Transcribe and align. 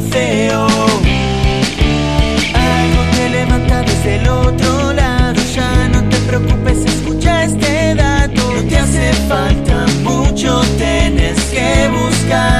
está 0.00 0.16
feo. 0.16 0.66
Algo 2.54 3.02
te 3.16 3.30
levanta 3.30 3.82
desde 3.82 4.16
el 4.16 4.28
otro 4.28 4.92
lado. 4.92 5.40
Ya 5.54 5.88
no 5.88 6.08
te 6.08 6.16
preocupes, 6.18 6.78
escucha 6.84 7.44
este 7.44 7.94
dato. 7.94 8.54
No 8.54 8.68
te 8.68 8.78
hace 8.78 9.12
falta 9.28 9.86
mucho, 10.02 10.60
tienes 10.78 11.38
que 11.44 11.88
buscar. 11.88 12.59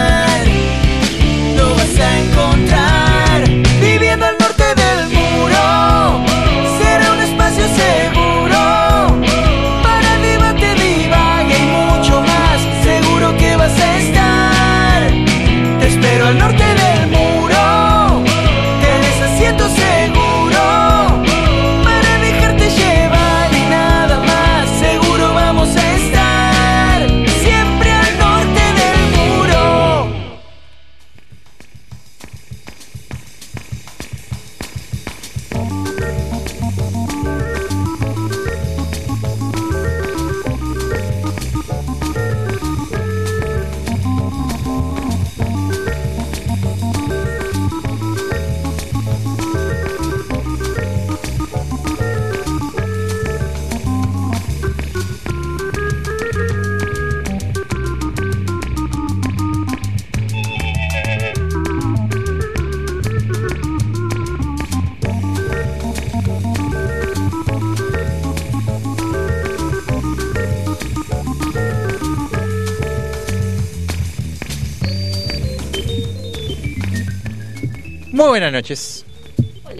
Buenas 78.50 78.64
noches. 78.64 79.04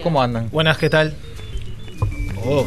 ¿Cómo 0.01 0.21
andan? 0.21 0.49
Buenas, 0.49 0.77
¿qué 0.77 0.89
tal? 0.89 1.13
Oh, 2.45 2.65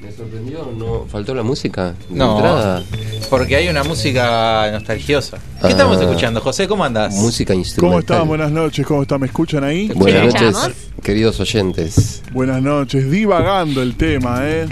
Me 0.00 0.12
sorprendió, 0.12 0.72
¿no? 0.78 1.04
¿Faltó 1.10 1.34
la 1.34 1.42
música? 1.42 1.94
de 2.08 2.16
No, 2.16 2.36
entrada? 2.36 2.82
porque 3.28 3.56
hay 3.56 3.68
una 3.68 3.82
música 3.82 4.70
nostalgiosa. 4.70 5.38
¿Qué 5.60 5.66
Ah. 5.66 5.70
estamos 5.70 6.00
escuchando, 6.00 6.40
José? 6.40 6.68
¿Cómo 6.68 6.84
andás? 6.84 7.12
Música 7.14 7.54
¿Cómo 7.54 7.64
instrumental. 7.64 8.00
están? 8.16 8.28
Buenas 8.28 8.52
noches, 8.52 8.86
¿cómo 8.86 9.02
están? 9.02 9.20
¿Me 9.20 9.26
escuchan 9.26 9.64
ahí? 9.64 9.88
Buenas 9.88 10.32
noches, 10.32 10.56
queridos 11.02 11.40
oyentes. 11.40 12.22
Buenas 12.32 12.62
noches, 12.62 13.10
divagando 13.10 13.82
el 13.82 13.96
tema, 13.96 14.38
¿eh? 14.42 14.68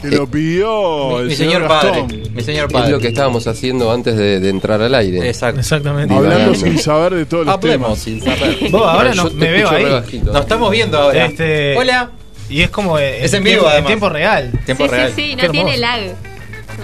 Que 0.00 0.08
lo 0.08 0.26
pidió 0.30 1.08
Mi, 1.10 1.16
el 1.20 1.26
mi 1.28 1.34
señor, 1.36 1.52
señor 1.52 1.68
Gastón. 1.68 2.06
padre. 2.08 2.15
Mi 2.36 2.42
señor 2.42 2.66
Es 2.66 2.72
padre. 2.72 2.90
lo 2.92 2.98
que 3.00 3.08
estábamos 3.08 3.46
haciendo 3.46 3.90
antes 3.90 4.16
de, 4.16 4.38
de 4.40 4.48
entrar 4.50 4.80
al 4.82 4.94
aire. 4.94 5.26
Exacto. 5.28 5.60
exactamente. 5.60 6.14
Hablando 6.14 6.54
sin 6.54 6.78
saber 6.78 7.14
de 7.14 7.26
todos 7.26 7.46
los 7.46 7.54
Hablemos 7.54 8.02
temas. 8.04 8.22
sin 8.22 8.22
saber. 8.22 8.58
Vos 8.70 8.82
ahora 8.86 9.14
no, 9.14 9.28
te 9.28 9.34
me 9.34 9.50
veo 9.50 9.68
ahí. 9.70 9.84
bajito. 9.84 10.32
Nos 10.32 10.42
estamos 10.42 10.70
viendo 10.70 10.98
ahora. 10.98 11.24
Este- 11.26 11.76
Hola. 11.76 12.10
Y 12.48 12.62
es 12.62 12.70
como. 12.70 12.98
eh, 12.98 13.24
Es 13.24 13.34
en 13.34 13.42
vivo, 13.42 13.54
tiempo, 13.62 13.68
además. 13.70 13.86
tiempo 13.88 14.08
real. 14.08 14.52
Tiempo 14.64 14.84
sí, 14.84 14.90
real. 14.90 15.12
sí, 15.16 15.22
sí, 15.30 15.36
no 15.36 15.50
tiene 15.50 15.76
lag. 15.78 16.00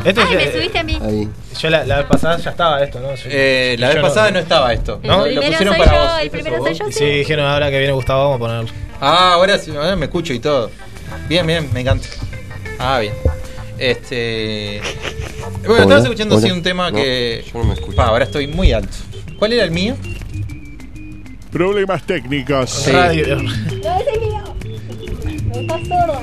Esto 0.04 0.22
Ay, 0.26 0.36
es- 0.36 0.46
me 0.46 0.52
subiste 0.52 0.78
a 0.78 0.82
mí. 0.82 0.98
Ahí. 1.02 1.28
Yo 1.60 1.68
la, 1.70 1.84
la 1.84 1.96
vez 1.98 2.06
pasada 2.06 2.38
ya 2.38 2.50
estaba 2.50 2.82
esto, 2.82 2.98
¿no? 2.98 3.08
Eh, 3.26 3.76
la 3.78 3.88
vez 3.88 3.98
pasada 3.98 4.30
no 4.30 4.38
estaba 4.38 4.72
esto. 4.72 4.98
El 5.02 5.08
¿No? 5.08 5.26
Lo 5.26 5.42
pusieron 5.42 5.74
soy 5.76 5.84
para 5.84 5.92
yo, 5.92 6.02
vos. 6.02 6.12
el 6.20 6.26
¿Este 6.26 6.30
primero 6.38 6.56
sos 6.56 6.64
soy 6.64 6.70
vos? 6.72 6.78
yo, 6.78 6.88
Y 6.88 6.92
sí. 6.92 6.98
sí, 6.98 7.04
dijeron 7.18 7.46
ahora 7.46 7.70
que 7.70 7.78
viene 7.78 7.92
Gustavo, 7.92 8.22
vamos 8.30 8.36
a 8.36 8.38
ponerlo. 8.38 8.70
Ah, 9.00 9.32
ahora, 9.34 9.58
sí, 9.58 9.70
ahora 9.76 9.94
me 9.96 10.06
escucho 10.06 10.32
y 10.32 10.38
todo. 10.40 10.70
Bien, 11.28 11.46
bien, 11.46 11.68
me 11.74 11.80
encanta. 11.80 12.08
Ah, 12.78 12.98
bien. 13.00 13.12
Este. 13.82 14.80
Bueno, 15.64 15.74
Hola, 15.74 15.82
estabas 15.82 16.04
escuchando 16.04 16.36
así 16.36 16.50
un 16.50 16.62
tema 16.62 16.90
No, 16.90 16.96
que. 16.96 17.44
yo 17.52 17.58
no 17.60 17.64
me 17.66 17.74
escucho. 17.74 17.96
Pa, 17.96 18.06
ahora 18.06 18.24
estoy 18.24 18.46
muy 18.46 18.72
alto. 18.72 18.96
¿Cuál 19.38 19.52
era 19.54 19.64
el 19.64 19.70
mío? 19.72 19.96
Problemas 21.50 22.04
técnicos. 22.04 22.70
Sí. 22.70 22.90
Radio. 22.92 23.36
No, 23.42 23.50
ese 23.50 24.10
es 24.12 24.20
mío. 24.20 24.44
Estás 25.60 25.80
sordo. 25.88 26.20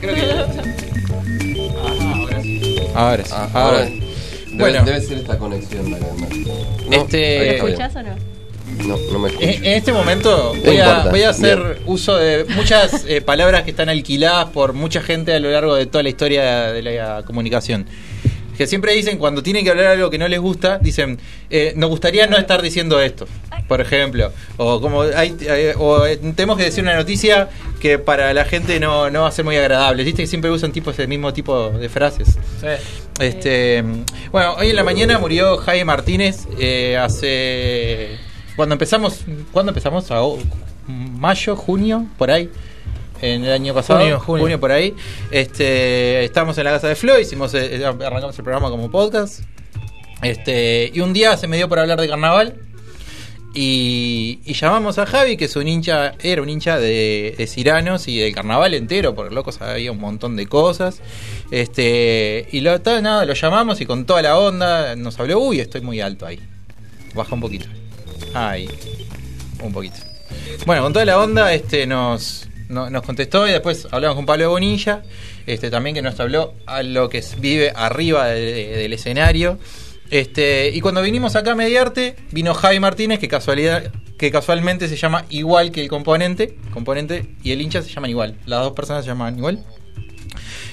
Creo 0.00 0.14
que. 0.14 0.22
ahora 1.80 2.42
sí. 2.42 2.76
Ahora 2.94 3.24
sí. 3.24 3.30
Ah, 3.34 3.48
ahora 3.52 3.66
ahora. 3.78 3.86
sí. 3.86 4.00
Debe, 4.46 4.56
Bueno. 4.58 4.84
debe 4.84 5.00
ser 5.02 5.18
esta 5.18 5.38
conexión 5.38 5.90
la 5.90 5.98
que. 5.98 6.04
No, 6.04 6.96
Este- 6.96 7.38
¿Me 7.38 7.54
escuchás 7.56 7.96
o 7.96 8.02
no? 8.02 8.33
No, 8.86 8.96
no 9.12 9.18
me 9.18 9.28
escucho. 9.28 9.46
En, 9.46 9.64
este 9.64 9.92
momento 9.92 10.52
No 10.54 10.60
voy 10.62 10.76
a, 10.78 10.88
importa. 10.88 11.10
voy 11.10 11.22
a 11.22 11.30
hacer 11.30 11.58
Bien. 11.58 11.78
uso 11.86 12.16
de 12.16 12.44
muchas 12.56 13.04
eh, 13.06 13.20
palabras 13.20 13.62
que 13.62 13.70
están 13.70 13.88
alquiladas 13.88 14.46
por 14.50 14.72
mucha 14.72 15.00
gente 15.00 15.32
a 15.34 15.40
lo 15.40 15.50
largo 15.50 15.74
de 15.74 15.86
toda 15.86 16.02
la 16.02 16.08
historia 16.08 16.72
de 16.72 16.82
la 16.82 17.22
comunicación. 17.24 17.86
Que 18.56 18.68
siempre 18.68 18.92
dicen, 18.92 19.18
cuando 19.18 19.42
tienen 19.42 19.64
que 19.64 19.70
hablar 19.70 19.86
algo 19.86 20.10
que 20.10 20.18
no 20.18 20.28
les 20.28 20.38
gusta, 20.38 20.78
dicen, 20.78 21.18
eh, 21.50 21.72
nos 21.74 21.90
gustaría 21.90 22.28
no 22.28 22.36
estar 22.36 22.62
diciendo 22.62 23.00
esto, 23.00 23.26
por 23.66 23.80
ejemplo. 23.80 24.30
O 24.58 24.80
como 24.80 25.02
hay, 25.02 25.34
eh, 25.40 25.74
o 25.76 26.06
eh, 26.06 26.18
tenemos 26.36 26.56
que 26.56 26.62
decir 26.62 26.84
una 26.84 26.94
noticia 26.94 27.48
que 27.80 27.98
para 27.98 28.32
la 28.32 28.44
gente 28.44 28.78
no, 28.78 29.10
no 29.10 29.22
va 29.22 29.28
a 29.28 29.32
ser 29.32 29.44
muy 29.44 29.56
agradable. 29.56 30.04
¿Viste 30.04 30.22
que 30.22 30.28
siempre 30.28 30.52
usan 30.52 30.70
tipo 30.70 30.92
ese 30.92 31.08
mismo 31.08 31.32
tipo 31.32 31.70
de 31.70 31.88
frases? 31.88 32.28
Sí. 32.60 32.68
Este, 33.18 33.82
bueno, 34.30 34.54
hoy 34.56 34.70
en 34.70 34.76
la 34.76 34.84
mañana 34.84 35.18
murió 35.18 35.56
Jaime 35.56 35.84
Martínez. 35.84 36.46
eh, 36.56 36.96
hace. 36.96 38.18
Cuando 38.56 38.74
empezamos. 38.74 39.24
¿Cuándo 39.52 39.70
empezamos? 39.70 40.10
¿A 40.10 40.20
mayo, 40.86 41.56
junio, 41.56 42.06
por 42.18 42.30
ahí. 42.30 42.50
En 43.20 43.44
el 43.44 43.52
año 43.52 43.74
pasado. 43.74 44.00
Junio, 44.00 44.20
junio. 44.20 44.60
por 44.60 44.72
ahí. 44.72 44.94
Este, 45.30 46.24
estábamos 46.24 46.58
en 46.58 46.64
la 46.64 46.72
casa 46.72 46.88
de 46.88 46.96
Flo, 46.96 47.18
hicimos, 47.18 47.54
eh, 47.54 47.84
arrancamos 47.84 48.36
el 48.38 48.44
programa 48.44 48.70
como 48.70 48.90
podcast. 48.90 49.40
Este, 50.22 50.90
y 50.92 51.00
un 51.00 51.12
día 51.12 51.36
se 51.36 51.46
me 51.46 51.56
dio 51.56 51.68
por 51.68 51.78
hablar 51.78 52.00
de 52.00 52.08
carnaval. 52.08 52.54
Y, 53.56 54.40
y 54.44 54.54
llamamos 54.54 54.98
a 54.98 55.06
Javi, 55.06 55.36
que 55.36 55.44
es 55.44 55.54
un 55.54 55.68
hincha, 55.68 56.14
era 56.20 56.42
un 56.42 56.48
hincha 56.48 56.80
de, 56.80 57.36
de 57.38 57.46
Ciranos 57.46 58.08
y 58.08 58.18
del 58.18 58.34
carnaval 58.34 58.74
entero, 58.74 59.14
porque 59.14 59.32
loco 59.32 59.52
sabía 59.52 59.92
un 59.92 60.00
montón 60.00 60.34
de 60.34 60.46
cosas. 60.46 61.00
Este, 61.52 62.48
y 62.50 62.60
lo, 62.60 62.76
nada, 63.00 63.24
lo 63.24 63.34
llamamos 63.34 63.80
y 63.80 63.86
con 63.86 64.06
toda 64.06 64.22
la 64.22 64.36
onda 64.36 64.96
nos 64.96 65.20
habló, 65.20 65.38
uy, 65.38 65.60
estoy 65.60 65.82
muy 65.82 66.00
alto 66.00 66.26
ahí. 66.26 66.40
Baja 67.14 67.32
un 67.36 67.40
poquito. 67.40 67.66
Ahí. 68.34 68.68
Un 69.62 69.72
poquito. 69.72 69.96
Bueno, 70.66 70.82
con 70.82 70.92
toda 70.92 71.04
la 71.04 71.18
onda, 71.18 71.52
este 71.52 71.86
nos, 71.86 72.48
no- 72.68 72.90
nos 72.90 73.02
contestó 73.02 73.46
y 73.46 73.52
después 73.52 73.86
hablamos 73.90 74.16
con 74.16 74.26
Pablo 74.26 74.50
Bonilla, 74.50 75.02
este 75.46 75.70
también 75.70 75.94
que 75.94 76.02
nos 76.02 76.18
habló 76.20 76.54
a 76.66 76.82
lo 76.82 77.08
que 77.08 77.22
vive 77.38 77.72
arriba 77.74 78.26
de- 78.26 78.40
de- 78.52 78.76
del 78.78 78.92
escenario. 78.92 79.58
Este, 80.10 80.68
y 80.72 80.80
cuando 80.80 81.02
vinimos 81.02 81.34
acá 81.34 81.52
a 81.52 81.54
Mediarte, 81.54 82.14
vino 82.30 82.54
Javi 82.54 82.78
Martínez, 82.78 83.18
que 83.18 83.26
casualidad, 83.28 83.90
que 84.18 84.30
casualmente 84.30 84.88
se 84.88 84.96
llama 84.96 85.24
igual 85.30 85.72
que 85.72 85.80
el 85.80 85.88
componente, 85.88 86.56
componente 86.72 87.34
y 87.42 87.52
el 87.52 87.60
hincha 87.60 87.82
se 87.82 87.90
llaman 87.90 88.10
igual. 88.10 88.36
Las 88.46 88.60
dos 88.62 88.72
personas 88.74 89.04
se 89.04 89.10
llaman 89.10 89.36
igual. 89.38 89.64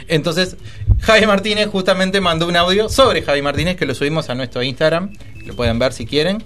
Entonces, 0.08 0.58
Javi 1.00 1.26
Martínez 1.26 1.68
justamente 1.68 2.20
mandó 2.22 2.48
un 2.48 2.56
audio 2.56 2.90
sobre 2.90 3.22
Javi 3.22 3.42
Martínez 3.42 3.78
que 3.78 3.86
lo 3.86 3.96
subimos 3.96 4.30
a 4.30 4.36
nuestro 4.36 4.62
Instagram. 4.62 5.14
Lo 5.46 5.56
pueden 5.56 5.80
ver 5.80 5.94
si 5.94 6.06
quieren. 6.06 6.44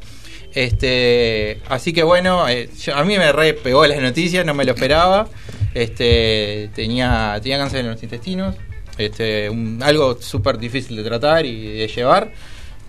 Este, 0.56 1.60
así 1.68 1.92
que 1.94 2.04
bueno, 2.04 2.48
eh, 2.48 2.70
yo- 2.82 2.96
a 2.96 3.04
mí 3.04 3.18
me 3.18 3.32
re 3.32 3.54
pegó 3.54 3.86
las 3.86 4.00
noticias, 4.02 4.46
no 4.46 4.54
me 4.54 4.64
lo 4.66 4.72
esperaba. 4.72 5.28
Este, 5.74 6.70
tenía, 6.74 7.38
tenía 7.44 7.58
cáncer 7.58 7.82
en 7.82 7.92
los 7.92 8.02
intestinos. 8.02 8.56
Este, 8.98 9.50
un- 9.50 9.82
algo 9.84 10.20
súper 10.22 10.58
difícil 10.58 10.96
de 10.96 11.04
tratar 11.04 11.46
y 11.46 11.78
de 11.80 11.88
llevar. 11.90 12.32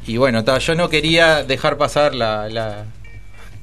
Y 0.07 0.17
bueno, 0.17 0.45
ta, 0.45 0.59
yo 0.59 0.77
no 0.77 0.89
quería 0.89 1.43
dejar 1.43 1.77
pasar 1.77 2.15
la, 2.15 2.49
la- 2.49 2.85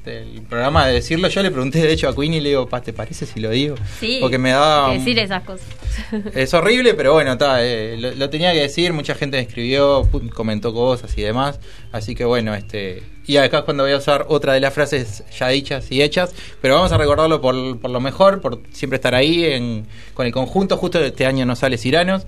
el 0.06 0.42
programa 0.50 0.86
de 0.86 0.96
decirlo. 0.96 1.30
Yo 1.30 1.42
le 1.42 1.50
pregunté 1.50 1.80
de 1.82 1.94
hecho 1.94 2.10
a 2.10 2.14
Queen 2.16 2.34
y 2.34 2.42
le 2.42 2.50
digo, 2.50 2.68
"Pa, 2.68 2.82
¿te 2.82 2.92
parece 2.92 3.26
si 3.26 3.40
lo 3.40 3.50
digo? 3.50 3.76
Sí. 4.02 4.18
Porque 4.20 4.38
me 4.38 4.54
un- 4.58 4.98
Decir 4.98 5.18
esas 5.20 5.44
cosas. 5.44 5.66
es 6.36 6.54
horrible, 6.54 6.94
pero 6.94 7.14
bueno, 7.14 7.32
está, 7.34 7.64
eh, 7.64 7.96
lo, 7.98 8.12
lo 8.12 8.30
tenía 8.30 8.52
que 8.52 8.60
decir, 8.60 8.92
mucha 8.92 9.16
gente 9.16 9.38
me 9.38 9.44
escribió, 9.44 10.10
comentó 10.36 10.74
cosas 10.74 11.18
y 11.18 11.22
demás, 11.22 11.62
así 11.94 12.16
que 12.16 12.26
bueno, 12.26 12.54
este 12.54 13.04
y 13.26 13.38
acá 13.38 13.64
cuando 13.64 13.84
voy 13.84 13.94
a 13.94 13.98
usar 13.98 14.26
otra 14.28 14.54
de 14.54 14.60
las 14.60 14.74
frases 14.74 15.24
ya 15.38 15.48
dichas 15.48 15.92
y 15.92 16.02
hechas, 16.02 16.34
pero 16.62 16.76
vamos 16.76 16.92
a 16.92 16.98
recordarlo 16.98 17.42
por, 17.42 17.80
por 17.80 17.92
lo 17.92 18.00
mejor, 18.00 18.42
por 18.42 18.62
siempre 18.72 18.98
estar 18.98 19.16
ahí 19.16 19.46
en, 19.46 19.88
con 20.14 20.26
el 20.26 20.34
conjunto, 20.34 20.78
justo 20.78 21.00
este 21.00 21.26
año 21.26 21.46
no 21.46 21.56
sale 21.56 21.78
Ciranos, 21.78 22.26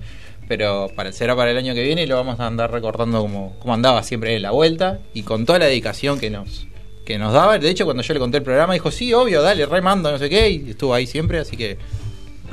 pero 0.48 0.88
será 1.10 1.34
para 1.36 1.50
el 1.50 1.56
año 1.56 1.74
que 1.74 1.82
viene 1.82 2.04
y 2.04 2.06
lo 2.06 2.16
vamos 2.16 2.40
a 2.40 2.46
andar 2.46 2.70
recordando 2.70 3.20
como, 3.20 3.58
como 3.58 3.74
andaba 3.74 4.02
siempre 4.02 4.36
en 4.36 4.42
la 4.42 4.52
vuelta 4.52 5.00
y 5.12 5.22
con 5.22 5.44
toda 5.44 5.58
la 5.58 5.66
dedicación 5.66 6.18
que 6.18 6.30
nos, 6.30 6.66
que 7.04 7.18
nos 7.18 7.32
daba. 7.32 7.58
De 7.58 7.68
hecho, 7.68 7.84
cuando 7.84 8.02
yo 8.02 8.14
le 8.14 8.20
conté 8.20 8.38
el 8.38 8.42
programa, 8.42 8.72
dijo, 8.74 8.90
sí, 8.90 9.12
obvio, 9.12 9.42
dale, 9.42 9.66
remando, 9.66 10.10
no 10.10 10.18
sé 10.18 10.30
qué, 10.30 10.48
y 10.50 10.70
estuvo 10.70 10.94
ahí 10.94 11.06
siempre, 11.06 11.38
así 11.38 11.56
que 11.56 11.78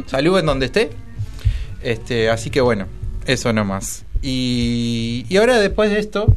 salud 0.07 0.39
en 0.39 0.45
donde 0.45 0.65
esté. 0.65 0.89
Este, 1.81 2.29
así 2.29 2.49
que 2.49 2.61
bueno, 2.61 2.87
eso 3.25 3.53
nomás. 3.53 4.05
Y, 4.21 5.25
y 5.29 5.37
ahora 5.37 5.59
después 5.59 5.89
de 5.89 5.99
esto, 5.99 6.35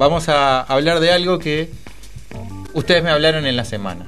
vamos 0.00 0.30
a 0.30 0.62
hablar 0.62 0.98
de 0.98 1.12
algo 1.12 1.38
que 1.38 1.68
ustedes 2.72 3.04
me 3.04 3.10
hablaron 3.10 3.44
en 3.44 3.54
la 3.54 3.66
semana. 3.66 4.06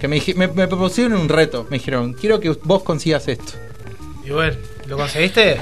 Que 0.00 0.08
me, 0.08 0.20
me, 0.34 0.48
me 0.48 0.66
propusieron 0.66 1.16
un 1.16 1.28
reto. 1.28 1.68
Me 1.70 1.78
dijeron, 1.78 2.12
quiero 2.12 2.40
que 2.40 2.50
vos 2.64 2.82
consigas 2.82 3.28
esto. 3.28 3.52
Y 4.24 4.30
bueno, 4.30 4.56
¿lo 4.86 4.96
conseguiste? 4.96 5.60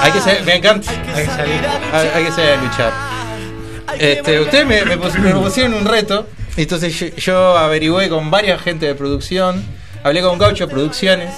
Hay 0.00 0.12
que 0.12 0.20
ser, 0.20 0.42
me 0.44 0.56
encanta. 0.56 0.90
Hay 1.14 1.24
que 1.26 1.30
salir. 1.30 1.60
Hay, 1.92 2.08
hay 2.14 2.24
que 2.24 2.32
salir 2.32 2.50
a 2.52 2.62
luchar. 2.62 2.92
Este, 3.98 4.40
ustedes 4.40 4.66
me 4.66 4.96
propusieron 4.96 5.74
un 5.74 5.84
reto. 5.84 6.26
Entonces 6.56 6.98
yo, 6.98 7.06
yo 7.16 7.58
averigüé 7.58 8.08
con 8.08 8.30
varias 8.30 8.62
gente 8.62 8.86
de 8.86 8.94
producción. 8.94 9.62
Hablé 10.02 10.22
con 10.22 10.38
Gaucho 10.38 10.66
Producciones, 10.68 11.34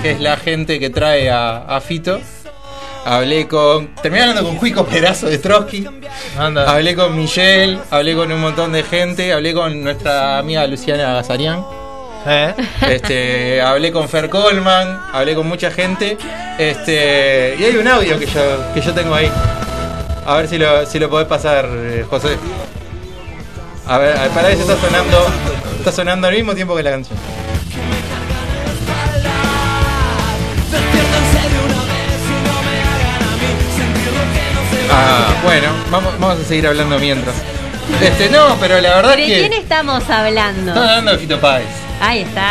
que 0.00 0.12
es 0.12 0.20
la 0.20 0.36
gente 0.36 0.78
que 0.78 0.90
trae 0.90 1.28
a, 1.28 1.56
a 1.56 1.80
Fito. 1.80 2.20
Hablé 3.06 3.46
con. 3.46 3.94
Terminé 4.02 4.24
hablando 4.24 4.42
con 4.42 4.56
Cuico 4.56 4.84
Perazo 4.84 5.28
de 5.28 5.38
Trotsky. 5.38 5.86
Anda. 6.36 6.68
Hablé 6.68 6.96
con 6.96 7.16
Michelle. 7.16 7.78
Hablé 7.88 8.16
con 8.16 8.32
un 8.32 8.40
montón 8.40 8.72
de 8.72 8.82
gente. 8.82 9.32
Hablé 9.32 9.54
con 9.54 9.84
nuestra 9.84 10.38
amiga 10.38 10.66
Luciana 10.66 11.12
Gazarian. 11.14 11.64
¿Eh? 12.26 12.54
Este, 12.90 13.62
hablé 13.62 13.92
con 13.92 14.08
Fer 14.08 14.28
Coleman, 14.28 15.00
hablé 15.12 15.36
con 15.36 15.46
mucha 15.46 15.70
gente. 15.70 16.18
Este, 16.58 17.54
y 17.56 17.62
hay 17.62 17.76
un 17.76 17.86
audio 17.86 18.18
que 18.18 18.26
yo, 18.26 18.74
que 18.74 18.80
yo 18.80 18.92
tengo 18.92 19.14
ahí. 19.14 19.30
A 20.26 20.38
ver 20.38 20.48
si 20.48 20.58
lo, 20.58 20.84
si 20.84 20.98
lo 20.98 21.08
podés 21.08 21.28
pasar, 21.28 21.68
eh, 21.70 22.04
José. 22.10 22.36
A 23.86 23.98
ver, 23.98 24.16
a 24.16 24.22
ver, 24.22 24.30
para 24.32 24.50
eso 24.50 24.62
está 24.62 24.76
sonando. 24.84 25.26
Está 25.78 25.92
sonando 25.92 26.26
al 26.26 26.34
mismo 26.34 26.56
tiempo 26.56 26.74
que 26.74 26.82
la 26.82 26.90
canción. 26.90 27.16
Ah, 34.98 35.34
bueno, 35.44 35.68
vamos, 35.90 36.12
vamos 36.18 36.40
a 36.40 36.44
seguir 36.44 36.66
hablando 36.66 36.98
mientras. 36.98 37.34
Este, 38.00 38.28
no, 38.30 38.56
pero 38.60 38.80
la 38.80 38.96
verdad 38.96 39.16
¿De 39.16 39.26
que. 39.26 39.38
quién 39.40 39.52
estamos 39.52 40.08
hablando? 40.10 40.70
Estamos 40.70 40.88
hablando 40.88 41.10
de 41.12 41.18
Fito 41.18 41.40
Páez. 41.40 41.66
Ahí 42.00 42.20
está. 42.20 42.50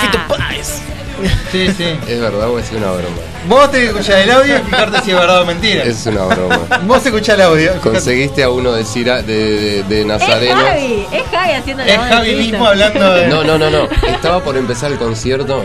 Sí, 1.52 1.70
sí. 1.78 1.98
¿Es 2.08 2.20
verdad 2.20 2.50
o 2.50 2.60
es 2.60 2.70
una 2.72 2.88
broma? 2.92 3.18
Vos 3.48 3.72
tenés 3.72 3.92
que 3.92 4.00
escuchar 4.00 4.20
el 4.22 4.32
audio 4.32 4.58
y 4.58 4.60
fijarte 4.62 5.02
si 5.02 5.12
es 5.12 5.18
verdad 5.18 5.42
o 5.42 5.46
mentira. 5.46 5.84
Es 5.84 6.06
una 6.08 6.26
broma. 6.26 6.60
Vos 6.84 7.06
escuchá 7.06 7.34
el 7.36 7.42
audio. 7.42 7.72
Conseguiste 7.82 8.44
a 8.44 8.50
uno 8.50 8.74
de, 8.74 8.84
Cira, 8.84 9.22
de, 9.22 9.84
de, 9.84 9.84
de 9.84 10.02
Es 10.02 10.06
Nazareno. 10.08 10.56
Javi, 10.62 11.06
es 11.12 11.24
Javi 11.32 11.52
haciendo 11.54 11.86
la 11.86 11.92
Es 11.92 11.98
voz 11.98 12.10
de 12.10 12.14
Javi 12.16 12.30
Fito. 12.32 12.42
mismo 12.42 12.66
hablando 12.68 13.14
de. 13.14 13.28
No, 13.28 13.44
no, 13.44 13.58
no, 13.58 13.70
no. 13.70 13.88
Estaba 14.08 14.44
por 14.44 14.58
empezar 14.58 14.92
el 14.92 14.98
concierto 14.98 15.64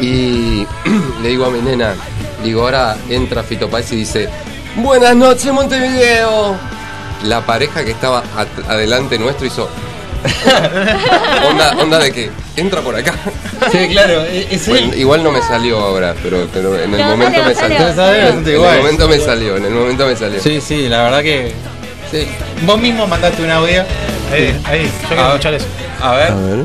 y 0.00 0.66
le 1.22 1.28
digo 1.28 1.46
a 1.46 1.50
mi 1.50 1.60
nena, 1.60 1.94
digo, 2.42 2.62
ahora 2.62 2.96
entra 3.08 3.42
Fito 3.44 3.68
Páez 3.70 3.92
y 3.92 3.96
dice, 3.96 4.28
Buenas 4.76 5.14
noches 5.16 5.52
Montevideo. 5.52 6.56
La 7.24 7.40
pareja 7.46 7.84
que 7.84 7.92
estaba 7.92 8.22
adelante 8.68 9.18
nuestro 9.18 9.46
hizo... 9.46 9.68
onda, 11.48 11.76
onda 11.80 11.98
de 11.98 12.10
que 12.12 12.30
entra 12.56 12.80
por 12.80 12.96
acá. 12.96 13.14
Sí, 13.70 13.88
claro, 13.90 14.22
es 14.22 14.46
es 14.52 14.68
Bueno, 14.68 14.92
él. 14.92 14.98
igual 15.00 15.22
no 15.22 15.30
me 15.30 15.40
salió 15.42 15.78
ahora, 15.80 16.14
pero, 16.22 16.46
pero 16.52 16.78
en 16.78 16.94
el 16.94 17.00
No, 17.00 17.08
momento 17.10 17.40
salió, 17.54 17.78
me 17.78 17.94
salió. 17.94 18.28
En 18.28 18.38
el 18.46 18.54
igual. 18.54 18.76
momento 18.78 19.08
me 19.08 19.18
salió, 19.20 19.56
en 19.56 19.64
el 19.66 19.72
momento 19.72 20.06
me 20.06 20.16
salió. 20.16 20.42
Sí, 20.42 20.60
sí, 20.60 20.88
la 20.88 21.02
verdad 21.04 21.22
que. 21.22 21.52
sí. 22.10 22.26
Vos 22.66 22.78
mismo 22.80 23.06
mandaste 23.06 23.42
un 23.42 23.50
audio. 23.50 23.84
Ahí, 24.32 24.60
ahí. 24.64 24.90
Yo 25.02 25.08
quiero 25.08 25.26
escuchar 25.28 25.54
eso. 25.54 25.66
A 26.02 26.12
ver. 26.14 26.32
A 26.32 26.36
ver. 26.36 26.64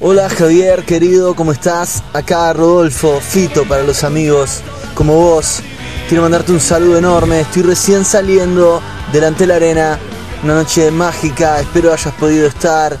Hola 0.00 0.28
Javier, 0.28 0.84
querido, 0.84 1.34
¿cómo 1.34 1.52
estás? 1.52 2.02
Acá 2.12 2.52
Rodolfo, 2.52 3.20
Fito 3.20 3.64
para 3.64 3.82
los 3.82 4.04
amigos, 4.04 4.60
como 4.94 5.14
vos. 5.14 5.60
Quiero 6.08 6.22
mandarte 6.22 6.52
un 6.52 6.60
saludo 6.60 6.96
enorme, 6.96 7.42
estoy 7.42 7.64
recién 7.64 8.02
saliendo 8.02 8.80
delante 9.12 9.40
de 9.40 9.46
la 9.48 9.56
arena, 9.56 9.98
una 10.42 10.54
noche 10.54 10.90
mágica, 10.90 11.60
espero 11.60 11.92
hayas 11.92 12.14
podido 12.14 12.46
estar. 12.46 12.96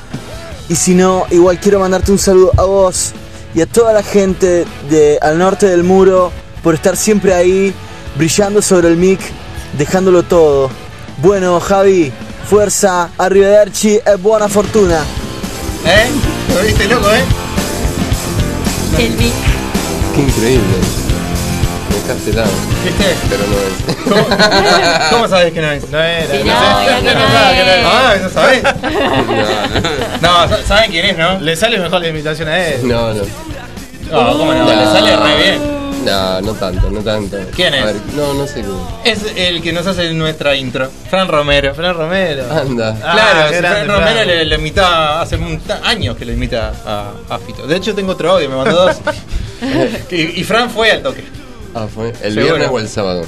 Y 0.68 0.74
si 0.74 0.94
no, 0.94 1.24
igual 1.30 1.58
quiero 1.58 1.80
mandarte 1.80 2.12
un 2.12 2.18
saludo 2.18 2.52
a 2.58 2.64
vos 2.64 3.12
y 3.54 3.62
a 3.62 3.66
toda 3.66 3.94
la 3.94 4.02
gente 4.02 4.66
de 4.90 5.18
al 5.22 5.38
norte 5.38 5.64
del 5.64 5.84
muro 5.84 6.30
por 6.62 6.74
estar 6.74 6.98
siempre 6.98 7.32
ahí, 7.32 7.72
brillando 8.18 8.60
sobre 8.60 8.88
el 8.88 8.98
mic, 8.98 9.20
dejándolo 9.78 10.22
todo. 10.24 10.68
Bueno, 11.22 11.58
Javi, 11.60 12.12
fuerza, 12.46 13.08
arrivederci 13.16 14.00
e 14.04 14.16
buona 14.16 14.50
fortuna. 14.50 14.98
¿Eh? 15.86 16.10
¿Lo 16.54 16.60
viste 16.60 16.86
loco, 16.86 17.10
eh? 17.10 17.24
El 18.98 19.12
mic. 19.12 19.32
Qué 20.14 20.20
increíble. 20.20 21.07
Helado, 22.12 22.50
¿Viste? 22.84 23.16
pero 23.28 23.42
no 23.46 23.56
es. 23.58 23.96
¿Cómo, 24.04 24.36
cómo 25.10 25.28
sabés 25.28 25.52
que 25.52 25.60
no 25.60 25.70
es? 25.70 25.88
No 25.90 25.98
era. 26.00 26.26
Sí, 26.26 26.38
no 26.44 26.54
no, 26.54 27.12
no 27.12 27.20
era. 27.50 27.82
Ah, 27.84 28.14
eso 28.16 28.30
sabés. 28.30 28.62
No, 30.22 30.48
sa- 30.48 30.62
saben 30.66 30.90
quién 30.90 31.06
es, 31.06 31.18
¿no? 31.18 31.38
Le 31.40 31.54
sale 31.56 31.78
mejor 31.78 32.00
la 32.00 32.08
invitación 32.08 32.48
a 32.48 32.66
él. 32.66 32.80
No, 32.88 33.12
no. 33.14 33.22
No, 34.10 34.38
cómo 34.38 34.52
no, 34.52 34.64
le 34.74 34.84
sale 34.86 35.16
re 35.16 35.36
bien. 35.36 35.78
No, 36.04 36.40
no 36.40 36.54
tanto, 36.54 36.90
no 36.90 37.00
tanto. 37.00 37.36
¿Quién 37.54 37.74
es? 37.74 37.82
A 37.82 37.86
ver, 37.86 37.96
no, 38.16 38.32
no 38.34 38.46
sé 38.46 38.62
quién. 38.62 38.76
Es 39.04 39.20
el 39.36 39.60
que 39.62 39.72
nos 39.72 39.86
hace 39.86 40.12
nuestra 40.14 40.56
intro, 40.56 40.90
Fran 41.10 41.28
Romero. 41.28 41.74
Fran 41.74 41.94
Romero. 41.94 42.44
Anda. 42.50 42.96
Ah, 43.04 43.12
claro, 43.12 43.48
qué 43.50 43.54
si 43.56 43.60
grande, 43.60 43.84
Fran 43.84 43.98
Romero 44.00 44.14
Fran. 44.16 44.26
le, 44.28 44.44
le 44.46 44.54
invita, 44.56 45.20
hace 45.20 45.36
un- 45.36 45.60
años 45.84 46.16
que 46.16 46.24
le 46.24 46.32
invita 46.32 46.72
a, 46.86 47.12
a 47.34 47.38
Fito. 47.38 47.66
De 47.66 47.76
hecho, 47.76 47.94
tengo 47.94 48.12
otro 48.12 48.32
audio, 48.32 48.48
me 48.48 48.56
mandó 48.56 48.86
dos. 48.86 48.96
y, 50.10 50.40
y 50.40 50.44
Fran 50.44 50.70
fue 50.70 50.90
al 50.92 51.02
toque. 51.02 51.24
Ah, 51.74 51.86
fue. 51.92 52.08
¿El 52.22 52.34
Seguro. 52.34 52.44
viernes 52.56 52.68
o 52.70 52.78
el 52.78 52.88
sábado? 52.88 53.24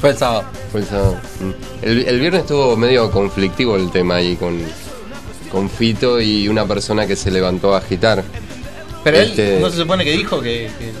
Fue 0.00 0.10
el 0.10 0.16
sábado. 0.16 0.44
Fue 0.70 0.80
el 0.80 0.86
sábado. 0.86 1.16
Mm. 1.40 1.84
El, 1.84 1.98
el 2.08 2.20
viernes 2.20 2.42
estuvo 2.42 2.76
medio 2.76 3.10
conflictivo 3.10 3.76
el 3.76 3.90
tema 3.90 4.16
ahí 4.16 4.36
con, 4.36 4.58
con 5.50 5.68
Fito 5.70 6.20
y 6.20 6.48
una 6.48 6.66
persona 6.66 7.06
que 7.06 7.16
se 7.16 7.30
levantó 7.30 7.74
a 7.74 7.78
agitar. 7.78 8.22
Pero 9.04 9.16
Este- 9.18 9.56
él 9.56 9.62
no 9.62 9.70
se 9.70 9.76
supone 9.78 10.04
que 10.04 10.12
dijo 10.12 10.40
que. 10.40 10.70
que- 10.78 10.92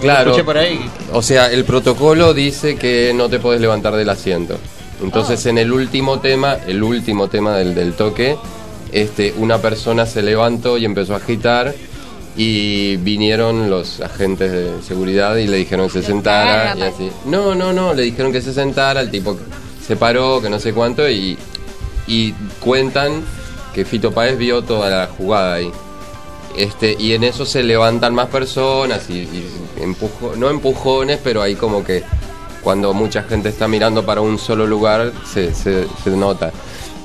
Claro. 0.00 0.30
Escuché 0.32 0.44
por 0.44 0.58
ahí. 0.58 0.90
O 1.14 1.22
sea, 1.22 1.50
el 1.50 1.64
protocolo 1.64 2.34
dice 2.34 2.76
que 2.76 3.12
no 3.14 3.30
te 3.30 3.38
puedes 3.38 3.62
levantar 3.62 3.96
del 3.96 4.10
asiento. 4.10 4.58
Entonces, 5.02 5.46
Ah. 5.46 5.50
en 5.50 5.56
el 5.58 5.72
último 5.72 6.20
tema, 6.20 6.58
el 6.66 6.82
último 6.82 7.28
tema 7.28 7.56
del, 7.56 7.74
del 7.74 7.94
toque, 7.94 8.36
este, 8.92 9.32
una 9.38 9.56
persona 9.58 10.04
se 10.04 10.20
levantó 10.22 10.76
y 10.76 10.84
empezó 10.84 11.14
a 11.14 11.16
agitar 11.16 11.74
y 12.36 12.96
vinieron 12.96 13.70
los 13.70 14.00
agentes 14.00 14.52
de 14.52 14.82
seguridad 14.82 15.36
y 15.36 15.46
le 15.46 15.56
dijeron 15.58 15.86
que 15.88 16.00
se 16.00 16.06
sentara 16.06 16.74
y 16.76 16.82
así. 16.82 17.10
No, 17.24 17.54
no, 17.54 17.72
no, 17.72 17.94
le 17.94 18.02
dijeron 18.02 18.32
que 18.32 18.42
se 18.42 18.52
sentara, 18.52 19.00
el 19.00 19.10
tipo 19.10 19.36
se 19.86 19.96
paró, 19.96 20.40
que 20.42 20.50
no 20.50 20.58
sé 20.58 20.72
cuánto 20.74 21.08
y, 21.08 21.38
y 22.06 22.32
cuentan 22.60 23.22
que 23.74 23.84
Fito 23.84 24.12
Páez 24.12 24.36
vio 24.38 24.62
toda 24.62 24.90
la 24.90 25.06
jugada 25.06 25.54
ahí. 25.54 25.70
Este, 26.56 26.96
y 26.98 27.12
en 27.12 27.24
eso 27.24 27.44
se 27.44 27.62
levantan 27.62 28.14
más 28.14 28.28
personas 28.28 29.10
y, 29.10 29.14
y 29.20 29.46
empujo, 29.80 30.34
no 30.36 30.48
empujones, 30.48 31.18
pero 31.22 31.42
ahí 31.42 31.54
como 31.54 31.84
que 31.84 32.02
cuando 32.62 32.92
mucha 32.94 33.22
gente 33.22 33.48
está 33.50 33.68
mirando 33.68 34.04
para 34.06 34.22
un 34.22 34.38
solo 34.38 34.66
lugar 34.66 35.12
se, 35.32 35.54
se- 35.54 35.86
se 36.02 36.10
nota. 36.10 36.52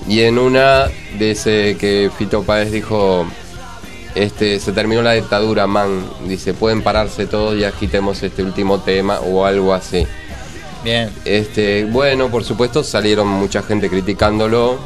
Y 0.08 0.22
en 0.22 0.40
una 0.40 0.88
de 1.20 1.32
ese 1.32 1.78
que 1.80 2.10
Fito 2.18 2.44
Páez 2.44 2.72
dijo, 2.72 3.26
este, 4.16 4.60
se 4.60 4.72
terminó 4.72 5.02
la 5.02 5.14
dictadura, 5.14 5.68
man, 5.68 6.06
dice, 6.28 6.54
pueden 6.54 6.82
pararse 6.82 7.28
todos 7.28 7.58
y 7.58 7.64
agitemos 7.64 8.22
este 8.24 8.44
último 8.44 8.80
tema 8.80 9.20
o 9.20 9.46
algo 9.46 9.74
así. 9.74 10.06
Bien. 10.84 11.12
Este, 11.26 11.86
bueno, 11.86 12.30
por 12.30 12.44
supuesto 12.44 12.84
salieron 12.84 13.28
mucha 13.28 13.62
gente 13.62 13.90
criticándolo 13.90 14.78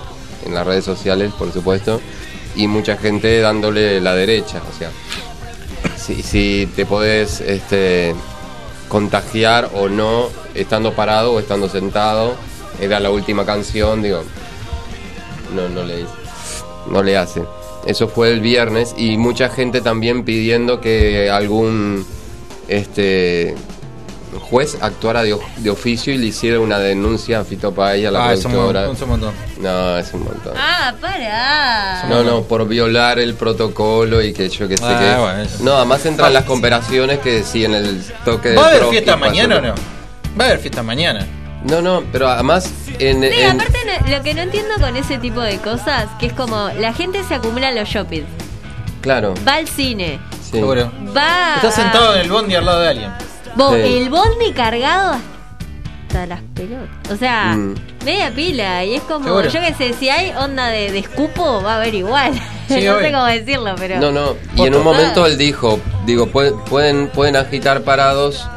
en 0.46 0.54
las 0.54 0.66
redes 0.66 0.86
sociales, 0.86 1.32
por 1.38 1.52
supuesto, 1.52 2.02
y 2.56 2.68
mucha 2.68 2.98
gente 2.98 3.40
dándole 3.40 4.00
la 4.02 4.14
derecha, 4.14 4.62
o 4.70 4.78
sea, 4.78 4.92
si, 5.98 6.22
si 6.22 6.70
te 6.76 6.86
podés 6.86 7.42
este, 7.42 8.14
contagiar 8.90 9.72
o 9.74 9.90
no 9.90 10.30
estando 10.54 10.94
parado 10.94 11.34
o 11.34 11.40
estando 11.40 11.68
sentado, 11.70 12.36
era 12.80 13.00
la 13.00 13.10
última 13.10 13.46
canción, 13.46 14.02
digo, 14.02 14.24
no, 15.56 15.70
no 15.70 15.84
le 15.84 16.06
no 16.90 17.02
le 17.02 17.18
hace. 17.18 17.42
Eso 17.86 18.08
fue 18.08 18.32
el 18.32 18.40
viernes 18.40 18.96
y 18.98 19.18
mucha 19.18 19.50
gente 19.50 19.82
también 19.82 20.24
pidiendo 20.26 20.82
que 20.82 21.30
algún 21.30 22.06
este 22.68 23.56
juez 24.50 24.78
actuara 24.82 25.24
de, 25.24 25.38
de 25.58 25.70
oficio 25.70 26.14
y 26.14 26.18
le 26.18 26.26
hiciera 26.28 26.60
una 26.60 26.78
denuncia 26.80 27.40
a 27.40 27.44
Fito 27.46 27.74
Páez 27.74 28.06
a 28.08 28.12
la 28.12 28.28
Ah, 28.30 28.34
es 28.34 28.44
un, 28.44 28.52
productora. 28.52 28.86
mon- 28.88 28.96
es 28.96 29.02
un 29.02 29.10
montón. 29.10 29.34
No, 29.62 29.98
es 29.98 30.14
un 30.14 30.24
montón. 30.26 30.54
Ah, 30.58 30.94
para. 31.00 32.06
No, 32.10 32.24
no, 32.24 32.42
por 32.44 32.68
violar 32.68 33.20
el 33.20 33.36
protocolo 33.36 34.22
y 34.22 34.34
que 34.34 34.50
yo 34.50 34.68
que 34.68 34.78
sé 34.78 34.84
Ah, 34.86 35.00
qué. 35.16 35.22
bueno, 35.22 35.42
eso. 35.44 35.64
No, 35.64 35.74
además 35.78 36.06
entran 36.06 36.34
las 36.34 36.44
comparaciones 36.46 37.20
que 37.20 37.44
sí 37.44 37.64
en 37.66 37.76
el 37.76 38.04
toque 38.26 38.50
de 38.50 38.56
¿Va 38.56 38.66
a 38.66 38.68
haber 38.70 38.86
fiesta 38.86 39.16
mañana 39.16 39.58
o 39.58 39.62
no? 39.62 39.76
Va 40.40 40.44
a 40.44 40.48
haber 40.48 40.60
fiesta 40.60 40.84
mañana. 40.84 41.26
No, 41.70 41.82
no, 41.82 42.04
pero 42.12 42.30
además 42.30 42.72
en, 43.00 43.22
Sí, 43.22 43.28
en- 43.42 43.60
aparte 43.60 43.80
lo 44.10 44.22
que 44.24 44.34
no 44.34 44.42
entiendo 44.42 44.76
con 44.80 44.96
ese 44.96 45.18
tipo 45.18 45.42
de 45.42 45.58
cosas, 45.58 46.08
que 46.20 46.28
es 46.28 46.34
como 46.34 46.70
la 46.80 46.94
gente 46.94 47.24
se 47.24 47.36
acumula 47.36 47.70
en 47.70 47.76
los 47.76 47.90
shoppings, 47.90 48.28
Claro. 49.02 49.34
va 49.48 49.56
al 49.56 49.68
cine, 49.68 50.20
Sí. 50.44 50.52
Seguro. 50.52 50.92
va. 51.16 51.56
Estás 51.56 51.78
a- 51.80 51.82
sentado 51.82 52.16
en 52.16 52.22
el 52.22 52.30
bondi 52.32 52.56
al 52.56 52.66
lado 52.66 52.82
de 52.82 52.90
alguien. 52.90 53.12
Vos, 53.56 53.74
Sí. 53.76 53.82
el 53.98 54.10
bondi 54.10 54.52
cargado 54.54 55.16
hasta 56.08 56.26
las 56.28 56.42
pelotas. 56.54 56.90
O 57.12 57.16
sea, 57.18 57.54
Mm. 57.56 57.76
media 58.06 58.32
pila. 58.34 58.84
Y 58.86 58.96
es 58.96 59.02
como, 59.04 59.26
Seguro. 59.26 59.50
yo 59.50 59.60
qué 59.60 59.74
sé, 59.74 59.94
si 59.94 60.10
hay 60.10 60.32
onda 60.38 60.68
de, 60.68 60.92
de 60.92 61.00
escupo, 61.00 61.62
va 61.64 61.74
a 61.74 61.76
haber 61.78 61.96
igual. 61.96 62.34
Sí, 62.68 62.82
no 62.84 62.98
sé 63.00 63.12
cómo 63.12 63.26
decirlo, 63.26 63.76
pero. 63.78 64.00
No, 64.00 64.12
no. 64.12 64.36
Y 64.56 64.64
en 64.66 64.74
un 64.76 64.84
momento 64.84 65.26
él 65.28 65.38
dijo, 65.38 65.80
digo, 66.06 66.28
pueden, 66.28 67.10
pueden 67.10 67.36
agitar 67.36 67.82
parados 67.82 68.48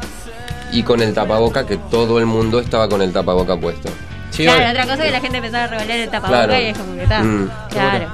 y 0.71 0.83
con 0.83 1.01
el 1.01 1.13
tapaboca, 1.13 1.65
que 1.65 1.77
todo 1.77 2.19
el 2.19 2.25
mundo 2.25 2.59
estaba 2.59 2.87
con 2.89 3.01
el 3.01 3.11
tapaboca 3.11 3.57
puesto. 3.57 3.89
Sí, 4.31 4.43
claro, 4.43 4.59
obvio. 4.59 4.69
otra 4.71 4.83
cosa 4.83 5.03
que 5.03 5.11
la 5.11 5.19
gente 5.21 5.37
empezaba 5.37 5.63
a 5.63 5.67
revolear 5.67 5.99
el 5.99 6.09
tapabocas 6.09 6.45
Claro. 6.47 6.61
y 6.63 6.65
es 6.67 6.77
como 6.77 6.95
que 6.95 7.03
está. 7.03 7.23
Mm, 7.23 7.49
claro. 7.71 8.07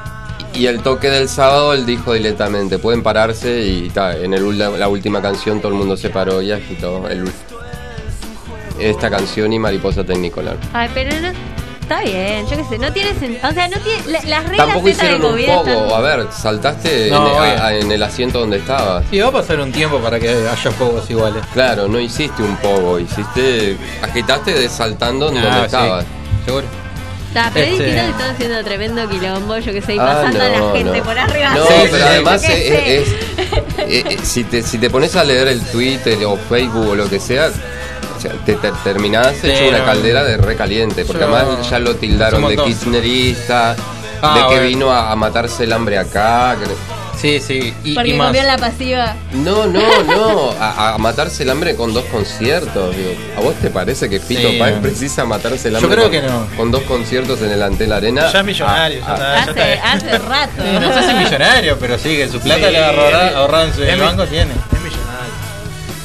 Y 0.54 0.68
el 0.68 0.82
toque 0.82 1.10
del 1.10 1.28
sábado 1.28 1.74
él 1.74 1.86
dijo 1.86 2.14
directamente, 2.14 2.78
pueden 2.78 3.04
pararse 3.04 3.62
y 3.66 3.90
ta, 3.90 4.16
en 4.16 4.34
el, 4.34 4.58
la 4.58 4.88
última 4.88 5.22
canción 5.22 5.60
todo 5.60 5.74
el 5.74 5.78
mundo 5.78 5.98
se 5.98 6.10
paró 6.10 6.42
y 6.42 6.52
agitó 6.54 7.10
el, 7.10 7.30
esta 8.80 9.10
canción 9.10 9.52
y 9.52 9.60
Mariposa 9.60 10.04
Tecnicolor. 10.04 10.58
Ay, 10.74 10.90
pero 10.94 11.12
no. 11.22 11.55
Está 11.86 12.02
bien, 12.02 12.48
yo 12.50 12.58
qué 12.58 12.64
sé, 12.64 12.80
no 12.80 12.92
tiene 12.92 13.12
sentido. 13.14 13.48
O 13.48 13.54
sea, 13.54 13.68
no 13.68 13.78
tiene. 13.78 14.02
la- 14.08 14.22
las 14.24 14.44
reglas 14.50 14.58
Tampoco 14.68 14.90
hicieron 14.90 15.16
un 15.24 15.32
COVID 15.32 15.46
poco, 15.46 15.70
están- 15.70 15.92
a 15.92 16.00
ver, 16.00 16.28
saltaste 16.32 17.10
No, 17.12 17.46
en, 17.46 17.60
a- 17.62 17.74
en 17.76 17.92
el 17.92 18.02
asiento 18.02 18.40
donde 18.40 18.58
estabas. 18.58 19.04
Sí, 19.12 19.20
va 19.20 19.28
a 19.28 19.32
pasar 19.32 19.60
un 19.60 19.72
tiempo 19.72 20.00
para 20.00 20.20
que 20.20 20.30
haya 20.30 20.72
juegos 20.80 21.08
iguales. 21.12 21.44
Claro, 21.54 21.88
no 21.88 22.00
hiciste 22.00 22.42
un 22.42 22.58
poco, 22.58 22.98
hiciste, 22.98 23.78
agitaste 24.02 24.54
de 24.56 24.68
saltando 24.68 25.28
en 25.28 25.36
donde 25.36 25.48
Ah, 25.50 25.60
sí, 25.60 25.66
estabas. 25.66 26.06
Seguro. 26.44 26.66
Está, 27.28 27.52
pero 27.54 27.66
es 27.68 27.72
Este- 27.74 27.84
distinto 27.86 28.06
que 28.06 28.12
están 28.24 28.36
haciendo 28.36 28.64
tremendo 28.64 29.10
quilombo, 29.10 29.58
yo 29.60 29.72
que 29.74 29.82
sé, 29.84 29.94
y 29.96 30.00
Ah, 30.00 30.06
pasando 30.06 30.42
a 30.42 30.50
la 30.50 30.58
no, 30.58 30.74
gente 30.74 30.98
no. 30.98 31.04
por 31.04 31.20
arriba. 31.20 31.54
No, 31.54 31.66
Sí, 31.68 31.74
pero 31.92 31.98
sí, 31.98 32.04
además 32.04 32.42
yo 32.42 32.48
qué 32.48 32.56
es, 32.56 32.68
sé. 32.68 32.98
es- 32.98 33.08
eh, 33.78 34.04
eh, 34.10 34.18
si, 34.24 34.44
te, 34.46 34.64
si 34.64 34.78
te 34.80 34.90
pones 34.90 35.16
a 35.16 35.24
leer 35.24 35.50
el 35.50 35.62
Twitter 35.62 36.18
o 36.26 36.36
Facebook 36.36 36.90
o 36.90 36.96
lo 36.96 37.08
que 37.08 37.20
sea, 37.20 37.50
sea, 38.30 38.46
te, 38.46 38.54
te 38.56 38.72
terminás 38.84 39.34
Sí, 39.42 39.50
hecho 39.52 39.68
una 39.70 39.80
no. 39.80 39.86
caldera 39.86 40.24
de 40.24 40.38
recaliente, 40.38 41.06
porque 41.06 41.24
Yo- 41.26 41.36
además 41.36 41.70
ya 41.70 41.80
lo 41.80 41.96
tildaron 41.96 42.48
de 42.48 42.56
kirchnerista, 42.58 43.76
Ah, 44.22 44.34
de 44.36 44.40
que 44.42 44.46
bueno. 44.48 44.68
vino 44.68 44.92
a, 44.92 45.12
a 45.12 45.16
matarse 45.16 45.64
el 45.66 45.74
hambre 45.74 45.98
acá. 45.98 46.56
que- 46.60 46.96
Sí, 47.20 47.40
sí. 47.40 47.74
Y, 47.84 47.92
y 47.92 47.96
Porque 47.96 48.14
más. 48.14 48.28
comió 48.28 48.44
la 48.44 48.58
pasiva. 48.58 49.16
No, 49.32 49.66
no, 49.68 50.04
no, 50.04 50.52
a, 50.60 50.94
a 50.94 50.98
matarse 50.98 51.44
el 51.44 51.50
hambre 51.50 51.76
con 51.76 51.94
dos 51.94 52.04
conciertos. 52.06 52.96
digo. 52.96 53.12
¿A 53.38 53.40
vos 53.42 53.56
te 53.56 53.70
parece 53.70 54.10
que 54.10 54.20
Fito 54.20 54.50
Sí, 54.50 54.58
Páez 54.60 54.80
precisa 54.80 55.24
matarse 55.26 55.70
el 55.70 55.76
Yo 55.76 55.80
hambre 55.80 55.96
creo 55.96 56.04
con, 56.04 56.12
que 56.12 56.22
no. 56.22 56.58
con 56.58 56.72
dos 56.72 56.84
conciertos 56.84 57.42
en 57.42 57.52
el 57.52 57.64
Antel 57.64 57.94
Arena? 57.94 58.30
Ya 58.32 58.40
es 58.40 58.46
millonario, 58.46 59.00
ya, 59.00 59.06
Ah, 59.08 59.40
está, 59.48 59.56
ya 59.56 59.74
está 59.74 59.92
Hace, 59.94 60.08
hace 60.08 60.18
rato. 60.20 60.52
Sí, 60.62 60.80
no 60.82 60.94
sé 60.94 61.08
si 61.08 61.14
millonario, 61.14 61.78
pero 61.80 61.98
sí, 61.98 62.18
que 62.18 62.28
su 62.30 62.40
plata 62.42 62.68
Sí, 62.68 62.72
le 62.74 62.84
ahorrada, 62.84 63.30
es- 63.30 63.36
ahorrada 63.36 63.64
en 63.66 63.74
su 63.74 63.84
el 63.84 64.00
banco 64.02 64.26
tiene. 64.28 64.52
Es 64.52 64.82
millonario. 64.82 65.34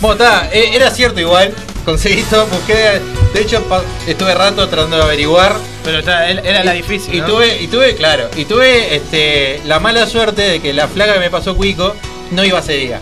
Bueno, 0.00 0.25
está, 0.25 0.49
eh, 0.53 0.71
era 0.75 0.91
cierto 0.91 1.21
igual. 1.21 1.53
Conseguí 1.84 2.22
todo, 2.25 2.46
busqué. 2.46 3.00
De 3.34 3.40
hecho, 3.40 3.62
estuve 4.06 4.34
rato 4.34 4.68
tratando 4.68 4.96
de 4.99 5.02
averiguar. 5.02 5.54
Pero 5.84 5.99
era 5.99 6.62
la 6.64 6.72
difícil. 6.72 7.14
Y 7.14 7.20
¿no? 7.20 7.26
tuve, 7.26 7.62
y 7.62 7.66
tuve, 7.68 7.94
claro, 7.96 8.28
y 8.37 8.44
tuve 8.44 8.94
este, 8.96 9.60
la 9.64 9.80
mala 9.80 10.06
suerte 10.06 10.42
de 10.42 10.60
que 10.60 10.72
la 10.75 10.88
flaca 10.88 11.14
que 11.14 11.20
me 11.20 11.30
pasó 11.30 11.56
Cuico 11.56 11.94
no 12.32 12.44
iba 12.44 12.58
ese 12.58 12.75
día. 12.75 13.00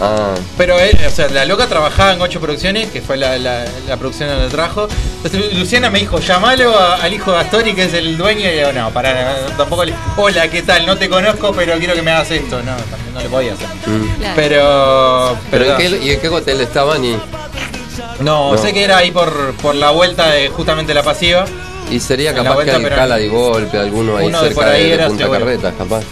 Ah, 0.00 0.34
Pero 0.58 0.78
él, 0.78 0.96
o 1.06 1.10
sea, 1.10 1.26
la 1.28 1.46
loca 1.46 1.66
trabajaba 1.68 2.12
en 2.12 2.20
ocho 2.20 2.38
producciones, 2.38 2.90
que 2.90 3.00
fue 3.00 3.16
la, 3.16 3.38
la- 3.38 3.64
la 3.88 3.96
producción 3.96 4.28
donde 4.28 4.48
trajo. 4.50 4.88
Entonces 5.24 5.54
Luciana 5.54 5.88
me 5.88 5.98
dijo, 6.00 6.20
llamalo 6.20 6.78
a- 6.78 6.96
al 6.96 7.12
hijo 7.14 7.32
de 7.32 7.38
Astori, 7.38 7.74
que 7.74 7.84
es 7.84 7.94
el 7.94 8.16
dueño, 8.18 8.46
y 8.48 8.56
digo, 8.58 8.72
no, 8.72 8.90
para, 8.90 9.34
tampoco 9.56 9.84
le. 9.86 9.94
Hola, 10.18 10.48
¿qué 10.48 10.60
tal? 10.62 10.84
No 10.84 10.98
te 10.98 11.08
conozco, 11.08 11.52
pero 11.54 11.78
quiero 11.78 11.94
que 11.94 12.02
me 12.02 12.10
hagas 12.10 12.30
esto. 12.30 12.62
No, 12.62 12.76
también 12.76 13.14
no 13.14 13.20
le 13.20 13.28
podía 13.30 13.54
hacer. 13.54 13.68
mm. 13.86 14.22
Pero. 14.36 15.38
¿Pero 15.50 15.64
en 15.64 15.70
no. 15.70 15.76
qué, 15.78 15.88
y 16.04 16.10
en 16.10 16.20
qué 16.20 16.28
hotel 16.28 16.60
estaban? 16.60 17.02
Y, 17.02 17.16
No, 18.20 18.52
No. 18.52 18.58
sé 18.58 18.72
que 18.72 18.84
era 18.84 18.98
ahí 18.98 19.10
por, 19.10 19.54
por 19.56 19.74
la 19.74 19.90
vuelta 19.90 20.30
de 20.30 20.48
justamente 20.48 20.92
la 20.94 21.02
pasiva. 21.02 21.44
y 21.90 22.00
sería 22.00 22.34
capaz 22.34 22.54
vuelta, 22.54 22.72
que 22.72 22.76
hay 22.78 22.82
pero 22.84 22.96
cala 22.96 23.16
de 23.16 23.28
golpe, 23.28 23.78
alguno 23.78 24.16
ahí 24.16 24.26
Uno 24.26 24.42
de 24.42 24.48
cerca 24.48 24.60
por 24.60 24.68
ahí 24.70 24.82
de, 24.82 24.88
de 24.88 24.94
era 24.94 25.06
Punta 25.08 25.22
seguro. 25.24 25.40
Carretas, 25.40 25.74
capaz. 25.78 26.02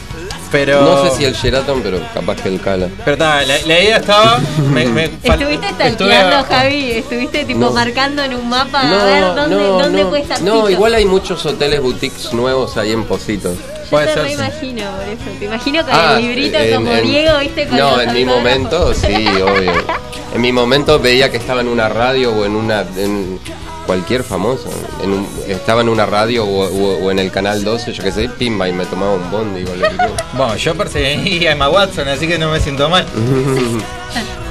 Pero. 0.52 0.82
No 0.82 1.02
sé 1.10 1.16
si 1.16 1.24
el 1.24 1.34
Sheraton, 1.34 1.82
pero 1.82 1.98
capaz 2.14 2.36
que 2.36 2.48
el 2.48 2.60
cala. 2.60 2.86
Pero 3.04 3.18
ta, 3.18 3.42
la, 3.42 3.54
la 3.66 3.80
idea 3.80 3.96
estaba. 3.96 4.38
Me, 4.70 4.84
me 4.86 5.10
fal- 5.24 5.40
Estuviste 5.40 5.66
estuve 5.66 5.90
stalkeando, 5.94 6.36
a- 6.36 6.44
Javi. 6.44 6.92
Estuviste 6.92 7.44
tipo 7.44 7.58
No. 7.58 7.72
marcando 7.72 8.22
en 8.22 8.34
un 8.36 8.48
mapa 8.48 8.82
a 8.82 9.04
ver 9.04 9.24
dónde, 9.34 9.56
dónde 9.56 10.04
puede 10.06 10.22
estar 10.22 10.40
no, 10.42 10.70
igual 10.70 10.94
hay 10.94 11.06
muchos 11.06 11.44
hoteles 11.44 11.80
boutiques 11.82 12.32
nuevos 12.32 12.76
ahí 12.76 12.92
en 12.92 13.02
Positos. 13.02 13.56
Yo 13.56 13.90
Puede 13.90 14.06
te 14.06 14.14
ser, 14.14 14.30
imagino 14.30 14.90
por 14.92 15.08
eso. 15.08 15.38
Te 15.40 15.44
imagino 15.46 15.82
con 15.84 15.92
Ah, 15.92 16.14
el 16.18 16.22
librito 16.22 16.58
en- 16.58 16.74
como 16.76 16.92
en- 16.92 17.02
Diego, 17.06 17.38
¿viste? 17.40 17.66
Con 17.66 17.76
no, 17.78 18.00
en 18.00 18.12
mi 18.12 18.24
momento 18.24 18.94
sí, 18.94 19.26
obvio. 19.42 19.72
En 20.34 20.40
mi 20.40 20.52
momento 20.52 20.98
veía 20.98 21.30
que 21.30 21.36
estaba 21.36 21.60
en 21.60 21.68
una 21.68 21.88
radio 21.88 22.32
o 22.32 22.44
en 22.44 22.56
una 22.56 22.80
en 22.96 23.38
cualquier 23.86 24.24
famoso. 24.24 24.68
En 25.02 25.12
un- 25.12 25.28
estaba 25.46 25.80
en 25.82 25.88
una 25.88 26.06
radio 26.06 26.44
o, 26.44 26.64
o- 26.66 27.04
o 27.04 27.10
en 27.10 27.18
el 27.20 27.30
canal 27.30 27.62
12, 27.62 27.92
yo 27.92 28.02
qué 28.02 28.10
sé, 28.10 28.28
pimba 28.28 28.68
y 28.68 28.72
me 28.72 28.84
tomaba 28.86 29.12
un 29.12 29.30
bondi 29.30 29.64
que. 29.64 29.72
Bueno, 30.36 30.56
yo 30.56 30.74
perseguí 30.74 31.46
a 31.46 31.52
Emma 31.52 31.68
Watson, 31.68 32.08
así 32.08 32.26
que 32.26 32.38
no 32.38 32.50
me 32.50 32.60
siento 32.60 32.88
mal. 32.88 33.06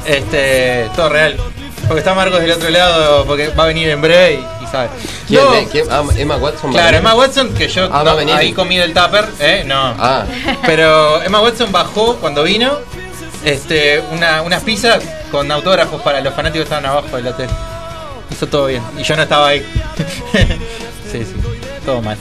Este, 0.05 0.89
todo 0.97 1.07
real. 1.09 1.37
Porque 1.87 1.99
está 1.99 2.13
Marcos 2.13 2.41
del 2.41 2.51
otro 2.51 2.69
lado, 2.69 3.25
porque 3.25 3.47
va 3.49 3.63
a 3.63 3.67
venir 3.67 3.89
en 3.89 4.01
breve 4.01 4.33
y, 4.33 4.63
y 4.63 4.67
sabe. 4.67 4.89
¿Quién, 5.27 5.41
No, 5.43 5.53
eh? 5.55 5.67
¿Quién? 5.71 5.85
Ah, 5.89 6.03
Emma 6.17 6.35
Watson. 6.37 6.71
Claro. 6.71 6.97
Emma 6.97 7.15
Watson, 7.15 7.53
que 7.53 7.67
yo 7.69 7.89
Ah, 7.91 8.03
no, 8.03 8.17
ahí 8.35 8.51
comí 8.53 8.77
del 8.77 8.93
tupper, 8.93 9.25
¿eh? 9.39 9.63
No. 9.65 9.93
Ah, 9.97 10.25
Pero 10.65 11.21
Emma 11.23 11.41
Watson 11.41 11.71
bajó 11.71 12.15
cuando 12.17 12.43
vino 12.43 12.77
este, 13.45 14.01
una, 14.11 14.41
unas 14.41 14.61
pizzas 14.63 15.03
con 15.33 15.51
autógrafos 15.51 15.99
para 16.03 16.21
los 16.21 16.31
fanáticos 16.33 16.69
que 16.69 16.75
estaban 16.75 16.85
abajo 16.85 17.15
del 17.17 17.27
hotel. 17.27 17.49
Hizo 18.29 18.45
todo 18.47 18.67
bien. 18.67 18.83
Y 18.97 19.03
yo 19.03 19.15
no 19.15 19.23
estaba 19.23 19.47
ahí. 19.47 19.65
sí, 21.11 21.19
sí. 21.25 21.33
Todo 21.85 22.01
mal. 22.03 22.17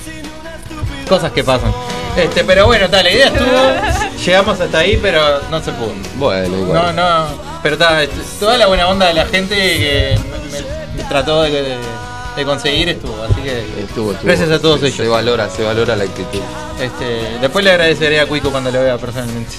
Cosas 1.09 1.31
que 1.33 1.45
pasan. 1.45 1.73
Este, 2.17 2.43
pero 2.45 2.67
bueno, 2.67 2.89
tal, 2.89 3.05
la 3.05 3.11
idea 3.11 3.27
estuvo. 3.29 4.19
Llegamos 4.25 4.61
hasta 4.61 4.79
ahí, 4.79 4.99
pero 5.01 5.41
no 5.51 5.61
se 5.63 5.73
pudo. 5.73 5.93
bueno, 6.17 6.49
No, 6.57 6.59
igual. 6.65 6.97
no. 6.97 7.27
Pero 7.63 7.77
ta, 7.79 8.03
este, 8.03 8.17
toda 8.41 8.57
la 8.57 8.67
buena 8.67 8.89
onda 8.89 9.07
de 9.07 9.15
la 9.15 9.27
gente 9.27 9.55
que 9.55 10.19
me, 10.51 10.59
me- 10.61 11.03
me 11.03 11.09
trató 11.09 11.43
de, 11.43 11.51
de- 11.51 11.77
de 12.37 12.45
conseguir 12.47 12.89
estuvo. 12.89 13.23
Así 13.25 13.43
que. 13.43 13.59
Estuvo, 13.83 14.13
estuvo. 14.13 14.27
Gracias 14.27 14.51
a 14.51 14.59
todos 14.59 14.81
Se- 14.81 14.87
ellos. 14.87 14.97
Se 14.97 15.09
valora, 15.09 15.51
se 15.51 15.63
valora 15.63 15.97
la 15.97 16.05
actitud. 16.05 16.41
Este, 16.81 17.39
después 17.43 17.63
le 17.65 17.71
agradeceré 17.73 18.21
a 18.21 18.27
Cuico 18.27 18.51
cuando 18.51 18.71
lo 18.71 18.81
vea 18.83 18.97
personalmente. 18.97 19.55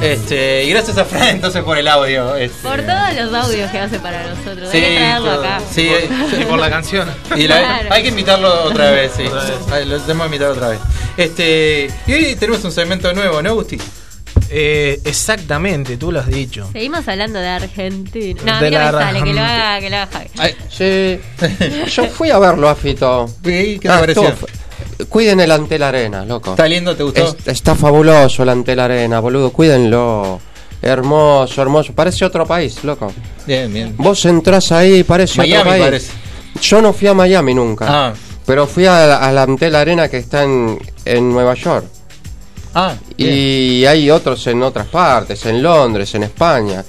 Este, 0.00 0.64
y 0.64 0.70
gracias 0.70 0.98
a 0.98 1.04
Fran 1.04 1.28
entonces 1.28 1.62
por 1.62 1.78
el 1.78 1.86
audio. 1.88 2.34
este. 2.36 2.56
Por 2.68 2.82
todos 2.82 3.14
los 3.14 3.34
audios 3.44 3.70
que 3.70 3.78
hace 3.78 3.98
para 3.98 4.22
nosotros. 4.26 4.68
Sí, 4.70 4.78
Hay 4.78 4.82
que 4.90 4.96
traerlo 4.96 5.34
todo. 5.34 5.44
acá. 5.44 5.60
Sí, 5.72 5.88
eh, 5.88 6.08
Y 6.40 6.44
por 6.44 6.58
la 6.58 6.70
canción. 6.70 7.08
y 7.36 7.46
la- 7.46 7.58
Claro. 7.58 7.88
hay 7.92 8.02
que 8.02 8.08
invitarlo 8.08 8.64
otra 8.64 8.90
vez, 8.90 9.12
sí. 9.16 9.24
Otra 9.26 9.42
vez. 9.44 9.52
Ay, 9.72 9.84
Lo 9.86 10.00
tenemos 10.00 10.28
que 10.28 10.34
invitar 10.34 10.50
otra 10.50 10.68
vez. 10.68 10.78
Este, 11.16 11.90
y 12.06 12.12
hoy 12.12 12.36
tenemos 12.36 12.64
un 12.64 12.72
segmento 12.72 13.12
nuevo, 13.12 13.42
¿no, 13.42 13.54
Gusti? 13.54 13.78
Eh, 14.54 15.00
exactamente, 15.04 15.96
tú 15.96 16.12
lo 16.12 16.20
has 16.20 16.26
dicho. 16.26 16.68
Seguimos 16.72 17.06
hablando 17.08 17.38
de 17.38 17.48
Argentina. 17.48 18.40
No, 18.44 18.52
a 18.54 18.60
De 18.62 18.70
mí 18.70 18.76
no 18.76 18.78
me 18.84 18.92
la 18.92 18.92
sale, 18.92 19.22
que 19.22 19.32
lo 19.32 19.40
haga, 19.40 19.80
que 19.80 19.90
lo 19.90 19.96
haga 19.96 20.08
Javi. 20.12 20.54
Sí, 20.70 21.20
yo 21.94 22.04
fui 22.06 22.30
a 22.30 22.38
verlo 22.38 22.68
a 22.68 22.74
Fito. 22.74 23.30
¿Qué 23.42 23.78
te 23.80 23.88
Ah, 23.88 24.00
pareció? 24.00 24.34
Cuiden 25.08 25.40
el 25.40 25.50
Antel 25.50 25.82
Arena, 25.82 26.24
loco. 26.24 26.50
¿Está 26.50 26.66
lindo? 26.68 26.94
¿Te 26.96 27.02
gustó? 27.02 27.22
Es- 27.22 27.36
está 27.46 27.74
fabuloso 27.74 28.42
el 28.42 28.48
Antel 28.48 28.80
Arena, 28.80 29.20
boludo. 29.20 29.50
Cuídenlo. 29.50 30.40
Hermoso, 30.80 31.62
hermoso. 31.62 31.92
Parece 31.92 32.24
otro 32.24 32.44
país, 32.46 32.82
loco. 32.82 33.12
Bien, 33.46 33.72
bien. 33.72 33.94
Vos 33.96 34.24
entrás 34.24 34.72
ahí 34.72 34.96
y 34.98 35.02
parece 35.04 35.38
Miami 35.38 35.60
otro 35.60 35.70
país. 35.70 35.84
parece. 35.84 36.12
Yo 36.60 36.82
no 36.82 36.92
fui 36.92 37.06
a 37.08 37.14
Miami 37.14 37.54
nunca. 37.54 37.86
Ah, 37.88 38.12
Pero 38.44 38.66
fui 38.66 38.86
a 38.86 39.06
la, 39.06 39.16
a 39.18 39.30
la 39.32 39.42
Antel 39.44 39.74
Arena 39.76 40.08
que 40.08 40.18
está 40.18 40.42
en, 40.42 40.78
en 41.04 41.30
Nueva 41.32 41.54
York. 41.54 41.84
ah. 42.74 42.94
Y 43.16 43.84
hay 43.86 44.10
otros 44.10 44.44
en 44.48 44.62
otras 44.62 44.88
partes, 44.88 45.46
en 45.46 45.62
Londres, 45.62 46.12
en 46.16 46.24
España. 46.24 46.84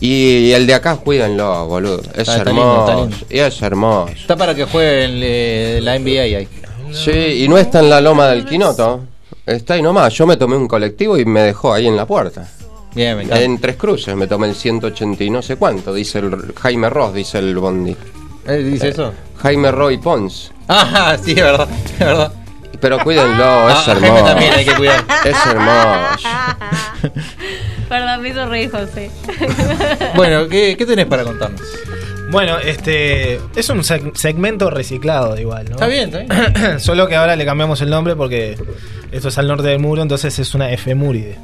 Y 0.00 0.50
el 0.50 0.66
de 0.66 0.74
acá, 0.74 0.96
cuídenlo, 0.96 1.66
boludo. 1.66 2.00
Es 2.12 2.18
Está- 2.28 2.36
está 2.38 2.44
lindo, 2.50 2.62
hermoso. 2.62 2.90
está 2.90 3.00
lindo. 3.00 3.16
Y 3.30 3.38
es 3.38 3.62
hermoso. 3.62 4.12
Está 4.12 4.36
para 4.36 4.54
que 4.54 4.64
jueguen 4.64 5.20
eh, 5.22 5.78
la 5.82 5.94
NBA 5.98 6.22
ahí. 6.22 6.48
Sí, 6.92 7.42
y 7.44 7.48
no 7.48 7.58
está 7.58 7.80
en 7.80 7.90
la 7.90 8.00
loma 8.00 8.26
del 8.28 8.44
Quinoto. 8.44 9.00
Está 9.44 9.74
ahí 9.74 9.82
nomás. 9.82 10.12
Yo 10.14 10.26
me 10.26 10.36
tomé 10.36 10.56
un 10.56 10.66
colectivo 10.68 11.16
y 11.18 11.24
me 11.24 11.40
dejó 11.42 11.72
ahí 11.72 11.86
en 11.86 11.96
la 11.96 12.06
puerta. 12.06 12.48
Bien, 12.94 13.16
me 13.16 13.22
encanta. 13.24 13.42
En 13.44 13.58
Tres 13.60 13.76
Cruces 13.76 14.16
me 14.16 14.26
tomé 14.26 14.48
el 14.48 14.54
180 14.54 15.22
y 15.24 15.30
no 15.30 15.42
sé 15.42 15.56
cuánto, 15.56 15.92
dice 15.92 16.18
el 16.20 16.54
Jaime 16.60 16.88
Ross, 16.88 17.12
dice 17.14 17.38
el 17.38 17.56
Bondi. 17.58 17.94
Eh, 18.46 18.56
¿Dice 18.58 18.88
eso? 18.88 19.12
Jaime 19.38 19.70
Roy 19.70 19.98
Pons. 19.98 20.52
Ah, 20.68 21.16
sí, 21.22 21.32
es 21.32 21.36
verdad, 21.36 21.68
es 21.92 21.98
verdad. 21.98 22.32
Pero 22.80 22.98
cuídenlo, 23.00 23.44
Ah, 23.44 23.70
es 23.82 23.88
a 23.88 23.92
Jaime 23.92 24.06
hermoso. 24.08 24.24
también 24.26 24.52
hay 24.54 24.64
que 24.64 24.74
cuidar. 24.74 25.04
Es 25.24 25.36
hermoso. 25.46 26.28
Perdón, 27.88 28.22
me 28.22 28.28
hizo 28.30 28.46
reír, 28.46 28.70
José. 28.70 29.10
Bueno, 30.16 30.48
¿qué, 30.48 30.74
qué 30.76 30.86
tenés 30.86 31.06
para 31.06 31.22
contarnos? 31.24 31.60
Bueno, 32.30 32.58
este 32.58 33.40
es 33.54 33.68
un 33.70 33.78
seg- 33.80 34.14
segmento 34.16 34.68
reciclado 34.70 35.38
igual, 35.38 35.64
¿no? 35.66 35.72
Está 35.76 35.86
bien, 35.86 36.12
está 36.14 36.50
bien. 36.58 36.80
Solo 36.80 37.06
que 37.08 37.14
ahora 37.16 37.36
le 37.36 37.44
cambiamos 37.44 37.80
el 37.82 37.90
nombre 37.90 38.16
porque 38.16 38.56
esto 39.12 39.28
es 39.28 39.38
al 39.38 39.46
norte 39.46 39.68
del 39.68 39.78
muro, 39.78 40.02
entonces 40.02 40.36
es 40.38 40.54
una 40.54 40.72
efemúride. 40.72 41.36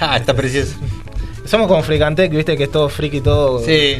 Ah, 0.00 0.16
está 0.16 0.34
precioso. 0.34 0.74
Somos 1.44 1.66
como 1.68 1.82
Fricantec, 1.82 2.32
viste 2.32 2.56
que 2.56 2.64
es 2.64 2.70
todo 2.72 2.88
friki, 2.88 3.20
todo. 3.20 3.60
Sí, 3.60 3.98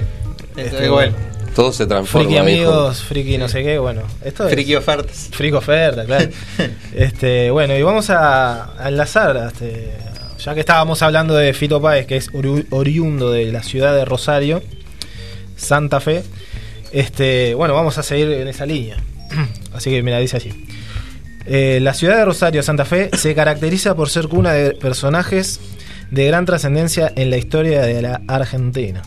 Este, 0.57 0.77
es 0.79 0.83
igual. 0.85 1.15
Todo 1.55 1.71
se 1.71 1.87
transforma. 1.87 2.25
Friki 2.27 2.39
amigos, 2.39 3.03
friki 3.03 3.37
no 3.37 3.47
sé 3.49 3.63
qué, 3.63 3.79
bueno. 3.79 4.03
Esto 4.25 4.47
es. 4.47 4.55
Friki 4.55 4.75
ofertas. 4.75 5.29
Frico 5.33 5.59
oferta, 5.59 6.05
claro. 6.07 6.29
este, 6.95 7.51
bueno, 7.51 7.77
y 7.77 7.83
vamos 7.83 8.09
a, 8.11 8.83
a 8.83 8.89
enlazar, 8.89 9.37
este, 9.53 9.93
ya 10.39 10.55
que 10.55 10.61
estábamos 10.61 11.03
hablando 11.03 11.35
de 11.35 11.53
Fito 11.53 11.81
Páez, 11.81 12.07
que 12.07 12.17
es 12.17 12.33
ori- 12.33 12.67
oriundo 12.71 13.31
de 13.31 13.53
la 13.53 13.63
ciudad 13.63 13.95
de 13.95 14.05
Rosario, 14.07 14.63
Santa 15.63 16.01
Fe. 16.01 16.23
Este, 16.93 17.55
bueno, 17.55 17.75
vamos 17.75 17.97
a 17.99 18.03
seguir 18.03 18.31
en 18.33 18.49
esa 18.49 18.67
línea. 18.67 18.97
Así 19.75 19.91
que 19.91 20.03
mira, 20.03 20.19
dice 20.19 20.37
así. 20.37 20.67
Eh, 21.47 21.79
la 21.81 21.95
ciudad 21.95 22.17
de 22.19 22.25
Rosario, 22.25 22.63
Santa 22.63 22.85
Fe, 22.85 23.11
se 23.17 23.35
caracteriza 23.35 23.95
por 23.97 24.11
ser 24.11 24.29
cuna 24.29 24.53
de 24.53 24.73
personajes 24.73 25.59
de 26.11 26.27
gran 26.27 26.45
trascendencia 26.45 27.11
en 27.17 27.31
la 27.31 27.37
historia 27.39 27.81
de 27.83 28.03
la 28.03 28.21
Argentina. 28.29 29.03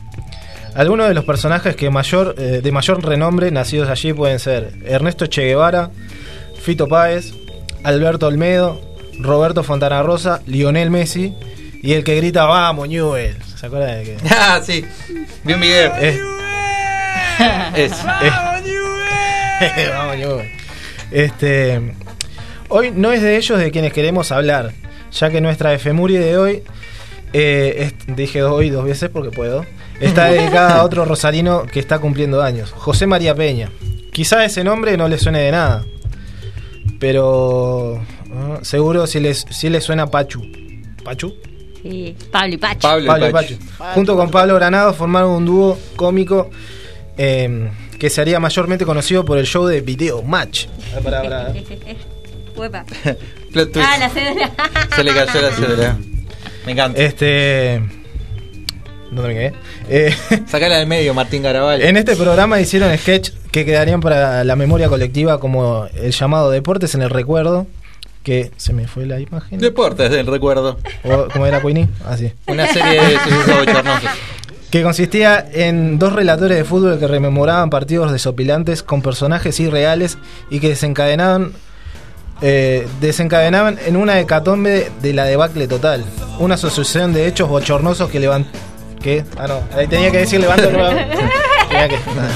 Algunos 0.73 1.07
de 1.07 1.13
los 1.13 1.23
personajes 1.23 1.75
que 1.75 1.89
mayor, 1.89 2.35
eh, 2.37 2.59
de 2.63 2.71
mayor 2.71 3.05
renombre 3.05 3.51
nacidos 3.51 3.87
allí 3.89 4.11
pueden 4.11 4.39
ser 4.39 4.73
Ernesto 4.85 5.27
Che 5.27 5.43
Guevara, 5.45 5.91
Fito 6.59 6.87
Páez, 6.87 7.31
Alberto 7.83 8.27
Olmedo, 8.27 8.81
Roberto 9.19 9.63
Fontana 9.63 10.01
Rosa, 10.03 10.41
Lionel 10.47 10.89
Messi 10.89 11.33
y 11.81 11.93
el 11.93 12.03
que 12.03 12.17
grita 12.17 12.43
Vamos, 12.45 12.89
Newell. 12.89 13.37
¿Se 13.55 13.67
acuerdan 13.67 13.99
de 13.99 14.03
que? 14.03 14.17
Ah, 14.31 14.59
sí. 14.65 14.83
Vi 15.45 15.53
un 15.53 15.61
video. 15.61 15.93
Es- 15.95 16.19
Es. 17.75 17.91
Vamos, 19.91 20.17
Newell. 20.17 20.51
Este, 21.11 21.79
hoy 22.67 22.91
no 22.91 23.11
es 23.11 23.21
de 23.21 23.37
ellos 23.37 23.59
de 23.59 23.69
quienes 23.71 23.93
queremos 23.93 24.31
hablar, 24.31 24.73
ya 25.11 25.29
que 25.29 25.39
nuestra 25.39 25.71
efeméride 25.73 26.19
de 26.25 26.37
hoy, 26.37 26.63
eh, 27.31 27.93
es- 28.07 28.15
dije 28.15 28.41
hoy 28.43 28.69
dos 28.71 28.83
veces 28.85 29.09
porque 29.13 29.29
puedo, 29.29 29.65
está 30.01 30.25
dedicada 30.31 30.79
a 30.79 30.83
otro 30.83 31.05
rosarino 31.05 31.67
que 31.67 31.79
está 31.79 31.99
cumpliendo 31.99 32.41
años, 32.41 32.71
José 32.71 33.05
María 33.05 33.35
Peña. 33.35 33.69
Quizá 34.11 34.43
ese 34.43 34.63
nombre 34.63 34.97
no 34.97 35.07
le 35.07 35.17
suene 35.19 35.39
de 35.41 35.51
nada, 35.51 35.85
pero 36.99 38.01
ah, 38.33 38.59
seguro 38.63 39.07
si 39.07 39.19
les, 39.19 39.45
si 39.49 39.69
le 39.69 39.79
suena 39.81 40.07
Pachu. 40.07 40.41
¿Pachu? 41.03 41.33
Sí, 41.83 42.15
Pablo 42.31 42.55
y 42.55 42.57
Pacho. 42.57 42.79
Pablo, 42.81 43.05
Pablo 43.07 43.25
y 43.25 43.29
y 43.29 43.31
Pacho. 43.31 43.55
Pachu. 43.77 43.93
Junto 43.93 44.15
con 44.17 44.31
Pablo 44.31 44.55
Granado 44.55 44.93
formaron 44.93 45.31
un 45.31 45.45
dúo 45.45 45.77
cómico 45.95 46.49
eh, 47.17 47.69
que 47.99 48.09
sería 48.09 48.39
mayormente 48.39 48.85
conocido 48.85 49.23
por 49.25 49.37
el 49.37 49.45
show 49.45 49.65
de 49.65 49.81
Video 49.81 50.21
Match. 50.21 50.67
Ah, 50.95 50.99
pará, 51.03 51.21
pará. 51.21 51.53
Uepa. 52.55 52.85
Plot 53.51 53.71
twist. 53.71 53.87
Ah, 53.89 53.97
la 53.97 54.09
cédula. 54.09 54.51
Se 54.95 55.03
le 55.03 55.13
cayó 55.13 55.41
la 55.41 55.51
cédula. 55.51 55.97
Me 56.65 56.71
encanta. 56.71 57.01
Este. 57.01 57.81
¿Dónde 59.11 59.27
me 59.27 59.33
quedé? 59.33 59.53
Eh, 59.89 60.15
Sacala 60.47 60.77
del 60.77 60.87
medio, 60.87 61.13
Martín 61.13 61.43
Garabal. 61.43 61.81
en 61.81 61.95
este 61.95 62.15
programa 62.15 62.59
hicieron 62.59 62.95
sketch 62.97 63.31
que 63.51 63.63
quedarían 63.63 64.01
para 64.01 64.43
la 64.43 64.55
memoria 64.55 64.89
colectiva 64.89 65.39
como 65.39 65.87
el 65.95 66.11
llamado 66.11 66.49
Deportes 66.51 66.95
en 66.95 67.01
el 67.01 67.09
Recuerdo. 67.09 67.67
Que 68.23 68.51
se 68.57 68.73
me 68.73 68.87
fue 68.87 69.05
la 69.05 69.19
imagen. 69.19 69.59
Deportes 69.59 70.09
del 70.09 70.25
recuerdo. 70.25 70.79
O, 71.03 71.27
¿Cómo 71.31 71.45
era 71.45 71.61
Queenie? 71.61 71.87
Así. 72.07 72.33
Una 72.47 72.65
serie 72.65 72.99
de 72.99 73.19
sucesos 73.19 73.59
bochornosos. 73.59 74.09
Que 74.75 74.83
consistía 74.83 75.47
en 75.53 75.97
dos 75.99 76.11
relatores 76.11 76.57
de 76.57 76.65
fútbol 76.65 76.99
que 76.99 77.07
rememoraban 77.07 77.69
partidos 77.69 78.11
desopilantes 78.11 78.83
con 78.83 79.01
personajes 79.01 79.57
irreales 79.61 80.17
y 80.49 80.59
que 80.59 80.67
desencadenaban 80.67 81.53
eh, 82.41 82.85
desencadenaban 82.99 83.79
en 83.85 83.95
una 83.95 84.19
hecatombe 84.19 84.91
de 85.01 85.13
la 85.13 85.23
debacle 85.23 85.69
total. 85.69 86.03
Una 86.39 86.57
sucesión 86.57 87.13
de 87.13 87.25
hechos 87.25 87.47
bochornosos 87.47 88.09
que 88.09 88.19
levant... 88.19 88.47
¿Qué? 89.01 89.23
Ah, 89.37 89.47
no. 89.47 89.61
Ahí 89.77 89.87
tenía 89.87 90.11
que 90.11 90.17
decir 90.17 90.41
levanto 90.41 90.69
nuevamente. 90.69 91.15
Tenía 91.69 91.87
que... 91.87 91.95
nada. 92.13 92.33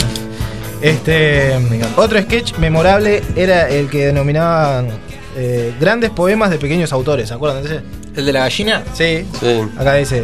Este, 0.81 1.59
otro 1.97 2.21
sketch 2.21 2.57
memorable 2.57 3.21
era 3.35 3.67
el 3.67 3.89
que 3.89 4.05
denominaban 4.05 4.87
eh, 5.35 5.73
grandes 5.77 6.09
poemas 6.11 6.51
de 6.51 6.57
pequeños 6.57 6.93
autores, 6.93 7.27
¿se 7.27 7.33
acuerdan 7.33 7.63
de 7.63 7.69
ese? 7.69 7.81
¿El 8.15 8.25
de 8.25 8.31
la 8.31 8.39
gallina? 8.39 8.83
Sí, 8.93 9.25
Sí. 9.41 9.61
Acá 9.77 9.95
dice, 9.95 10.23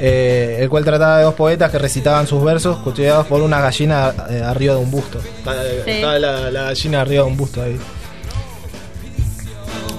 eh, 0.00 0.58
el 0.60 0.68
cual 0.68 0.84
trataba 0.84 1.18
de 1.18 1.24
dos 1.24 1.34
poetas 1.34 1.70
que 1.70 1.78
recitaban 1.78 2.26
sus 2.26 2.42
versos 2.44 2.78
custodiados 2.78 3.26
por 3.26 3.40
una 3.42 3.60
gallina 3.60 4.12
eh, 4.30 4.42
arriba 4.44 4.74
de 4.74 4.80
un 4.80 4.90
busto. 4.90 5.18
Estaba, 5.20 5.62
Sí. 5.84 5.90
estaba 5.90 6.18
la, 6.18 6.50
la 6.50 6.62
gallina 6.64 7.00
arriba 7.00 7.24
de 7.24 7.28
un 7.30 7.36
busto 7.36 7.62
ahí. 7.62 7.76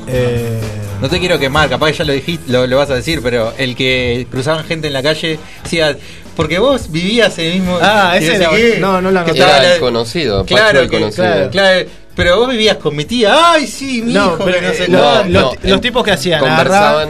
Eh, 0.07 0.59
No 1.01 1.09
te 1.09 1.19
quiero 1.19 1.37
quemar, 1.37 1.69
capaz 1.69 1.87
que 1.91 1.97
ya 1.97 2.05
lo 2.05 2.13
dijiste, 2.13 2.51
lo, 2.51 2.65
lo 2.65 2.77
vas 2.77 2.89
a 2.89 2.95
decir, 2.95 3.19
pero 3.21 3.53
el 3.57 3.75
que 3.75 4.25
cruzaban 4.31 4.63
gente 4.65 4.87
en 4.87 4.93
la 4.93 5.03
calle 5.03 5.37
decía, 5.63 5.95
porque 6.35 6.57
vos 6.59 6.91
vivías 6.91 7.37
el 7.39 7.53
mismo. 7.53 7.77
Ah, 7.81 8.13
ese 8.17 8.35
era- 8.35 8.49
no, 8.79 9.01
no 9.01 9.09
Era 9.09 9.23
la- 9.61 9.73
el 9.75 9.79
conocido, 9.79 10.43
Claro, 10.45 10.79
el 10.81 10.89
que- 10.89 10.97
conocido. 10.99 11.23
claro. 11.27 11.49
claro, 11.51 11.89
pero 12.15 12.37
vos 12.39 12.49
vivías 12.49 12.77
con 12.77 12.95
mi 12.95 13.05
tía. 13.05 13.51
Ay, 13.51 13.67
sí, 13.67 14.01
mi 14.01 14.13
no, 14.13 14.25
hijo, 14.35 14.43
pero 14.45 14.59
que 14.59 14.65
no 14.67 14.73
sé 14.73 14.83
eh, 14.85 14.87
No, 14.89 15.15
los, 15.23 15.27
no, 15.27 15.41
los 15.61 15.73
en- 15.73 15.81
tipos 15.81 16.03
que 16.03 16.11
hacían, 16.11 16.39
conversaban 16.39 17.09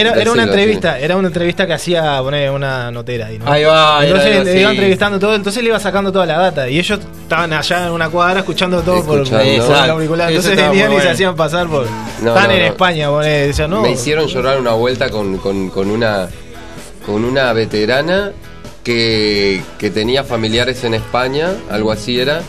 Era, 0.00 0.12
era 0.12 0.32
una 0.32 0.42
entrevista, 0.42 0.98
era 0.98 1.16
una 1.16 1.28
entrevista 1.28 1.66
que 1.66 1.72
hacía 1.72 2.18
poner 2.20 2.50
una 2.50 2.90
notera 2.90 3.26
ahí, 3.26 3.38
¿no? 3.38 3.50
Ahí 3.50 3.64
va, 3.64 4.04
Entonces 4.04 4.44
le 4.44 4.60
iba 4.60 4.70
entrevistando 4.70 5.18
todo, 5.18 5.34
entonces 5.34 5.62
le 5.62 5.70
iba 5.70 5.80
sacando 5.80 6.12
toda 6.12 6.26
la 6.26 6.38
data. 6.38 6.68
Y 6.68 6.78
ellos 6.78 7.00
estaban 7.22 7.52
allá 7.52 7.86
en 7.86 7.92
una 7.92 8.08
cuadra 8.10 8.40
escuchando 8.40 8.82
todo 8.82 9.04
por, 9.04 9.20
el 9.26 9.90
auricular. 9.90 10.30
Eso 10.30 10.50
Entonces 10.50 10.70
venían 10.70 10.92
y 10.92 11.00
se 11.00 11.08
hacían 11.10 11.34
pasar 11.34 11.66
por. 11.66 11.86
No, 12.22 12.28
Están 12.34 12.48
no, 12.48 12.54
en 12.54 12.60
no. 12.60 12.66
España, 12.66 13.10
decían, 13.20 13.70
no. 13.70 13.82
Me 13.82 13.92
hicieron 13.92 14.26
llorar 14.26 14.58
una 14.58 14.72
vuelta 14.72 15.10
con, 15.10 15.38
con- 15.38 15.70
con 15.70 15.90
una 15.90 16.28
con 17.04 17.24
una 17.24 17.52
veterana 17.52 18.32
que, 18.82 19.62
que 19.78 19.90
tenía 19.90 20.24
familiares 20.24 20.82
en 20.84 20.94
España, 20.94 21.52
algo 21.70 21.92
así 21.92 22.20
era. 22.20 22.42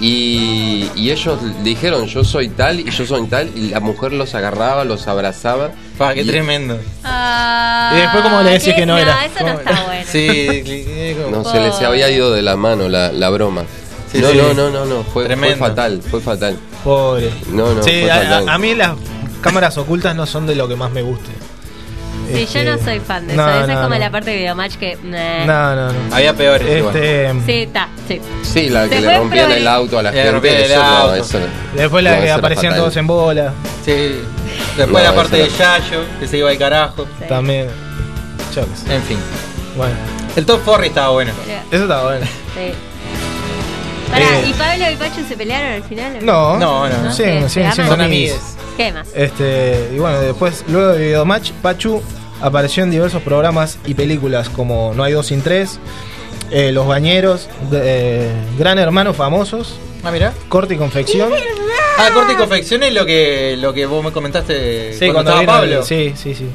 Y, 0.00 0.88
y 0.96 1.10
ellos 1.10 1.38
dijeron, 1.62 2.06
yo 2.06 2.24
soy 2.24 2.48
tal 2.48 2.80
y 2.80 2.90
yo 2.90 3.04
soy 3.04 3.26
tal, 3.26 3.50
y 3.54 3.68
la 3.68 3.80
mujer 3.80 4.12
los 4.12 4.34
agarraba, 4.34 4.84
los 4.84 5.06
abrazaba. 5.06 5.70
Pa, 5.98 6.14
qué 6.14 6.22
y- 6.22 6.26
tremendo. 6.26 6.78
Ah, 7.04 7.92
Y 7.94 8.00
después, 8.00 8.22
¿cómo 8.24 8.42
le 8.42 8.50
decís 8.52 8.74
que 8.74 8.86
no 8.86 8.96
era? 8.96 9.24
eso 9.26 9.44
no 9.44 9.52
está 9.52 9.82
bueno. 9.84 10.04
Sí, 10.10 11.14
No, 11.30 11.44
se 11.44 11.60
les 11.60 11.74
había 11.82 12.10
ido 12.10 12.32
de 12.32 12.40
la 12.42 12.56
mano 12.56 12.88
la, 12.88 13.12
la 13.12 13.28
broma. 13.30 13.64
Sí, 14.10 14.18
no, 14.20 14.30
sí. 14.30 14.38
no, 14.38 14.54
no, 14.54 14.70
no, 14.70 14.84
no, 14.86 15.02
fue, 15.04 15.12
fue 15.12 15.24
Tremendo. 15.26 15.56
fatal, 15.58 16.02
fue 16.10 16.20
fatal. 16.20 16.56
Pobre. 16.82 17.30
No, 17.52 17.74
no, 17.74 17.82
Sí, 17.82 18.00
fue 18.00 18.10
a, 18.10 18.16
fatal. 18.16 18.48
a- 18.48 18.54
a 18.54 18.58
mí 18.58 18.74
las 18.74 18.92
cámaras 19.42 19.76
ocultas 19.78 20.16
no 20.16 20.26
son 20.26 20.46
de 20.46 20.54
lo 20.56 20.66
que 20.66 20.76
más 20.76 20.90
me 20.90 21.02
guste. 21.02 21.30
Sí, 22.32 22.42
Este, 22.42 22.64
yo 22.64 22.70
no 22.76 22.82
soy 22.84 23.00
fan 23.00 23.26
de 23.26 23.34
no, 23.36 23.42
eso. 23.48 23.58
Esa 23.58 23.66
no, 23.66 23.72
es 23.72 23.78
como 23.80 23.94
no. 23.94 23.98
la 24.00 24.10
parte 24.10 24.30
de 24.30 24.36
videomatch 24.38 24.74
que. 24.76 24.96
nah. 25.02 25.44
No, 25.44 25.76
no, 25.76 25.92
no. 25.92 26.14
Había 26.14 26.32
peores. 26.34 26.66
Este, 26.68 27.32
Sí, 27.46 27.52
está, 27.62 27.88
sí. 28.14 28.20
Sí, 28.42 28.68
la 28.68 28.88
que 28.88 29.00
le 29.00 29.16
rompían 29.18 29.52
el 29.52 29.66
auto 29.68 29.98
a 29.98 30.02
la 30.02 30.10
Le 30.10 30.30
rompían 30.32 30.54
gente, 30.56 30.66
el 30.66 30.72
eso 30.72 30.82
no, 30.82 30.88
auto. 30.96 31.14
eso 31.16 31.38
no. 31.40 31.46
Después 31.80 32.04
la 32.04 32.16
No, 32.16 32.22
que 32.22 32.30
aparecían 32.30 32.72
fatal. 32.72 32.78
todos 32.80 32.96
en 32.96 33.06
bola. 33.06 33.52
Sí. 33.84 34.20
Después 34.76 35.04
No, 35.04 35.10
la 35.10 35.14
parte 35.14 35.36
de 35.36 35.48
Yayo, 35.48 36.04
que 36.18 36.26
se 36.28 36.38
iba 36.38 36.50
al 36.50 36.58
carajo. 36.58 37.06
Sí. 37.18 37.24
También. 37.28 37.68
Sé. 38.52 38.60
En 38.92 39.02
fin. 39.02 39.18
Bueno, 39.76 39.94
El 40.36 40.44
Top 40.46 40.60
Forry 40.64 40.88
estaba 40.88 41.10
bueno. 41.10 41.32
eso 41.70 41.82
está 41.84 42.02
bueno. 42.02 42.26
Sí. 42.26 42.72
Pará, 44.10 44.24
Eh. 44.24 44.44
¿y 44.48 44.52
Pablo 44.54 44.90
y 44.90 44.96
Pacho 44.96 45.20
se 45.28 45.36
pelearon 45.36 45.72
al 45.74 45.82
final? 45.84 46.18
No, 46.24 46.58
No, 46.58 46.88
no, 46.88 46.98
no. 47.04 47.12
Siguen 47.12 47.46
amigos. 48.00 48.38
¿Qué 48.76 48.92
más? 48.92 49.06
Este, 49.14 49.90
y 49.94 49.98
bueno, 49.98 50.20
después, 50.20 50.64
luego 50.68 50.88
de 50.94 50.98
Videomatch, 50.98 51.52
Pachu 51.62 52.02
apareció 52.40 52.82
en 52.82 52.90
diversos 52.90 53.22
programas 53.22 53.78
y 53.86 53.94
películas 53.94 54.48
como 54.48 54.92
No 54.94 55.04
hay 55.04 55.12
dos 55.12 55.26
sin 55.26 55.42
tres, 55.42 55.78
eh, 56.50 56.72
Los 56.72 56.86
Bañeros, 56.86 57.48
eh, 57.72 58.30
Gran 58.58 58.78
Hermano 58.78 59.14
Famosos, 59.14 59.78
Ah, 60.02 60.10
mira. 60.10 60.32
Corte 60.48 60.74
y 60.74 60.76
Confección. 60.78 61.30
Ah, 61.98 62.08
corte 62.14 62.32
y 62.32 62.36
confección 62.36 62.82
es 62.82 62.94
lo 62.94 63.04
que, 63.04 63.56
lo 63.58 63.74
que 63.74 63.84
vos 63.84 64.02
me 64.02 64.10
comentaste 64.12 64.94
Sí, 64.94 64.98
cuando, 65.10 65.14
cuando 65.14 65.30
estaba 65.42 65.60
vino 65.60 65.64
el- 65.64 65.78
Pablo. 65.80 65.86
Sí, 65.86 66.14
sí, 66.16 66.34
sí. 66.34 66.46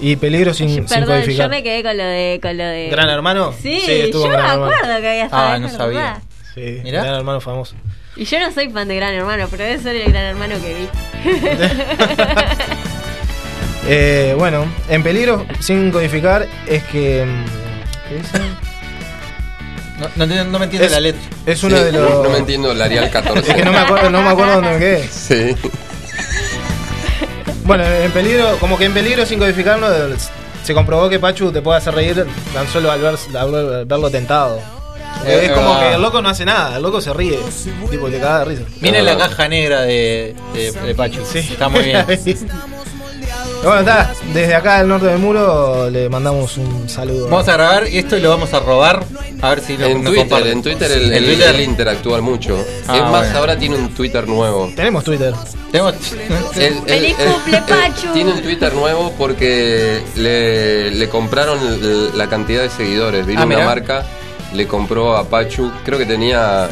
Y 0.00 0.14
Peligro 0.14 0.54
sin, 0.54 0.68
sin 0.68 0.86
Perdón, 0.86 1.16
codificar. 1.22 1.46
yo 1.46 1.50
me 1.50 1.62
quedé 1.64 1.82
con 1.82 1.96
lo 1.96 2.04
de. 2.04 2.38
Con 2.40 2.56
lo 2.56 2.62
de... 2.64 2.88
¿Gran 2.88 3.08
Hermano? 3.10 3.52
Sí, 3.60 3.82
estuvo 3.84 4.22
yo 4.26 4.28
me 4.30 4.36
Hermano. 4.36 4.64
acuerdo 4.66 5.00
que 5.00 5.08
había 5.08 5.24
estado. 5.24 5.42
Ah, 5.48 5.58
no 5.58 5.64
verdad. 5.66 5.78
sabía. 5.78 6.20
Sí, 6.54 6.80
Mirá. 6.84 7.02
Gran 7.02 7.16
Hermano 7.16 7.40
Famoso. 7.40 7.74
Y 8.14 8.24
yo 8.24 8.38
no 8.38 8.52
soy 8.52 8.68
fan 8.70 8.86
de 8.86 8.94
Gran 8.94 9.12
Hermano, 9.14 9.48
pero 9.50 9.64
debe 9.64 9.82
ser 9.82 9.96
el 9.96 10.12
Gran 10.12 10.22
Hermano 10.24 10.54
que 10.62 10.74
vi. 10.74 10.88
Eh, 13.90 14.34
bueno, 14.38 14.66
en 14.90 15.02
peligro 15.02 15.46
sin 15.60 15.90
codificar 15.90 16.46
es 16.66 16.82
que. 16.84 17.24
mm, 17.24 18.08
¿Qué 18.08 18.14
dice? 18.16 18.38
No, 19.98 20.08
no, 20.16 20.24
entiendo- 20.24 20.44
no 20.52 20.58
me 20.58 20.64
entiendo 20.66 20.86
Es- 20.86 20.92
la 20.92 21.00
letra. 21.00 21.20
Es 21.46 21.58
Sí, 21.60 21.66
uno 21.66 21.76
de 21.76 21.92
los. 21.92 22.22
no, 22.22 22.30
me 22.30 22.38
entiendo 22.38 22.70
el 22.72 22.80
Arial 22.82 23.10
14. 23.10 23.50
Es 23.50 23.56
que 23.56 23.64
no 23.64 23.72
me 23.72 23.78
acuerdo, 23.78 24.10
no 24.10 24.22
me 24.22 24.28
acuerdo 24.30 24.54
dónde 24.54 24.70
me 24.70 24.78
quedé. 24.78 25.08
Sí. 25.08 25.56
Bueno, 27.64 27.84
en 27.84 28.10
peligro, 28.12 28.56
como 28.60 28.78
que 28.78 28.84
en 28.86 28.94
peligro 28.94 29.26
sin 29.26 29.38
codificarlo, 29.38 29.88
se 30.64 30.74
comprobó 30.74 31.08
que 31.08 31.18
Pachu 31.18 31.50
te 31.52 31.60
puede 31.60 31.78
hacer 31.78 31.94
reír 31.94 32.26
tan 32.54 32.66
solo 32.68 32.90
al, 32.90 33.00
ver- 33.00 33.18
al 33.38 33.50
ver- 33.52 33.86
verlo 33.86 34.10
tentado. 34.10 34.60
Es 35.26 35.50
Eh, 35.50 35.52
como 35.54 35.74
ah. 35.74 35.80
que 35.80 35.94
el 35.94 36.00
loco 36.00 36.22
no 36.22 36.28
hace 36.28 36.44
nada, 36.44 36.76
el 36.76 36.82
loco 36.82 37.00
se 37.00 37.12
ríe. 37.12 37.38
Tipo, 37.90 38.08
te 38.08 38.18
caga 38.20 38.38
de 38.40 38.44
risa. 38.44 38.62
Miren 38.80 39.04
la 39.04 39.18
caja 39.18 39.48
negra 39.48 39.82
de, 39.82 40.34
de, 40.54 40.70
de 40.72 40.94
Pachu. 40.94 41.20
Está 41.34 41.68
muy 41.68 41.82
bien. 41.82 42.06
bueno, 43.62 43.80
está, 43.80 44.12
desde 44.32 44.54
acá 44.54 44.78
del 44.78 44.88
norte 44.88 45.06
del 45.06 45.18
muro 45.18 45.90
le 45.90 46.08
mandamos 46.08 46.56
un 46.58 46.88
saludo. 46.88 47.28
Vamos 47.28 47.48
a 47.48 47.52
grabar 47.54 47.84
esto 47.84 48.16
y 48.16 48.20
lo 48.20 48.30
vamos 48.30 48.52
a 48.54 48.60
robar. 48.60 49.04
A 49.40 49.50
ver 49.50 49.60
si 49.60 49.76
lo 49.76 49.86
En 49.86 50.02
nos 50.02 50.12
Twitter, 50.12 50.28
comparte. 50.28 50.52
en 50.52 50.62
Twitter 50.62 50.90
él- 50.92 51.24
Twitter. 51.24 51.60
interactúa 51.60 52.20
mucho. 52.20 52.56
Ah, 52.86 52.96
es 52.96 53.02
más, 53.02 53.10
bueno. 53.24 53.38
ahora 53.38 53.58
tiene 53.58 53.76
un 53.76 53.94
Twitter 53.94 54.26
nuevo. 54.26 54.70
Tenemos 54.74 55.04
Twitter. 55.04 55.32
Tenemos- 55.70 55.94
¡Feliz 56.86 57.16
cumple, 57.16 57.62
Pachu! 57.68 58.12
Tiene 58.12 58.32
un 58.32 58.42
Twitter 58.42 58.72
nuevo 58.74 59.12
porque 59.18 60.02
le, 60.16 60.90
le 60.90 61.08
compraron 61.08 61.58
la 62.16 62.28
cantidad 62.28 62.62
de 62.62 62.70
seguidores. 62.70 63.26
Vino 63.26 63.40
Ah, 63.42 63.44
una 63.46 63.54
mirá. 63.56 63.66
marca, 63.66 64.06
le 64.54 64.66
compró 64.66 65.16
a 65.16 65.24
Pachu, 65.28 65.70
creo 65.84 65.98
que 65.98 66.06
tenía, 66.06 66.68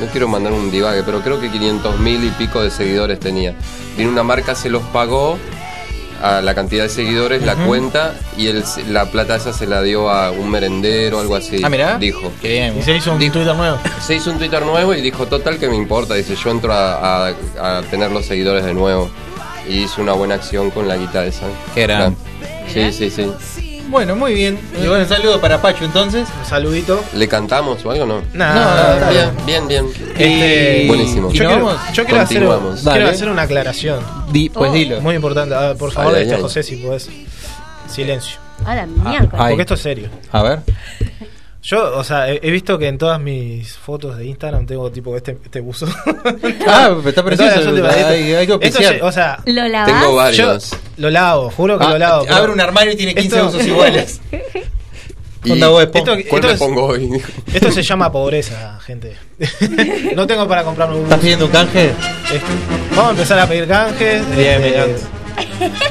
no 0.00 0.06
quiero 0.10 0.28
mandar 0.28 0.52
un 0.52 0.70
divague, 0.70 1.02
pero 1.04 1.20
creo 1.22 1.40
que 1.40 1.50
500 1.50 1.98
mil 2.00 2.22
y 2.24 2.30
pico 2.30 2.62
de 2.62 2.70
seguidores 2.70 3.20
tenía. 3.20 3.54
Vino 3.96 4.10
una 4.10 4.22
marca, 4.24 4.54
se 4.54 4.68
los 4.68 4.82
pagó 4.84 5.38
a 6.24 6.40
la 6.40 6.54
cantidad 6.54 6.84
de 6.84 6.88
seguidores, 6.88 7.42
la 7.44 7.54
cuenta, 7.54 8.14
y 8.38 8.46
el, 8.46 8.64
la 8.88 9.04
plata 9.10 9.36
esa 9.36 9.52
se 9.52 9.66
la 9.66 9.82
dio 9.82 10.08
a 10.08 10.30
un 10.30 10.50
merendero 10.50 11.18
o 11.18 11.20
algo 11.20 11.36
así. 11.36 11.60
Ah, 11.62 11.68
mirá. 11.68 11.98
Dijo. 11.98 12.32
Qué 12.40 12.48
bien. 12.48 12.78
Y 12.78 12.82
se 12.82 12.96
hizo 12.96 13.12
un 13.12 13.18
Twitter 13.18 13.44
nuevo. 13.54 13.78
Se 14.00 14.14
hizo 14.14 14.30
un 14.30 14.38
Twitter 14.38 14.62
nuevo 14.64 14.94
y 14.94 15.00
dijo, 15.02 15.26
total 15.26 15.58
que 15.58 15.68
me 15.68 15.76
importa, 15.76 16.14
dice, 16.14 16.34
yo 16.34 16.50
entro 16.50 16.72
a, 16.72 17.28
a- 17.28 17.78
a 17.78 17.82
tener 17.82 18.10
los 18.10 18.24
seguidores 18.24 18.64
de 18.64 18.72
nuevo. 18.72 19.10
Y 19.68 19.84
hizo 19.84 20.02
una 20.02 20.12
buena 20.12 20.34
acción 20.34 20.70
con 20.70 20.88
la 20.88 20.96
guita 20.96 21.24
esa. 21.26 21.46
Qué 21.74 21.82
gran. 21.82 22.16
Sí, 22.72 22.90
sí, 22.92 23.10
sí. 23.10 23.30
Bueno, 23.88 24.16
muy 24.16 24.34
bien. 24.34 24.58
Y 24.82 24.86
bueno, 24.86 25.02
un 25.04 25.08
saludo 25.08 25.40
para 25.40 25.60
Pachu 25.60 25.84
entonces. 25.84 26.26
Un 26.40 26.46
saludito. 26.46 27.02
¿Le 27.14 27.28
cantamos 27.28 27.84
o 27.84 27.90
algo 27.90 28.06
no? 28.06 28.22
Nada, 28.32 28.98
No, 29.00 29.10
bien, 29.10 29.30
bien, 29.46 29.68
bien. 29.68 29.86
Este, 30.16 30.84
Buenísimo. 30.88 31.30
Yo 31.30 31.44
¿Y 31.44 31.46
nos 31.46 31.52
quiero, 31.54 31.92
yo 31.92 32.04
quiero 32.04 32.20
hacer, 32.22 32.48
quiero 32.92 33.08
hacer 33.08 33.28
una 33.28 33.42
aclaración. 33.42 34.00
Di- 34.32 34.48
pues 34.48 34.70
Oh. 34.70 34.74
dilo. 34.74 35.00
Muy 35.00 35.14
importante. 35.16 35.54
Ver, 35.54 35.76
por 35.76 35.92
favor, 35.92 36.12
Ay, 36.14 36.18
ay, 36.18 36.22
este 36.24 36.34
ay. 36.36 36.42
José, 36.42 36.62
si 36.62 36.76
podés. 36.76 37.08
Silencio. 37.88 38.38
A 38.64 38.74
la 38.74 38.86
mierda. 38.86 39.28
Porque 39.48 39.62
esto 39.62 39.74
es 39.74 39.80
serio. 39.80 40.08
A 40.32 40.42
ver. 40.42 40.60
Yo, 41.64 41.96
o 41.96 42.04
sea, 42.04 42.30
he, 42.30 42.40
he 42.42 42.50
visto 42.50 42.78
que 42.78 42.88
en 42.88 42.98
todas 42.98 43.18
mis 43.18 43.72
fotos 43.72 44.18
de 44.18 44.26
Instagram 44.26 44.66
tengo 44.66 44.90
tipo 44.92 45.16
este, 45.16 45.38
este 45.44 45.60
buzo. 45.60 45.86
Ah, 46.66 46.94
pero 46.96 47.08
está 47.08 47.24
precioso. 47.24 47.54
Entonces, 47.60 47.76
yo 47.76 47.86
Hay, 47.88 48.32
hay 48.34 48.46
que 48.46 48.52
Esto 48.52 48.52
auspiciar. 48.54 48.94
se- 48.96 49.02
o 49.02 49.10
sea, 49.12 49.38
¿Lo 49.46 49.66
lavás? 49.68 49.86
Tengo 49.86 50.10
yo 50.10 50.14
varios. 50.46 50.70
lo 50.98 51.10
lavo, 51.10 51.50
juro 51.50 51.78
que 51.78 51.84
Ah, 51.86 51.90
lo 51.90 51.98
lavo. 51.98 52.24
pero- 52.24 52.36
abre 52.36 52.52
un 52.52 52.60
armario 52.60 52.92
y 52.92 52.96
tiene 52.96 53.14
15 53.14 53.36
Esto- 53.36 53.48
usos 53.48 53.66
iguales. 53.66 54.20
Y- 55.44 55.52
esto- 55.52 55.70
¿Cuál 55.72 56.16
esto 56.18 56.46
me 56.46 56.52
es- 56.52 56.58
pongo 56.58 56.84
hoy? 56.86 57.22
Esto 57.52 57.70
se 57.72 57.82
llama 57.82 58.10
pobreza, 58.12 58.78
gente. 58.84 59.16
no 60.14 60.26
tengo 60.26 60.46
para 60.48 60.64
comprarme 60.64 60.96
un 60.96 61.02
¿Estás 61.04 61.16
buzo. 61.18 61.22
pidiendo 61.22 61.46
un 61.46 61.50
canje? 61.52 61.92
Vamos 62.90 63.06
a 63.06 63.10
empezar 63.10 63.38
a 63.38 63.46
pedir 63.46 63.66
canjes. 63.68 64.36
Bien, 64.36 64.60
me 64.60 64.68
encanta. 64.68 65.00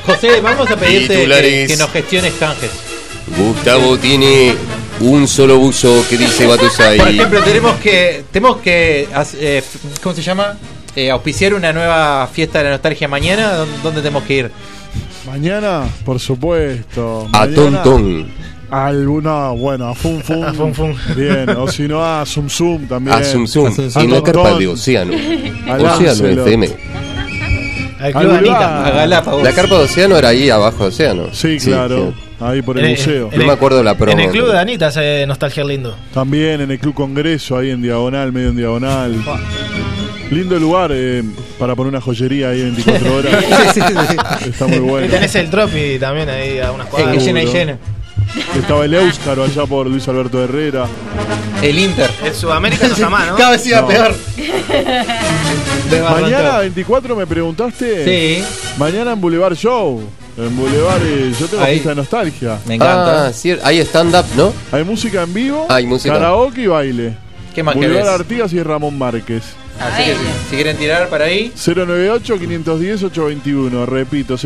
José, 0.06 0.40
vamos 0.42 0.70
a 0.70 0.76
pedirte 0.76 1.26
que, 1.26 1.66
que 1.68 1.78
nos 1.78 1.90
gestiones 1.92 2.34
canjes. 2.40 2.72
Gustavo 3.38 3.98
tiene 3.98 4.56
un 5.02 5.28
solo 5.28 5.58
buzo 5.58 6.06
que 6.10 6.18
dice 6.18 6.46
Batusai. 6.48 6.98
Por 6.98 7.08
ejemplo, 7.10 7.42
tenemos 7.44 7.76
que, 7.78 8.24
tenemos 8.32 8.58
que, 8.58 9.08
eh, 9.40 9.64
¿cómo 10.02 10.16
se 10.16 10.22
llama? 10.22 10.58
Eh, 10.96 11.10
auspiciar 11.10 11.54
una 11.54 11.74
nueva 11.74 12.28
fiesta 12.32 12.60
de 12.60 12.66
la 12.66 12.72
nostalgia 12.72 13.08
mañana. 13.08 13.54
¿Dónde, 13.54 13.74
dónde 13.82 14.02
tenemos 14.02 14.24
que 14.24 14.38
ir? 14.38 14.52
Mañana, 15.26 15.84
por 16.06 16.20
supuesto. 16.20 17.28
A 17.34 17.46
Mañana, 17.46 17.56
Ton 17.56 17.84
Ton. 17.84 18.28
a 18.70 18.88
Alguna, 18.88 19.50
bueno, 19.50 19.88
a 19.88 19.96
Fun 19.96 20.22
Fun. 20.24 20.44
A 20.44 20.54
Fun 20.54 20.74
Fun. 20.74 20.96
Bien, 21.16 21.50
o 21.50 21.68
si 21.68 21.88
no 21.88 22.04
a 22.04 22.26
Zum 22.26 22.50
Zum 22.50 22.88
también. 22.88 23.16
A 23.18 23.24
Zum 23.24 23.48
Zum. 23.48 23.74
En 23.96 24.12
la 24.12 24.22
carpa 24.22 24.54
de. 24.56 24.68
Océano. 24.68 25.14
Océano. 25.68 26.28
FM. 26.28 26.70
Al 28.00 28.12
Club. 28.12 28.32
Anita. 28.32 28.86
A 28.86 28.92
Galápagos. 28.92 29.44
La 29.44 29.52
carpa 29.54 29.78
de 29.78 29.84
Océano 29.86 30.18
era 30.18 30.30
ahí 30.30 30.50
abajo 30.50 30.84
de 30.84 30.90
Océano. 30.90 31.34
Sí, 31.34 31.58
claro. 31.58 32.14
Ahí 32.46 32.62
por 32.62 32.78
el 32.78 32.86
En- 32.86 32.92
museo. 32.92 33.30
el- 33.32 33.46
me 33.46 33.52
acuerdo 33.54 33.82
la 33.84 33.96
promo. 33.96 34.12
En 34.12 34.20
el 34.20 34.30
Club 34.32 34.52
de 34.52 34.60
Anita 34.60 34.88
hace 34.88 35.26
nostalgia 35.28 35.64
lindo. 35.64 35.96
También 36.14 36.62
en 36.62 36.72
el 36.72 36.80
Club 36.80 36.94
Congreso, 36.94 37.58
ahí 37.58 37.70
en 37.70 37.82
diagonal, 37.82 38.32
medio 38.32 38.50
en 38.50 38.58
diagonal. 38.58 39.16
Lindo 40.32 40.58
lugar 40.58 40.92
eh, 40.94 41.24
para 41.60 41.76
poner 41.76 41.90
una 41.92 42.02
joyería 42.02 42.50
ahí 42.50 42.62
24 42.64 43.16
horas. 43.18 43.46
Sí, 43.74 43.82
sí, 43.82 43.94
sí. 44.10 44.50
Está 44.50 44.66
muy 44.68 44.78
Y 44.78 44.80
bueno. 44.80 45.08
tenés 45.08 45.36
el 45.36 45.50
Tropi 45.50 46.00
también 46.00 46.28
ahí 46.30 46.60
a 46.60 46.72
unas 46.72 46.88
Eh, 46.88 46.90
cuadras. 46.90 47.18
que 47.18 47.24
llena 47.24 47.44
y 47.44 47.46
llena. 47.46 47.78
Estaba 48.58 48.84
el 48.86 48.94
Éuscaro 48.96 49.44
allá 49.44 49.66
por 49.68 49.86
Luis 49.86 50.08
Alberto 50.08 50.44
Herrera. 50.44 50.88
El 51.62 51.78
Inter. 51.78 52.10
En 52.26 52.34
Sudamérica 52.34 52.88
no 52.88 52.94
está 52.94 53.10
más, 53.10 53.28
¿no? 53.28 53.36
Cada 53.36 53.52
vez 53.52 53.68
iba 53.68 53.82
No. 53.82 53.88
peor. 53.88 54.16
De 55.90 56.02
Mañana 56.02 56.38
Barranco. 56.38 56.60
24 56.60 57.16
me 57.16 57.28
preguntaste. 57.28 58.40
Sí, 58.40 58.44
Mañana 58.78 59.12
en 59.14 59.22
Boulevard 59.22 59.56
Show. 59.56 60.02
En 60.38 60.56
Boulevard 60.58 61.02
eh, 61.06 61.32
yo 61.40 61.46
tengo 61.48 61.64
Ahí. 61.64 61.74
fiesta 61.74 61.90
de 61.90 61.96
nostalgia. 61.96 62.60
me 62.66 62.74
encanta. 62.76 63.28
Ah, 63.28 63.34
sí, 63.34 63.56
hay 63.64 63.80
stand-up, 63.82 64.26
¿no? 64.36 64.52
Hay 64.72 64.84
música 64.84 65.22
en 65.24 65.32
vivo, 65.34 65.66
Hay 65.70 65.86
música. 65.86 66.16
karaoke 66.16 66.62
y 66.64 66.68
baile. 66.68 67.14
¿Qué 67.54 67.62
más 67.62 67.76
Boulevard 67.76 67.98
querés? 68.04 68.20
Artigas 68.20 68.52
y 68.54 68.64
Ramón 68.64 68.98
Márquez. 68.98 69.44
Así 69.80 70.04
que 70.06 70.14
si, 70.14 70.20
si 70.50 70.56
quieren 70.56 70.76
tirar 70.78 71.08
para 71.10 71.26
ahí, 71.26 71.52
098-510-821. 71.56 73.86
Repito, 73.86 74.38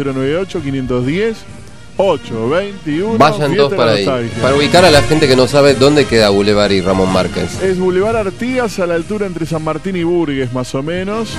098-510-821. 1.97 3.17
Vayan 3.17 3.37
fiesta 3.37 3.55
todos 3.57 3.71
de 3.71 3.77
para 3.77 3.91
ahí. 3.93 4.05
nostalgia. 4.05 4.41
Para 4.41 4.55
ubicar 4.55 4.85
a 4.85 4.91
la 4.91 5.01
gente 5.03 5.27
que 5.27 5.35
no 5.35 5.47
sabe 5.47 5.73
dónde 5.75 6.05
queda 6.05 6.29
Boulevard 6.29 6.71
y 6.71 6.81
Ramón 6.81 7.11
Márquez. 7.13 7.61
Es 7.61 7.79
Boulevard 7.79 8.15
Artigas 8.17 8.79
a 8.79 8.87
la 8.87 8.95
altura 8.95 9.25
entre 9.25 9.45
San 9.45 9.63
Martín 9.63 9.95
y 9.95 10.03
Burgues, 10.03 10.51
más 10.53 10.73
o 10.75 10.83
menos. 10.83 11.29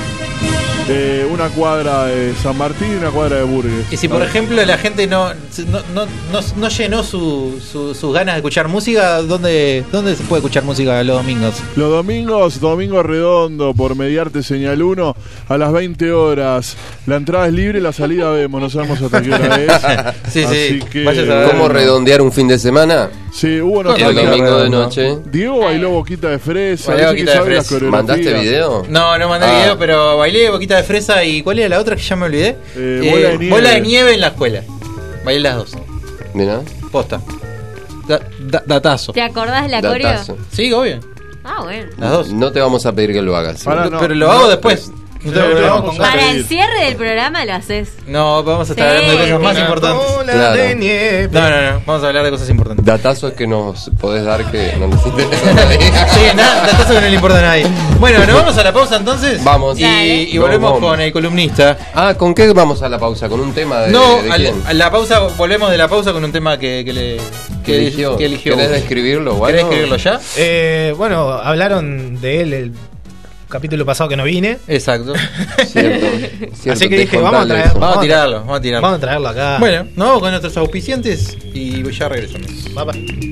Eh, 0.91 1.27
una 1.31 1.49
cuadra 1.51 2.07
de 2.07 2.33
San 2.43 2.57
Martín 2.57 2.93
y 2.93 2.95
una 2.97 3.11
cuadra 3.11 3.37
de 3.37 3.43
Burgues. 3.43 3.93
y 3.93 3.97
si 3.97 4.09
por 4.09 4.23
ejemplo 4.23 4.65
la 4.65 4.79
gente 4.79 5.07
no 5.07 5.29
no, 5.35 5.81
no, 5.95 6.07
no, 6.33 6.41
no 6.57 6.69
llenó 6.69 7.03
su, 7.03 7.61
su- 7.61 7.95
sus 7.95 8.15
ganas 8.15 8.35
de 8.37 8.39
escuchar 8.39 8.69
música, 8.69 9.21
¿dónde, 9.23 9.85
¿dónde 9.93 10.15
se 10.17 10.23
puede 10.25 10.41
escuchar 10.41 10.63
música 10.65 11.03
los 11.05 11.17
domingos? 11.19 11.55
Los 11.77 11.91
domingos, 11.91 12.61
Domingo 12.61 13.03
Redondo, 13.03 13.75
por 13.75 13.97
Mediarte 13.97 14.43
Señal 14.43 14.83
1, 14.83 15.17
a 15.49 15.59
las 15.59 15.73
20 15.73 16.13
horas. 16.13 16.77
La 17.07 17.17
entrada 17.17 17.47
es 17.49 17.53
libre, 17.53 17.81
la 17.81 17.93
salida 17.93 18.31
vemos, 18.31 18.61
no 18.61 18.71
sabemos 18.71 19.01
hasta 19.03 19.21
qué 19.23 19.33
hora 19.35 19.57
es. 19.57 19.73
Sí, 20.33 20.45
sí, 20.45 20.79
Así 20.79 20.79
que, 20.91 21.09
a 21.09 21.13
ver. 21.13 21.51
¿Cómo 21.51 21.69
redondear 21.69 22.21
un 22.23 22.31
fin 22.33 22.47
de 22.49 22.59
semana? 22.59 23.09
Sí, 23.33 23.61
hubo 23.61 23.81
El 23.81 23.87
nostalgia. 23.89 24.29
domingo 24.31 24.59
de 24.63 24.71
noche. 24.71 25.17
Diego 25.31 25.61
bailó 25.61 25.91
boquita 25.91 26.29
de 26.29 26.39
fresa, 26.39 26.93
Bailé 26.93 27.07
boquita 27.09 27.33
que 27.33 27.39
de 27.39 27.45
fresa. 27.63 27.85
¿Mandaste 27.85 28.33
video? 28.35 28.85
No, 28.89 29.17
no 29.19 29.29
mandé 29.29 29.47
Ah. 29.47 29.59
video, 29.61 29.79
pero 29.79 30.19
bailé 30.19 30.51
boquita 30.51 30.77
de 30.77 30.78
fresa 30.83 31.25
y 31.25 31.43
¿cuál 31.43 31.59
era 31.59 31.69
la 31.71 31.79
otra 31.81 31.97
que 31.97 32.03
ya 32.03 32.17
me 32.17 32.27
olvidé? 32.27 32.57
Eh, 32.77 33.09
bola 33.11 33.29
de 33.31 33.39
nieve. 33.39 33.51
bola 33.51 33.71
de 33.71 33.81
nieve 33.81 34.15
en 34.15 34.21
la 34.21 34.27
escuela. 34.29 34.63
Bailé 35.25 35.41
las 35.41 35.57
dos. 35.57 35.77
Mirá. 36.35 36.61
Posta. 36.91 37.21
Da- 38.07 38.21
da- 38.41 38.63
datazo. 38.67 39.13
¿Te 39.13 39.21
acordás 39.23 39.71
la 39.71 39.83
coreo? 39.83 40.07
Datazo. 40.09 40.39
Sí, 40.53 40.73
obvio. 40.73 41.01
Ah, 41.45 41.63
bueno. 41.63 41.91
Las 41.99 42.11
dos. 42.11 42.33
No 42.33 42.53
te 42.53 42.61
vamos 42.61 42.85
a 42.87 42.93
pedir 42.93 43.13
que 43.13 43.23
lo 43.23 43.37
hagas. 43.37 43.63
Pará, 43.65 43.89
no. 43.89 43.99
pero 44.01 44.15
lo 44.15 44.31
hago 44.31 44.49
después. 44.49 44.91
Ganas. 45.25 45.97
Para 45.99 46.31
el 46.31 46.45
cierre 46.45 46.85
del 46.85 46.97
programa 46.97 47.45
lo 47.45 47.55
haces. 47.55 47.89
No, 48.07 48.43
vamos 48.45 48.69
a 48.71 48.73
estar 48.73 48.89
Sí. 48.91 48.97
hablando 49.05 49.13
de 49.25 49.31
cosas 49.31 49.43
más 49.43 49.59
importantes. 49.59 50.07
Claro. 50.29 50.55
de 50.57 50.75
nieve. 50.77 51.29
No, 51.33 51.41
no, 51.51 51.61
no. 51.73 51.83
Vamos 51.87 52.05
a 52.05 52.07
hablar 52.09 52.25
de 52.25 52.31
cosas 52.31 52.49
importantes. 52.51 52.85
Datazo 52.87 53.29
es 53.29 53.35
que 53.35 53.47
nos 53.47 53.91
podés 54.01 54.25
dar 54.25 54.45
que 54.51 54.75
no 54.79 54.87
nos 54.89 55.05
interesa. 55.05 55.37
Sí, 56.09 56.21
nada, 56.37 56.67
datazo 56.67 56.95
que 56.95 57.01
no 57.01 57.09
le 57.09 57.15
importa 57.15 57.39
a 57.39 57.43
nadie. 57.43 57.67
Bueno, 57.99 58.25
nos 58.27 58.35
vamos 58.35 58.57
a 58.59 58.63
la 58.65 58.73
pausa 58.73 58.97
entonces. 58.97 59.43
Vamos. 59.43 59.79
Y, 59.79 59.85
y 59.85 60.39
volvemos 60.39 60.73
Vamos. 60.75 60.89
con 60.91 61.01
el 61.01 61.13
columnista. 61.13 61.77
Ah, 61.95 62.15
¿con 62.17 62.35
qué 62.35 62.53
vamos 62.53 62.83
a 62.83 62.89
la 62.89 62.99
pausa? 62.99 63.29
¿Con 63.29 63.41
un 63.41 63.53
tema 63.53 63.81
de, 63.81 63.91
No, 63.93 64.23
de 64.23 64.31
al- 64.31 64.41
quién? 64.41 64.63
a 64.67 64.73
la 64.75 64.91
pausa, 64.91 65.21
volvemos 65.37 65.71
de 65.71 65.79
la 65.79 65.89
pausa 65.89 66.13
con 66.13 66.25
un 66.25 66.33
tema 66.33 66.59
que, 66.59 66.83
que 66.85 66.93
le 66.93 67.17
¿Qué 67.65 67.77
eligió? 67.79 68.17
que 68.17 68.27
eligió. 68.27 68.55
¿Querés 68.57 68.71
describirlo? 68.71 69.37
o 69.37 69.47
¿Querés 69.47 69.63
algo? 69.63 69.73
escribirlo 69.73 69.97
ya? 69.97 70.21
Eh, 70.37 70.95
bueno, 70.97 71.33
hablaron 71.33 72.21
de 72.21 72.41
él 72.43 72.53
el 72.53 72.73
capítulo 73.49 73.85
pasado 73.85 74.11
que 74.11 74.17
no 74.17 74.25
vine. 74.25 74.59
Exacto. 74.69 75.15
Cierto, 75.67 76.07
Así 76.71 76.89
que 76.89 76.99
dije, 76.99 77.17
vamos 77.19 77.43
a, 77.43 77.47
traer, 77.47 77.73
vamos, 77.75 77.99
a, 77.99 78.01
tirarlo, 78.01 78.41
vamos 78.41 78.59
a 78.59 78.61
tirarlo. 78.61 78.99
Traerlo 78.99 79.29
acá. 79.29 79.59
Bueno, 79.59 79.85
nos 79.97 80.07
vamos 80.09 80.21
con 80.21 80.31
nuestros 80.31 80.57
auspiciantes 80.57 81.37
y 81.53 81.83
ya 81.91 82.09
regresamos. 82.09 82.51
Bye 82.75 82.85
bye. 82.85 83.29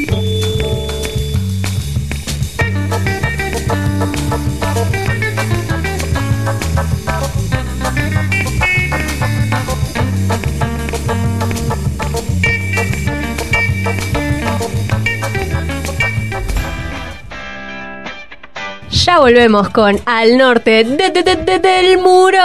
Thank. 0.00 0.29
Ya 19.10 19.18
volvemos 19.18 19.70
con 19.70 19.98
Al 20.06 20.38
Norte 20.38 20.84
de- 20.84 21.10
de- 21.10 21.22
de- 21.24 21.34
de- 21.34 21.58
del 21.58 21.98
Muro. 21.98 22.38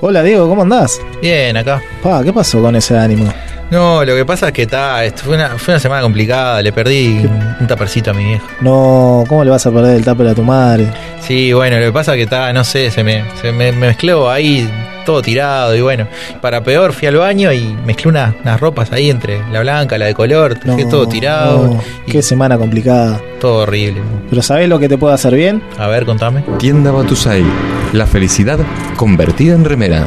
Hola 0.00 0.22
Diego, 0.22 0.48
¿cómo 0.48 0.62
andás? 0.62 1.00
Bien, 1.20 1.56
acá. 1.56 1.82
Pa, 2.00 2.22
¿qué 2.22 2.32
pasó 2.32 2.62
con 2.62 2.76
ese 2.76 2.96
ánimo? 2.96 3.24
No, 3.72 4.04
lo 4.04 4.14
que 4.14 4.24
pasa 4.24 4.48
es 4.48 4.52
que 4.52 4.62
está, 4.62 5.04
esto 5.04 5.24
fue 5.24 5.34
una, 5.34 5.58
fue 5.58 5.74
una 5.74 5.80
semana 5.80 6.02
complicada, 6.02 6.62
le 6.62 6.70
perdí 6.72 7.24
un, 7.26 7.56
un 7.58 7.66
tapercito 7.66 8.12
a 8.12 8.14
mi 8.14 8.22
viejo. 8.24 8.46
No, 8.60 9.24
¿cómo 9.26 9.42
le 9.42 9.50
vas 9.50 9.66
a 9.66 9.72
perder 9.72 9.96
el 9.96 10.04
tupper 10.04 10.28
a 10.28 10.34
tu 10.36 10.44
madre? 10.44 10.86
Sí, 11.20 11.52
bueno, 11.52 11.76
lo 11.80 11.86
que 11.86 11.92
pasa 11.92 12.12
es 12.12 12.18
que 12.18 12.22
está, 12.22 12.52
no 12.52 12.62
sé, 12.62 12.90
se 12.92 13.02
me, 13.02 13.24
se 13.40 13.50
me 13.50 13.72
mezcló 13.72 14.30
ahí 14.30 14.70
todo 15.04 15.22
tirado 15.22 15.74
y 15.76 15.80
bueno, 15.80 16.06
para 16.40 16.62
peor 16.62 16.92
fui 16.92 17.08
al 17.08 17.16
baño 17.16 17.52
y 17.52 17.76
mezclé 17.86 18.08
una- 18.10 18.34
unas 18.42 18.60
ropas 18.60 18.90
ahí 18.92 19.10
entre 19.10 19.40
la 19.50 19.60
blanca, 19.60 19.98
la 19.98 20.06
de 20.06 20.14
color, 20.14 20.58
No, 20.64 20.76
dejé 20.76 20.88
todo 20.88 21.06
tirado, 21.08 21.66
no, 21.68 21.80
y 22.06 22.10
qué 22.12 22.22
semana 22.22 22.58
complicada. 22.58 23.20
todo 23.40 23.62
horrible. 23.62 24.00
Pero 24.30 24.40
¿sabés 24.42 24.68
lo 24.68 24.78
que 24.78 24.88
te 24.88 24.96
puede 24.98 25.14
hacer 25.14 25.34
bien? 25.34 25.62
A 25.78 25.86
ver, 25.88 26.04
contame. 26.06 26.42
Tienda 26.58 26.92
Batusai. 26.92 27.44
La 27.92 28.06
felicidad 28.06 28.58
convertida 28.96 29.54
en 29.54 29.64
remera. 29.64 30.06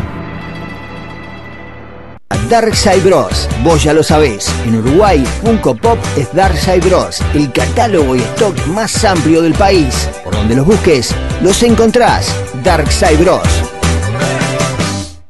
Darkside 2.49 2.99
Bros. 3.03 3.49
Vos 3.63 3.83
ya 3.83 3.93
lo 3.93 4.03
sabés, 4.03 4.51
en 4.65 4.75
Uruguay 4.75 5.23
Funko 5.43 5.75
Pop 5.75 5.97
es 6.15 6.31
Darkside 6.33 6.79
Bros, 6.81 7.21
el 7.33 7.51
catálogo 7.51 8.15
y 8.15 8.19
stock 8.19 8.55
más 8.67 9.03
amplio 9.03 9.41
del 9.41 9.53
país. 9.53 10.09
Por 10.23 10.35
donde 10.35 10.55
los 10.55 10.65
busques, 10.65 11.13
los 11.41 11.61
encontrás. 11.63 12.31
Darkside 12.63 13.17
Bros. 13.17 13.41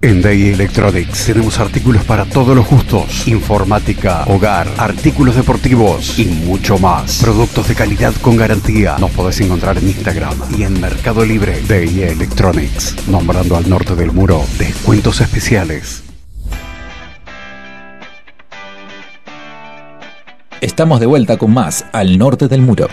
En 0.06 0.22
Day 0.22 0.50
Electronics 0.50 1.26
tenemos 1.26 1.60
artículos 1.60 2.04
para 2.04 2.26
todos 2.26 2.56
los 2.56 2.70
gustos, 2.70 3.28
informática, 3.28 4.24
hogar, 4.28 4.68
artículos 4.78 5.36
deportivos 5.36 6.20
y 6.20 6.26
mucho 6.26 6.78
más. 6.78 7.24
Productos 7.24 7.68
de 7.68 7.74
calidad 7.74 8.13
con 8.22 8.38
garantía. 8.38 8.98
Nos 9.00 9.10
podés 9.10 9.41
encontrar 9.41 9.80
en 9.80 9.88
Instagram 9.88 10.38
y 10.56 10.62
en 10.62 10.80
Mercado 10.80 11.26
Libre. 11.26 11.60
Day 11.68 12.04
Electronics, 12.04 12.96
nombrando 13.08 13.58
al 13.58 13.68
norte 13.68 13.96
del 13.96 14.12
muro, 14.12 14.44
descuentos 14.60 15.22
especiales. 15.22 16.04
Estamos 20.62 21.00
de 21.00 21.08
vuelta 21.08 21.38
con 21.38 21.52
más 21.52 21.88
al 21.94 22.20
norte 22.20 22.48
del 22.48 22.62
muro. 22.62 22.89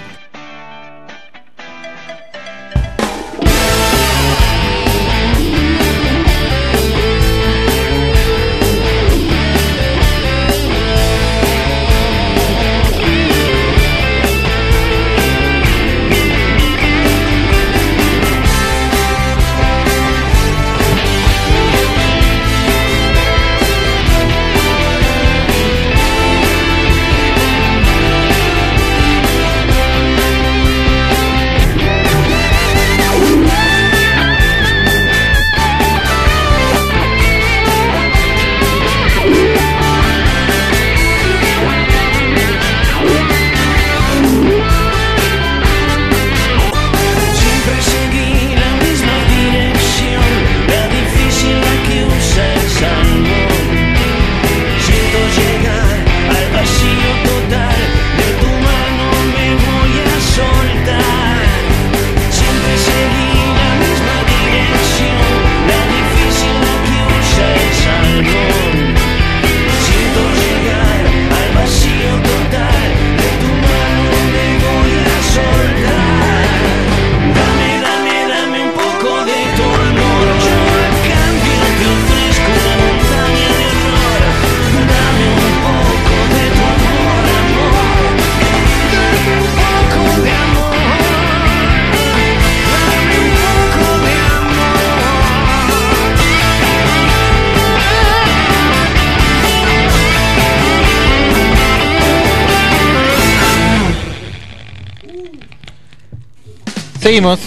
Seguimos. 107.12 107.40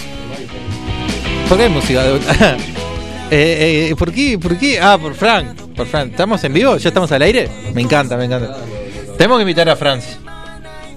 ¿Por 1.48 1.58
qué 1.58 1.64
hay 1.64 1.68
música 1.70 2.00
de 2.04 2.14
eh, 3.32 3.88
eh, 3.90 3.94
¿Por 3.98 4.12
qué? 4.12 4.38
¿Por 4.38 4.56
qué? 4.56 4.78
Ah, 4.80 4.96
por 4.96 5.12
Frank. 5.16 5.56
Por 5.74 5.88
Frank. 5.88 6.12
¿Estamos 6.12 6.44
en 6.44 6.52
vivo? 6.52 6.76
¿Ya 6.76 6.88
estamos 6.90 7.10
al 7.10 7.20
aire? 7.22 7.48
Me 7.74 7.82
encanta, 7.82 8.16
me 8.16 8.26
encanta. 8.26 8.58
Tenemos 9.18 9.38
que 9.38 9.42
invitar 9.42 9.68
a 9.68 9.74
Franz. 9.74 10.18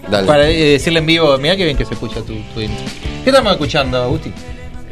Dale. 0.08 0.28
Para 0.28 0.48
eh, 0.48 0.74
decirle 0.74 1.00
en 1.00 1.08
vivo, 1.08 1.36
mira 1.40 1.56
qué 1.58 1.66
bien 1.66 1.78
que 1.78 1.84
se 1.84 1.96
escucha 1.96 2.18
tu, 2.22 2.36
tu 2.54 2.62
intro. 2.62 2.86
¿Qué 3.24 3.32
estamos 3.32 3.52
escuchando, 3.54 4.04
Agustín? 4.04 4.36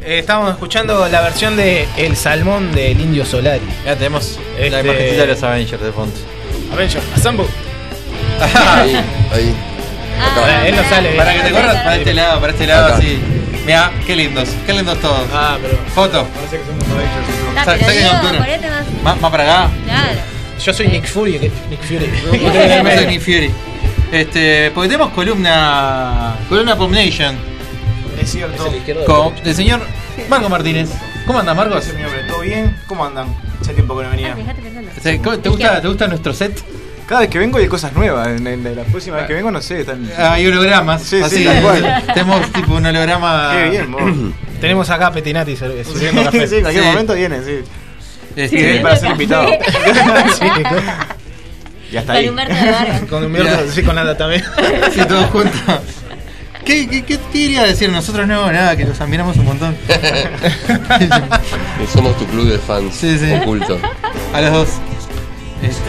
Eh, 0.04 0.18
estamos 0.18 0.50
escuchando 0.50 1.06
la 1.06 1.20
versión 1.20 1.56
de 1.56 1.86
El 1.96 2.16
Salmón 2.16 2.72
del 2.72 3.00
Indio 3.00 3.24
Solari. 3.24 3.62
Ya 3.86 3.94
tenemos 3.94 4.40
la 4.58 4.64
Este- 4.66 4.80
imagen 4.80 5.16
de 5.18 5.26
los 5.28 5.42
Avengers 5.44 5.82
de 5.84 5.92
fondo. 5.92 6.16
Avenger, 6.72 7.00
Assemble. 7.14 7.46
Ahí, 8.40 8.96
ahí. 9.32 9.54
Ah, 10.20 10.66
él 10.66 10.74
no 10.74 10.82
sale. 10.88 11.10
Para 11.10 11.32
que 11.32 11.40
te 11.42 11.50
corras 11.52 11.76
para 11.76 11.94
este 11.96 12.12
lado, 12.14 12.40
para 12.40 12.52
este 12.52 12.66
lado, 12.66 12.86
Acá. 12.86 12.96
así. 12.96 13.37
Mira, 13.68 13.92
qué 14.06 14.16
lindos, 14.16 14.48
qué 14.64 14.72
lindos 14.72 14.98
todos. 14.98 15.28
Ah, 15.30 15.58
pero 15.60 15.76
Foto. 15.94 16.26
parece 16.34 16.56
que 16.58 16.64
somos 16.64 16.84
Avengers. 16.84 17.54
Sa- 17.54 17.64
saquen 17.64 18.38
ponete 18.38 18.70
más. 18.70 18.84
Más, 19.02 19.20
más 19.20 19.30
para 19.30 19.42
acá. 19.44 19.70
Claro. 19.84 20.20
Yo 20.64 20.72
soy 20.72 20.88
Nick 20.88 21.06
Fury. 21.06 21.38
Nick 21.68 21.82
Fury. 21.82 22.10
Yo 22.32 22.96
soy 22.96 23.06
Nick 23.06 23.20
Fury. 23.20 23.50
Este, 24.10 24.70
porque 24.70 24.88
tenemos 24.88 25.12
columna. 25.12 26.34
Columna 26.48 26.76
Pop 26.76 26.90
Nation. 26.90 27.36
Es 28.18 28.32
cierto. 28.32 28.72
Con 29.04 29.34
el 29.44 29.54
señor 29.54 29.82
Marco 30.30 30.48
Martínez. 30.48 30.88
¿Cómo 31.26 31.40
andas, 31.40 31.54
Marcos? 31.54 31.80
Ese 31.82 31.90
es 31.90 31.96
mi 31.96 32.02
nombre. 32.04 32.22
¿Todo 32.22 32.40
bien? 32.40 32.74
¿Cómo 32.86 33.04
andan? 33.04 33.28
Hace 33.60 33.74
tiempo 33.74 33.98
que 33.98 34.04
no 34.04 34.10
venía. 34.10 34.32
Ah, 34.32 34.36
fíjate 34.36 34.62
pensando. 34.62 34.90
¿Te 34.92 35.18
te 35.42 35.48
gusta, 35.50 35.82
¿Te 35.82 35.88
gusta 35.88 36.06
nuestro 36.08 36.32
set? 36.32 36.58
Cada 37.08 37.22
vez 37.22 37.30
que 37.30 37.38
vengo 37.38 37.56
hay 37.58 37.66
cosas 37.68 37.92
nuevas. 37.94 38.28
En, 38.28 38.46
en 38.46 38.76
la 38.76 38.82
próxima 38.84 39.16
vez 39.16 39.26
que 39.26 39.32
vengo, 39.34 39.50
no 39.50 39.62
sé. 39.62 39.80
Están... 39.80 40.08
Ah, 40.18 40.34
Hay 40.34 40.46
hologramas. 40.46 41.02
Sí, 41.02 41.16
sí, 41.16 41.22
así, 41.22 41.44
tal 41.44 41.62
cual. 41.62 42.02
Tenemos 42.12 42.52
tipo 42.52 42.74
un 42.74 42.84
holograma. 42.86 43.50
Qué 43.54 43.70
bien, 43.70 43.90
vos. 43.92 44.02
Tenemos 44.60 44.90
acá 44.90 45.06
a 45.06 45.12
Petinati 45.12 45.56
sir- 45.56 45.84
sirviendo 45.84 46.24
café. 46.24 46.46
sí, 46.46 46.56
en 46.56 46.60
cualquier 46.62 46.84
Sí. 46.84 46.90
momento 46.90 47.14
viene, 47.14 47.42
sí. 47.42 47.60
Este, 48.36 48.74
Sí, 48.76 48.78
para 48.82 48.96
ser 48.96 49.10
invitado. 49.12 49.48
Sí. 50.38 50.46
Y 51.90 51.96
hasta 51.96 52.12
Con 52.12 52.16
ahí. 52.16 52.28
Humberto. 52.28 52.54
Con 53.08 53.24
Humberto, 53.24 53.72
sí, 53.72 53.82
con 53.82 53.94
nada 53.94 54.14
también. 54.16 54.44
Sí, 54.94 55.00
todos 55.08 55.26
juntos. 55.30 55.52
¿Qué, 56.64 56.86
qué, 56.86 57.02
qué, 57.06 57.18
qué 57.32 57.38
iría 57.38 57.62
a 57.62 57.66
decir? 57.66 57.88
Nosotros 57.90 58.26
no, 58.28 58.52
nada, 58.52 58.76
que 58.76 58.84
los 58.84 59.00
admiramos 59.00 59.36
un 59.38 59.46
montón. 59.46 59.74
Y 61.82 61.86
somos 61.86 62.16
tu 62.18 62.26
club 62.26 62.46
de 62.50 62.58
fans 62.58 62.94
Sí, 62.94 63.18
sí. 63.18 63.32
oculto. 63.40 63.78
A 64.34 64.40
los 64.42 64.52
dos. 64.52 64.68
Este, 65.62 65.80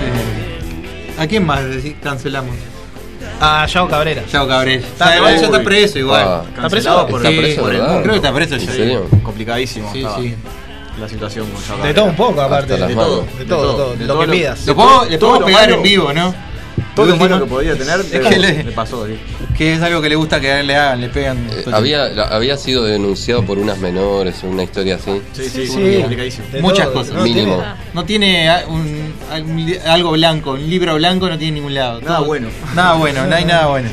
¿A 1.19 1.27
quién 1.27 1.45
más 1.45 1.61
cancelamos? 2.01 2.55
A 3.41 3.65
Yao 3.65 3.87
Cabrera. 3.87 4.25
Yao 4.25 4.47
Cabrera. 4.47 4.81
Está 4.81 5.05
Está, 5.05 5.17
igual, 5.17 5.33
ya 5.33 5.39
preso. 5.39 5.53
está 5.53 5.63
preso 5.69 5.99
igual. 5.99 6.23
Ah, 6.25 6.43
¿Está 6.55 6.69
preso? 6.69 7.07
Por, 7.07 7.21
mundo. 7.21 8.01
Creo 8.01 8.03
que 8.03 8.15
está 8.15 8.33
preso 8.33 8.55
ya. 8.57 8.63
¿En 8.71 8.77
serio? 8.77 9.07
Complicadísimo. 9.23 9.91
Sí, 9.91 9.99
estaba 9.99 10.19
sí. 10.21 10.35
La 10.99 11.07
situación 11.09 11.47
con 11.49 11.61
De 11.61 11.67
Yao 11.67 11.75
Cabrera. 11.77 11.95
todo 11.95 12.05
un 12.05 12.15
poco, 12.15 12.41
aparte. 12.41 12.73
De 12.73 12.79
todo, 12.79 12.87
de 12.87 12.95
todo, 12.95 13.35
de 13.37 13.45
todo, 13.45 13.95
De 13.95 14.05
lo 14.05 14.19
que 14.21 14.27
pidas. 14.27 14.65
Lo 14.65 15.05
le 15.05 15.17
lo 15.17 15.45
pegar 15.45 15.71
en 15.71 15.83
vivo, 15.83 16.13
¿no? 16.13 16.33
Todo 17.01 17.11
lo 17.11 17.17
malo 17.17 17.39
que 17.39 17.49
podía 17.49 17.75
tener, 17.77 17.99
es 18.11 18.11
le- 18.11 18.19
que 18.29 18.37
le, 18.39 18.63
le 18.63 18.71
pasó, 18.71 19.05
sí. 19.07 19.13
que 19.57 19.73
es 19.73 19.81
algo 19.81 20.01
que 20.01 20.09
le 20.09 20.15
gusta 20.15 20.39
que 20.39 20.63
le 20.63 20.75
hagan, 20.75 21.01
le 21.01 21.09
pegan. 21.09 21.37
Eh, 21.51 21.65
había, 21.71 22.09
la- 22.09 22.23
había 22.25 22.57
sido 22.57 22.83
denunciado 22.85 23.43
por 23.43 23.57
unas 23.57 23.77
menores, 23.79 24.41
una 24.43 24.63
historia 24.63 24.95
así. 24.95 25.21
Sí, 25.33 25.49
sí, 25.49 25.67
Sí, 25.67 25.97
complicadísimo. 26.01 26.45
muchas 26.61 26.85
todo, 26.85 26.93
cosas. 26.95 27.13
no 27.15 27.23
Mínimo. 27.23 27.55
tiene- 27.57 27.73
No 27.93 28.05
tiene 28.05 28.51
un- 28.67 29.13
algo 29.87 30.11
blanco, 30.11 30.51
un 30.51 30.69
libro 30.69 30.95
blanco 30.95 31.29
no 31.29 31.37
tiene 31.37 31.53
ningún 31.55 31.73
lado. 31.73 32.01
Nada 32.01 32.19
bueno. 32.19 32.49
Nada 32.75 32.93
bueno, 32.95 33.25
no 33.27 33.35
hay 33.35 33.45
nada 33.45 33.67
bueno. 33.67 33.89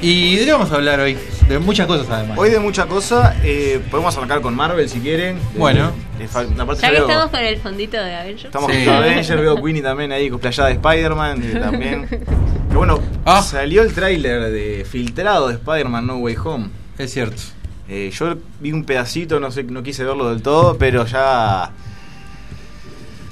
¿Y 0.00 0.36
de 0.36 0.44
qué 0.44 0.52
vamos 0.52 0.70
a 0.70 0.76
hablar 0.76 1.00
hoy? 1.00 1.16
De 1.48 1.58
muchas 1.58 1.86
cosas 1.86 2.06
además. 2.10 2.38
Hoy 2.38 2.50
de 2.50 2.58
mucha 2.60 2.86
cosa, 2.86 3.34
eh, 3.42 3.80
podemos 3.90 4.16
arrancar 4.16 4.40
con 4.42 4.54
Marvel 4.54 4.88
si 4.88 5.00
quieren. 5.00 5.38
Bueno. 5.56 5.92
Parte 6.26 6.82
Ya 6.82 6.88
que 6.88 6.94
veo- 6.94 7.08
estamos 7.08 7.30
con 7.30 7.40
el 7.40 7.58
fondito 7.58 7.96
de 7.96 8.14
Avengers. 8.14 8.44
Estamos 8.46 8.72
Sí. 8.72 8.84
con 8.84 8.94
Avengers, 8.94 9.28
veo 9.40 9.62
Queenie 9.62 9.82
también 9.82 10.12
ahí 10.12 10.28
cosplayada 10.30 10.68
de 10.68 10.74
Spider-Man 10.74 11.42
eh, 11.42 11.58
también. 11.60 12.08
Pero 12.68 12.78
bueno, 12.80 12.98
Ah. 13.24 13.42
salió 13.42 13.82
el 13.82 13.92
tráiler 13.94 14.50
de 14.50 14.86
filtrado 14.90 15.48
de 15.48 15.54
Spider-Man 15.54 16.06
No 16.06 16.16
Way 16.18 16.36
Home. 16.44 16.68
Es 16.98 17.12
cierto. 17.12 17.40
Eh, 17.88 18.10
yo 18.12 18.34
vi 18.60 18.72
un 18.72 18.84
pedacito, 18.84 19.40
no 19.40 19.50
sé, 19.50 19.62
no 19.64 19.82
quise 19.82 20.04
verlo 20.04 20.28
del 20.30 20.42
todo, 20.42 20.76
pero 20.76 21.06
ya. 21.06 21.70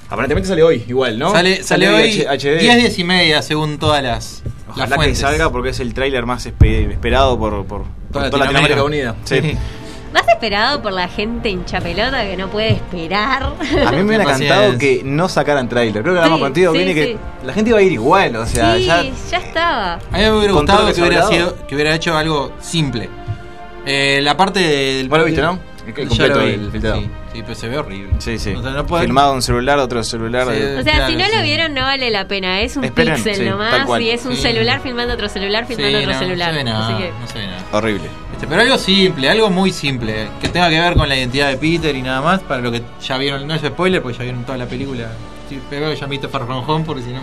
Aparentemente 0.08 0.48
sale 0.48 0.62
hoy, 0.62 0.84
igual, 0.88 1.18
¿no? 1.18 1.32
Sale, 1.32 1.62
sale 1.64 1.88
hoy 1.88 2.22
H- 2.24 2.28
HD. 2.28 2.58
10, 2.60 2.76
10 2.76 2.98
y 3.00 3.04
media 3.04 3.42
según 3.42 3.78
todas 3.78 4.02
las, 4.04 4.42
las 4.44 4.68
Ojalá 4.68 4.88
que 4.90 4.94
fuentes. 4.94 5.18
salga 5.18 5.50
porque 5.50 5.70
es 5.70 5.80
el 5.80 5.92
tráiler 5.94 6.24
más 6.26 6.46
espe- 6.46 6.90
esperado 6.92 7.36
por, 7.38 7.66
por, 7.66 7.82
por 7.82 7.86
Toda 8.12 8.30
toda 8.30 8.44
Latinoamérica, 8.44 8.76
Latinoamérica. 8.82 9.12
Unida. 9.12 9.16
Sí. 9.24 9.58
Más 10.16 10.26
esperado 10.28 10.80
por 10.80 10.94
la 10.94 11.08
gente 11.08 11.50
hincha 11.50 11.78
pelota 11.78 12.24
que 12.24 12.38
no 12.38 12.48
puede 12.48 12.70
esperar. 12.70 13.42
A 13.86 13.90
mí 13.90 13.96
me 13.98 14.04
hubiera 14.04 14.24
encantado 14.32 14.78
que 14.78 15.02
no 15.04 15.28
sacaran 15.28 15.68
tráiler. 15.68 16.02
Creo 16.02 16.14
que 16.14 16.20
Sí, 16.20 16.24
hablamos 16.24 16.40
contigo, 16.40 16.72
sí, 16.72 16.78
Vini, 16.78 16.94
que 16.94 17.04
sí. 17.04 17.16
la 17.44 17.52
gente 17.52 17.68
iba 17.68 17.78
a 17.78 17.82
ir 17.82 17.92
igual, 17.92 18.34
o 18.36 18.46
sea, 18.46 18.76
sí, 18.76 18.86
ya... 18.86 19.02
ya... 19.02 19.36
estaba. 19.36 19.92
A 19.94 19.98
mí 20.16 20.22
me 20.22 20.32
hubiera 20.32 20.54
gustado 20.54 20.86
que 20.86 20.94
que 20.94 21.00
hubiera, 21.02 21.22
sido, 21.26 21.66
que 21.66 21.74
hubiera 21.74 21.94
hecho 21.94 22.16
algo 22.16 22.52
simple. 22.62 23.10
Eh, 23.84 24.20
la 24.22 24.38
parte 24.38 24.60
del. 24.60 25.10
Vos 25.10 25.18
lo 25.18 25.24
viste, 25.26 25.42
¿no? 25.42 25.58
El 25.86 25.94
Ya 25.94 26.08
completo 26.08 26.38
lo 26.40 26.44
vi, 26.46 26.50
del 26.52 26.70
filtrado. 26.72 27.02
Sí, 27.36 27.42
pero 27.42 27.54
se 27.54 27.68
ve 27.68 27.76
horrible. 27.78 28.14
Sí, 28.18 28.38
sí. 28.38 28.54
O 28.54 28.62
sea, 28.62 28.70
no 28.70 28.86
puede- 28.86 29.04
Filmado 29.04 29.34
en 29.34 29.42
celular, 29.42 29.78
otro 29.78 30.02
celular. 30.02 30.46
Sí. 30.46 30.52
de- 30.58 30.78
O 30.78 30.82
sea, 30.82 30.92
Claro, 30.94 31.08
si 31.10 31.16
no 31.16 31.24
sí. 31.26 31.36
lo 31.36 31.42
vieron 31.42 31.74
no 31.74 31.82
vale 31.82 32.10
la 32.10 32.26
pena. 32.26 32.60
Es 32.62 32.76
un 32.78 32.84
Esperen, 32.84 33.14
pixel 33.16 33.34
sí, 33.36 33.42
nomás 33.44 34.00
y 34.00 34.08
es 34.10 34.24
un 34.24 34.36
Sí. 34.36 34.40
celular 34.42 34.80
filmando 34.80 35.12
otro 35.12 35.28
celular 35.28 35.66
Sí, 35.66 35.74
filmando 35.74 35.98
otro 35.98 36.12
no, 36.14 36.18
celular. 36.18 36.48
No 36.48 36.52
se 36.54 36.58
ve 36.58 36.64
nada. 36.64 36.86
Así 36.88 37.02
que 37.02 37.10
No 37.20 37.26
se 37.26 37.38
ve 37.40 37.46
nada. 37.46 37.64
Horrible. 37.72 38.08
Este, 38.32 38.46
pero 38.46 38.60
algo 38.62 38.78
simple, 38.78 39.28
algo 39.30 39.50
muy 39.50 39.70
simple, 39.70 40.28
que 40.40 40.48
tenga 40.48 40.70
que 40.70 40.80
ver 40.80 40.94
con 40.94 41.08
la 41.10 41.16
identidad 41.16 41.48
de 41.50 41.58
Peter 41.58 41.94
y 41.94 42.00
nada 42.02 42.22
más, 42.22 42.40
para 42.40 42.62
lo 42.62 42.72
que 42.72 42.82
ya 43.02 43.18
vieron, 43.18 43.46
no 43.46 43.54
es 43.54 43.60
spoiler, 43.60 44.00
porque 44.00 44.16
ya 44.18 44.24
vieron 44.24 44.44
toda 44.44 44.56
la 44.56 44.66
película. 44.66 45.08
Sí, 45.48 45.60
pero 45.70 45.92
ya 45.92 46.06
viste 46.06 46.26
Far 46.28 46.44
From 46.46 46.68
Home, 46.68 46.84
porque 46.86 47.02
si 47.02 47.10
no. 47.12 47.20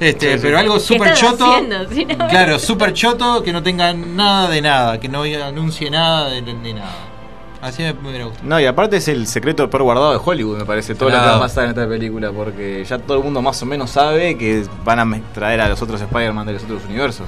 Este, 0.00 0.28
Sí, 0.28 0.32
sí. 0.34 0.38
pero 0.42 0.58
algo 0.58 0.74
¿Qué 0.74 0.80
súper 0.80 1.14
choto. 1.14 1.44
haciendo? 1.52 1.88
Si 1.90 2.04
no- 2.04 2.28
Claro, 2.28 2.58
súper 2.60 2.92
choto, 2.92 3.42
que 3.42 3.52
no 3.52 3.62
tenga 3.64 3.92
nada 3.92 4.48
de 4.48 4.62
nada, 4.62 5.00
que 5.00 5.08
no 5.08 5.22
anuncie 5.22 5.90
nada 5.90 6.30
de, 6.30 6.40
de 6.42 6.74
nada. 6.74 6.94
Así 7.64 7.82
me, 7.82 7.92
hubiera 7.92 8.26
gustado. 8.26 8.46
No, 8.46 8.60
y 8.60 8.66
aparte 8.66 8.98
es 8.98 9.08
el 9.08 9.26
secreto 9.26 9.70
peor 9.70 9.82
guardado 9.84 10.12
de 10.12 10.20
Hollywood, 10.22 10.58
me 10.58 10.64
parece, 10.66 10.94
todo 10.94 11.08
lo 11.08 11.14
que 11.16 11.20
va 11.22 11.36
a 11.36 11.40
pasar 11.40 11.64
en 11.64 11.70
esta 11.70 11.88
película, 11.88 12.30
porque 12.30 12.84
ya 12.84 12.98
todo 12.98 13.16
el 13.16 13.24
mundo 13.24 13.40
más 13.40 13.60
o 13.62 13.66
menos 13.66 13.90
sabe 13.90 14.36
que 14.36 14.64
van 14.84 15.00
a 15.00 15.20
traer 15.32 15.62
a 15.62 15.68
los 15.70 15.80
otros 15.80 16.00
Spider-Man 16.02 16.46
de 16.46 16.52
los 16.52 16.64
otros 16.64 16.84
universos. 16.84 17.26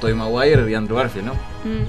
Tobey 0.00 0.14
Maguire 0.14 0.70
y 0.70 0.74
Andrew 0.74 0.96
Garfield, 0.96 1.26
¿no? 1.26 1.34
Mm. 1.34 1.84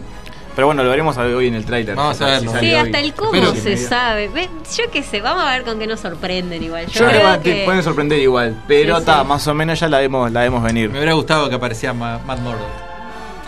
Pero 0.55 0.67
bueno, 0.67 0.83
lo 0.83 0.89
veremos 0.89 1.17
hoy 1.17 1.47
en 1.47 1.55
el 1.55 1.65
tráiler. 1.65 1.95
Vamos 1.95 2.21
a 2.21 2.25
verlo. 2.27 2.51
Sí, 2.59 2.67
hoy. 2.67 2.73
hasta 2.75 2.99
el 2.99 3.13
cómo 3.13 3.31
Pero- 3.31 3.53
se 3.55 3.75
sabe. 3.77 4.29
Yo 4.77 4.83
qué 4.91 5.03
sé, 5.03 5.19
vamos 5.21 5.43
a 5.43 5.51
ver 5.51 5.63
con 5.63 5.79
qué 5.79 5.85
nos 5.87 5.99
sorprenden 5.99 6.63
igual. 6.63 6.85
Yo, 6.87 7.01
Yo 7.01 7.07
creo 7.07 7.19
creo 7.21 7.31
que 7.41 7.49
te 7.51 7.55
que... 7.59 7.65
pueden 7.65 7.83
sorprender 7.83 8.19
igual, 8.19 8.55
pero 8.67 8.97
está, 8.97 9.21
sí. 9.21 9.27
más 9.27 9.45
o 9.47 9.53
menos 9.53 9.79
ya 9.79 9.89
la 9.89 9.99
vemos, 9.99 10.31
la 10.31 10.41
vemos 10.41 10.63
venir. 10.63 10.89
Me 10.89 10.97
hubiera 10.99 11.13
gustado 11.13 11.49
que 11.49 11.55
apareciera 11.55 11.93
Ma- 11.93 12.19
Matt 12.25 12.39
Murdock. 12.39 12.67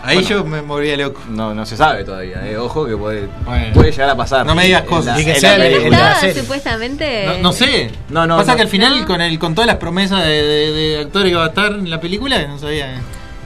Ahí 0.02 0.16
Bueno. 0.18 0.28
yo 0.30 0.44
me 0.44 0.60
volvía 0.60 0.96
loco. 0.96 1.20
No, 1.28 1.54
no 1.54 1.66
se 1.66 1.76
sabe 1.76 2.04
todavía, 2.04 2.48
eh. 2.48 2.56
ojo 2.56 2.86
que 2.86 2.96
puede, 2.96 3.28
Bueno. 3.44 3.72
puede 3.74 3.90
llegar 3.90 4.10
a 4.10 4.16
pasar. 4.16 4.46
No 4.46 4.54
me 4.54 4.64
digas 4.64 4.82
En 4.82 4.88
cosas. 4.88 5.16
la- 5.16 5.20
Y 5.20 5.24
que 5.24 5.32
en 5.34 5.40
sea 5.40 5.58
la- 5.58 5.66
el- 5.66 5.90
¿No 5.90 5.96
el- 5.98 6.28
en 6.28 6.34
supuestamente? 6.36 7.26
No, 7.26 7.38
no 7.38 7.52
sé. 7.52 7.90
No, 8.08 8.26
no, 8.26 8.36
Pasa 8.36 8.52
no. 8.52 8.56
que 8.56 8.62
al 8.62 8.68
final, 8.68 9.04
con 9.06 9.20
el 9.20 9.38
con 9.38 9.54
todas 9.54 9.66
las 9.66 9.76
promesas 9.76 10.22
de, 10.24 10.42
de- 10.42 10.72
de 10.72 11.00
actores 11.00 11.30
que 11.30 11.36
va 11.36 11.44
a 11.46 11.48
estar 11.48 11.72
en 11.72 11.90
la 11.90 12.00
película, 12.00 12.40
no 12.46 12.58
sabía. 12.58 13.00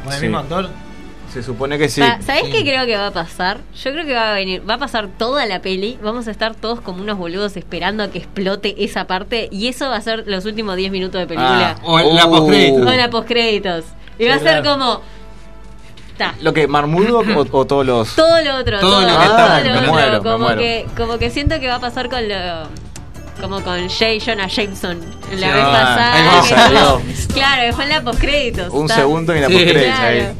Con 0.05 0.13
el 0.13 0.19
Sí. 0.19 0.25
mismo 0.27 0.39
actor. 0.39 0.69
Se 1.33 1.43
supone 1.43 1.79
que 1.79 1.89
sí. 1.89 2.03
Pa- 2.03 2.21
¿Sabés 2.21 2.45
Sí. 2.45 2.51
qué 2.53 2.61
creo 2.63 2.85
que 2.85 2.95
va 2.95 3.07
a 3.07 3.11
pasar? 3.11 3.57
Yo 3.83 3.91
creo 3.93 4.05
que 4.05 4.13
va 4.13 4.33
a 4.33 4.35
venir, 4.35 4.63
va 4.69 4.75
a 4.75 4.79
pasar 4.79 5.09
toda 5.17 5.47
la 5.47 5.63
peli, 5.63 5.99
vamos 6.03 6.29
a 6.29 6.31
estar 6.31 6.55
todos 6.55 6.83
como 6.83 7.01
unos 7.03 7.17
boludos 7.17 7.57
esperando 7.57 8.03
a 8.03 8.09
que 8.11 8.19
explote 8.19 8.75
esa 8.85 9.07
parte 9.07 9.49
y 9.51 9.69
eso 9.69 9.89
va 9.89 9.97
a 9.97 10.01
ser 10.03 10.25
los 10.27 10.45
últimos 10.45 10.77
10 10.77 10.93
minutos 10.93 11.19
de 11.19 11.27
película. 11.27 11.77
O 11.85 11.99
en 11.99 12.15
la 12.15 12.27
Uh. 12.27 12.87
O 12.87 12.93
la 12.93 13.09
postcréditos. 13.09 13.85
Y 14.19 14.25
Sí, 14.25 14.29
va 14.29 14.35
a 14.35 14.39
ser 14.41 14.61
claro. 14.63 14.79
como 14.79 15.01
ta, 16.17 16.35
¿Lo 16.41 16.53
que? 16.53 16.67
¿Marmudo 16.69 17.21
o, 17.21 17.47
o 17.59 17.65
todos 17.67 17.85
los.? 17.87 18.15
todo 18.17 18.41
lo 18.43 18.57
otro, 18.57 18.79
Todo 18.81 18.91
todo, 18.91 19.01
lo 19.03 19.07
que 19.09 19.13
todo 19.15 19.25
está- 19.25 19.59
lo 19.61 19.65
me 19.73 19.79
otro, 19.79 19.93
muero, 19.93 20.13
me 20.13 20.19
como 20.31 20.39
muero. 20.39 20.59
que 20.61 20.87
como 20.97 21.19
que 21.19 21.31
siento 21.31 21.59
que 21.61 21.69
va 21.69 21.77
a 21.77 21.81
pasar 21.81 22.09
con 22.09 22.29
lo 22.29 22.35
como 23.41 23.61
con 23.63 23.89
J. 23.89 24.05
Jonah 24.25 24.47
Jameson 24.47 25.01
la 25.33 25.47
Sí, 25.49 25.53
vez 25.53 25.65
ah, 25.65 25.73
pasada. 25.73 26.13
ahí 26.15 26.49
que 27.29 27.35
claro, 27.35 27.73
fue 27.75 27.85
en 27.85 27.91
la 27.91 28.03
postcréditos. 28.03 28.73
Un 28.73 28.87
ta. 28.87 28.95
segundo 28.97 29.35
y 29.35 29.41
la 29.41 29.47
Sí. 29.49 29.53
postcrédito 29.55 29.97
Claro. 29.97 30.07
ahí. 30.09 30.33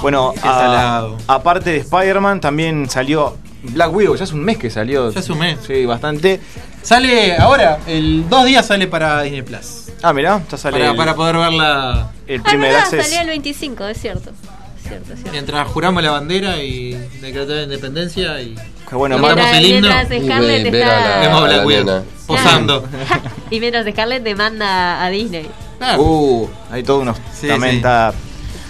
Bueno, 0.00 0.32
Qué 0.34 0.40
a- 0.40 0.52
salado. 0.52 1.18
aparte 1.28 1.70
de 1.70 1.76
Spider-Man, 1.78 2.40
también 2.40 2.88
salió 2.88 3.36
Black 3.62 3.94
Widow. 3.94 4.16
Ya 4.16 4.24
es 4.24 4.32
un 4.32 4.42
mes 4.42 4.56
que 4.58 4.70
salió. 4.70 5.10
Ya 5.10 5.20
es 5.20 5.28
un 5.30 5.38
mes. 5.38 5.58
Sí, 5.66 5.84
bastante. 5.86 6.40
Sale 6.82 7.36
ahora, 7.36 7.78
el 7.86 8.28
dos 8.28 8.44
días 8.44 8.66
sale 8.66 8.86
para 8.88 9.22
Disney 9.22 9.42
Plus. 9.42 9.81
Ah, 10.02 10.12
mirá, 10.12 10.42
ya 10.50 10.56
sale 10.58 10.78
Para, 10.78 10.90
el, 10.90 10.96
para 10.96 11.14
poder 11.14 11.36
verla 11.36 12.10
el 12.26 12.40
Ah, 12.40 12.44
primer 12.44 12.70
verdad, 12.72 12.82
access. 12.84 13.06
salió 13.06 13.20
el 13.22 13.28
25, 13.28 13.86
es 13.86 14.00
cierto. 14.00 14.30
Es 14.30 14.88
cierto, 14.88 15.12
es 15.12 15.18
cierto. 15.20 15.30
mientras 15.32 15.68
juramos 15.68 16.02
la 16.02 16.10
bandera 16.10 16.56
y 16.62 16.92
decretamos 17.20 17.48
la 17.56 17.62
independencia 17.62 18.40
y 18.42 18.54
Qué 18.88 18.96
bueno, 18.96 19.16
Mientras- 19.18 19.36
Mar- 19.36 19.44
Cantamos 19.44 19.64
el 19.64 19.76
himno. 19.76 19.88
mientras 19.88 20.18
Y 20.20 20.24
Scarlett 20.26 20.64
ve- 20.64 20.70
ver 20.70 20.82
a 20.84 20.86
está... 20.98 21.08
la- 21.10 21.20
vemos 21.20 21.86
la 21.86 22.02
posando. 22.26 22.84
y 23.50 23.60
mientras 23.60 23.86
Scarlett 23.86 24.22
demanda 24.22 25.02
a 25.04 25.08
Disney. 25.08 25.46
Claro. 25.78 26.02
Uh, 26.02 26.50
hay 26.70 26.82
todo 26.82 27.00
unos. 27.00 27.16
Sí, 27.32 27.48
también 27.48 27.70
sí. 27.72 27.76
está. 27.78 28.12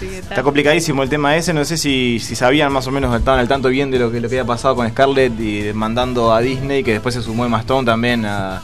Está. 0.01 0.17
Está 0.29 0.43
complicadísimo 0.43 1.01
el 1.03 1.09
tema 1.09 1.35
ese, 1.37 1.53
no 1.53 1.63
sé 1.65 1.77
si, 1.77 2.19
si 2.19 2.35
sabían 2.35 2.71
más 2.73 2.85
o 2.87 2.91
menos, 2.91 3.15
estaban 3.17 3.39
al 3.39 3.47
tanto 3.47 3.69
bien 3.69 3.89
de 3.89 3.99
lo 3.99 4.11
que, 4.11 4.19
lo 4.19 4.27
que 4.27 4.35
había 4.39 4.45
pasado 4.45 4.75
con 4.75 4.89
Scarlett 4.89 5.39
y 5.39 5.61
demandando 5.61 6.33
a 6.33 6.41
Disney, 6.41 6.83
que 6.83 6.91
después 6.93 7.15
se 7.15 7.21
sumó 7.21 7.45
Emma 7.45 7.59
Stone 7.61 7.85
también 7.85 8.25
a 8.25 8.61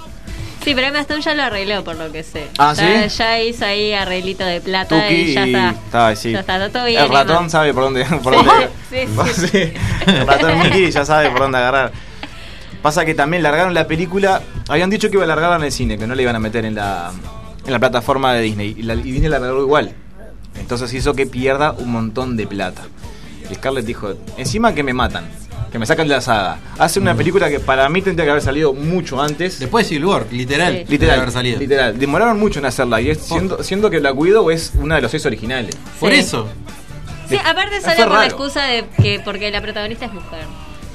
Sí, 0.63 0.75
pero 0.75 0.87
Emma 0.87 1.05
ya 1.19 1.33
lo 1.35 1.43
arregló 1.43 1.83
por 1.83 1.95
lo 1.95 2.11
que 2.11 2.23
sé. 2.23 2.47
Ah, 2.57 2.73
¿sí? 2.75 2.83
ya 3.17 3.41
hizo 3.41 3.65
ahí 3.65 3.93
arreglito 3.93 4.43
de 4.45 4.59
plata 4.61 5.01
Tuki 5.03 5.13
y 5.13 5.33
ya 5.33 5.45
está. 5.45 5.69
está, 5.69 6.15
sí. 6.15 6.31
Ya 6.31 6.39
está, 6.41 6.55
está 6.57 6.69
todo 6.79 6.85
bien. 6.85 7.01
El 7.01 7.09
ratón 7.09 7.37
Emma. 7.37 7.49
sabe 7.49 7.73
por 7.73 7.83
dónde. 7.83 8.05
Por 8.21 8.33
Sí, 8.89 9.05
dónde. 9.15 9.33
Sí, 9.33 9.73
El 10.05 10.27
ratón 10.27 10.59
Mickey 10.59 10.91
ya 10.91 11.05
sabe 11.05 11.29
por 11.29 11.39
dónde 11.39 11.57
agarrar. 11.57 11.91
Pasa 12.81 13.05
que 13.05 13.13
también 13.13 13.43
largaron 13.43 13.73
la 13.73 13.87
película. 13.87 14.41
Habían 14.67 14.89
dicho 14.89 15.09
que 15.09 15.15
iba 15.15 15.23
a 15.23 15.27
largarla 15.27 15.57
en 15.57 15.63
el 15.63 15.71
cine, 15.71 15.97
que 15.97 16.07
no 16.07 16.15
la 16.15 16.21
iban 16.21 16.35
a 16.35 16.39
meter 16.39 16.65
en 16.65 16.75
la, 16.75 17.11
en 17.65 17.71
la 17.71 17.79
plataforma 17.79 18.33
de 18.33 18.41
Disney. 18.41 18.75
Y, 18.77 18.83
la, 18.83 18.93
y 18.95 19.01
Disney 19.01 19.29
la 19.29 19.39
largó 19.39 19.61
igual. 19.61 19.93
Entonces 20.57 20.93
hizo 20.93 21.13
que 21.13 21.25
pierda 21.25 21.71
un 21.71 21.91
montón 21.91 22.35
de 22.37 22.47
plata. 22.47 22.83
Y 23.49 23.55
Scarlett 23.55 23.85
dijo: 23.85 24.13
Encima 24.37 24.73
que 24.73 24.83
me 24.83 24.93
matan, 24.93 25.25
que 25.71 25.79
me 25.79 25.85
sacan 25.85 26.07
de 26.07 26.15
la 26.15 26.21
saga. 26.21 26.59
Hace 26.77 26.99
una 26.99 27.15
película 27.15 27.49
que 27.49 27.59
para 27.59 27.87
mí 27.89 28.01
tendría 28.01 28.25
que 28.25 28.31
haber 28.31 28.43
salido 28.43 28.73
mucho 28.73 29.21
antes. 29.21 29.59
Después 29.59 29.85
de 29.85 29.89
Civil 29.89 30.05
War, 30.05 30.25
literal. 30.31 30.83
Sí. 30.85 30.91
Literal, 30.91 31.19
haber 31.19 31.31
salido. 31.31 31.59
literal. 31.59 31.97
Demoraron 31.97 32.39
mucho 32.39 32.59
en 32.59 32.65
hacerla. 32.65 33.01
Y 33.01 33.09
es, 33.09 33.19
siendo, 33.19 33.63
siendo 33.63 33.89
que 33.89 33.99
Black 33.99 34.17
Widow 34.17 34.49
es 34.49 34.73
una 34.79 34.95
de 34.95 35.01
los 35.01 35.11
seis 35.11 35.25
originales. 35.25 35.77
Por 35.99 36.11
eso. 36.11 36.47
Sí, 37.27 37.37
aparte 37.37 37.79
sale 37.81 38.03
con 38.03 38.13
la 38.13 38.25
excusa 38.25 38.63
de 38.65 38.85
que 39.01 39.21
porque 39.23 39.51
la 39.51 39.61
protagonista 39.61 40.05
es 40.05 40.13
mujer. 40.13 40.45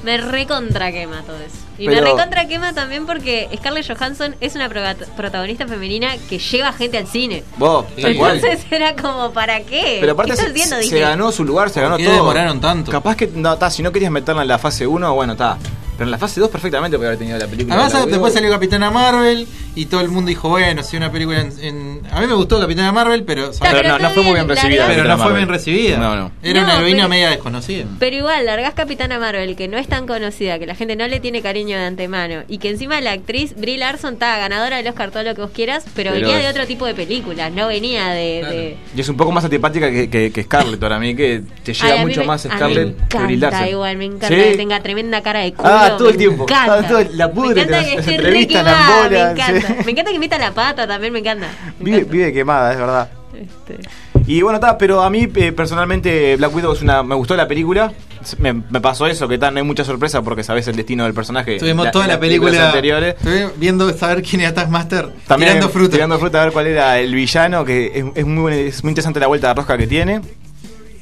Me 0.05 0.17
recontra 0.17 0.91
quema 0.91 1.23
todo 1.23 1.37
eso. 1.37 1.57
Y 1.79 1.87
me 1.87 1.99
recontra 1.99 2.47
quema 2.47 2.73
también 2.73 3.05
porque 3.05 3.49
Scarlett 3.57 3.87
Johansson 3.87 4.35
es 4.39 4.55
una 4.55 4.69
protagonista 4.69 5.67
femenina 5.67 6.15
que 6.29 6.37
lleva 6.37 6.71
gente 6.71 6.97
al 6.99 7.07
cine. 7.07 7.43
Vos, 7.57 7.85
tal 7.99 8.15
cual. 8.15 8.35
Entonces 8.35 8.65
era 8.71 8.95
como, 8.95 9.31
¿para 9.31 9.61
qué? 9.61 9.97
Pero 9.99 10.13
aparte 10.13 10.33
¿Qué 10.33 10.37
se, 10.37 10.51
viendo, 10.51 10.77
ganó 10.99 11.31
su 11.31 11.43
lugar, 11.43 11.69
se 11.69 11.81
¿Por 11.81 11.83
ganó 11.83 11.97
qué 11.97 12.05
todo. 12.05 12.13
demoraron 12.13 12.61
tanto? 12.61 12.91
Capaz 12.91 13.15
que 13.17 13.27
no, 13.27 13.57
ta, 13.57 13.69
si 13.71 13.81
no 13.81 13.91
querías 13.91 14.11
meterla 14.11 14.43
en 14.43 14.47
la 14.47 14.59
fase 14.59 14.85
1, 14.87 15.13
bueno, 15.15 15.33
está. 15.33 15.57
Pero 15.97 16.05
en 16.05 16.11
la 16.11 16.17
fase 16.17 16.39
2 16.39 16.49
perfectamente 16.49 16.97
podría 16.97 17.09
haber 17.09 17.19
tenido 17.19 17.37
la 17.37 17.47
película. 17.47 17.75
Además, 17.75 17.93
de 17.93 17.99
la 17.99 18.05
después 18.07 18.33
salió 18.33 18.49
Capitana 18.51 18.91
Marvel 18.91 19.47
y 19.75 19.85
todo 19.87 20.01
el 20.01 20.09
mundo 20.09 20.29
dijo, 20.29 20.49
bueno, 20.49 20.83
si 20.83 20.97
una 20.97 21.11
película 21.11 21.41
en, 21.41 21.51
en- 21.61 22.01
A 22.11 22.19
mí 22.21 22.27
me 22.27 22.33
gustó 22.33 22.59
Capitana 22.59 22.91
Marvel, 22.91 23.23
pero... 23.23 23.51
Pero 23.59 23.71
pero 23.77 23.89
no, 23.89 23.99
no 23.99 24.09
fue 24.11 24.23
muy 24.23 24.33
bien 24.33 24.47
recibida. 24.47 24.87
Pero 24.87 25.03
no 25.05 25.17
fue 25.17 25.33
bien 25.33 25.47
recibida. 25.49 25.97
No, 25.97 26.15
no. 26.15 26.31
Era 26.43 26.61
No, 26.61 26.65
una 26.67 26.75
heroína 26.77 26.97
pero- 26.97 27.09
media 27.09 27.29
desconocida. 27.29 27.85
Pero 27.99 28.15
igual, 28.15 28.45
largás 28.45 28.73
Capitana 28.73 29.19
Marvel, 29.19 29.55
que 29.55 29.67
no 29.67 29.77
es 29.77 29.87
tan 29.87 30.05
conocida, 30.07 30.59
que 30.59 30.65
la 30.65 30.75
gente 30.75 30.95
no 30.95 31.07
le 31.07 31.19
tiene 31.19 31.41
cariño 31.41 31.77
de 31.77 31.85
antemano, 31.85 32.43
y 32.47 32.57
que 32.57 32.69
encima 32.69 32.99
la 33.01 33.11
actriz 33.13 33.55
Brie 33.57 33.77
Larson 33.77 34.13
está 34.15 34.37
ganadora 34.37 34.77
del 34.77 34.87
Oscar, 34.87 35.11
todo 35.11 35.23
lo 35.23 35.35
que 35.35 35.41
vos 35.41 35.51
quieras, 35.53 35.83
pero, 35.95 36.11
Pero 36.11 36.25
venía 36.27 36.37
de 36.41 36.49
otro 36.49 36.65
tipo 36.67 36.85
de 36.85 36.93
películas, 36.93 37.51
no 37.51 37.67
venía 37.67 38.09
de... 38.09 38.39
Claro. 38.41 38.55
de- 38.55 38.77
Y 38.95 39.01
es 39.01 39.09
un 39.09 39.17
poco 39.17 39.31
más 39.31 39.43
antipática 39.43 39.89
que, 39.91 40.09
que, 40.09 40.31
que 40.31 40.43
Scarlett 40.43 40.79
para 40.79 40.99
mí, 40.99 41.15
que 41.15 41.41
te 41.63 41.73
llega 41.73 41.93
Ay, 41.99 42.05
mucho 42.05 42.21
me- 42.21 42.27
más 42.27 42.41
Scarlett 42.43 42.97
me 42.99 43.07
que 43.07 43.17
Brie 43.17 43.37
Larson. 43.37 43.67
igual, 43.67 43.97
me 43.97 44.05
encanta 44.05 44.27
¿Sí? 44.29 44.35
que 44.35 44.55
tenga 44.57 44.81
tremenda 44.81 45.21
cara 45.21 45.39
de 45.41 45.53
culo. 45.53 45.69
Ah, 45.69 45.84
todo 45.97 46.07
el 46.09 46.13
me 46.15 46.17
tiempo. 46.17 46.43
encanta. 46.43 46.73
Ah, 46.79 46.87
todo 46.87 47.03
la 47.13 47.31
pudre, 47.31 47.55
me 47.55 47.61
encanta 47.61 47.83
que 47.85 47.93
esté 47.95 48.17
re 48.21 48.41
la 48.41 48.47
quemada, 48.47 49.09
me 49.09 49.19
encanta. 49.21 49.67
sí. 49.67 49.73
Me 49.85 49.91
encanta 49.91 50.11
que 50.11 50.19
meta 50.19 50.37
la 50.37 50.51
pata 50.53 50.87
también, 50.87 51.13
me 51.13 51.19
encanta. 51.19 51.47
Me 51.79 51.85
Vive, 51.85 51.97
encanta. 51.97 52.11
vive 52.13 52.33
quemada, 52.33 52.71
es 52.73 52.77
verdad. 52.79 53.09
Este, 53.35 53.79
Y 54.27 54.41
bueno, 54.41 54.55
está, 54.57 54.77
pero 54.77 55.01
a 55.01 55.09
mí 55.09 55.27
eh, 55.35 55.51
personalmente 55.51 56.35
Black 56.37 56.55
Widow 56.55 56.73
es 56.73 56.81
una, 56.81 57.03
me 57.03 57.15
gustó 57.15 57.35
la 57.35 57.47
película. 57.47 57.91
Me, 58.39 58.53
me 58.53 58.81
pasó 58.81 59.05
eso, 59.07 59.27
que 59.27 59.37
tal, 59.37 59.53
no 59.53 59.59
hay 59.59 59.65
mucha 59.65 59.83
sorpresa 59.83 60.21
porque 60.23 60.41
sabes 60.43 60.67
el 60.67 60.75
destino 60.75 61.03
del 61.03 61.13
personaje. 61.13 61.57
Tuvimos 61.59 61.91
toda 61.91 62.05
en 62.05 62.09
la 62.09 62.13
las 62.15 62.21
películas 62.21 62.51
película 62.53 62.67
anteriores. 62.69 63.51
Viendo 63.57 63.91
saber 63.95 64.23
quién 64.23 64.41
era 64.41 64.53
Taskmaster 64.53 65.09
También 65.27 65.51
tirando 65.51 65.69
fruta. 65.69 65.91
Tirando 65.93 66.17
fruta 66.17 66.41
a 66.41 66.45
ver 66.45 66.53
cuál 66.53 66.67
era 66.67 66.97
el 66.97 67.13
villano, 67.13 67.63
que 67.65 67.91
es, 67.93 68.05
es 68.15 68.25
muy, 68.25 68.53
es 68.53 68.83
muy 68.83 68.91
interesante 68.91 69.19
la 69.19 69.27
vuelta 69.27 69.49
de 69.49 69.53
rosca 69.53 69.77
que 69.77 69.85
tiene. 69.85 70.21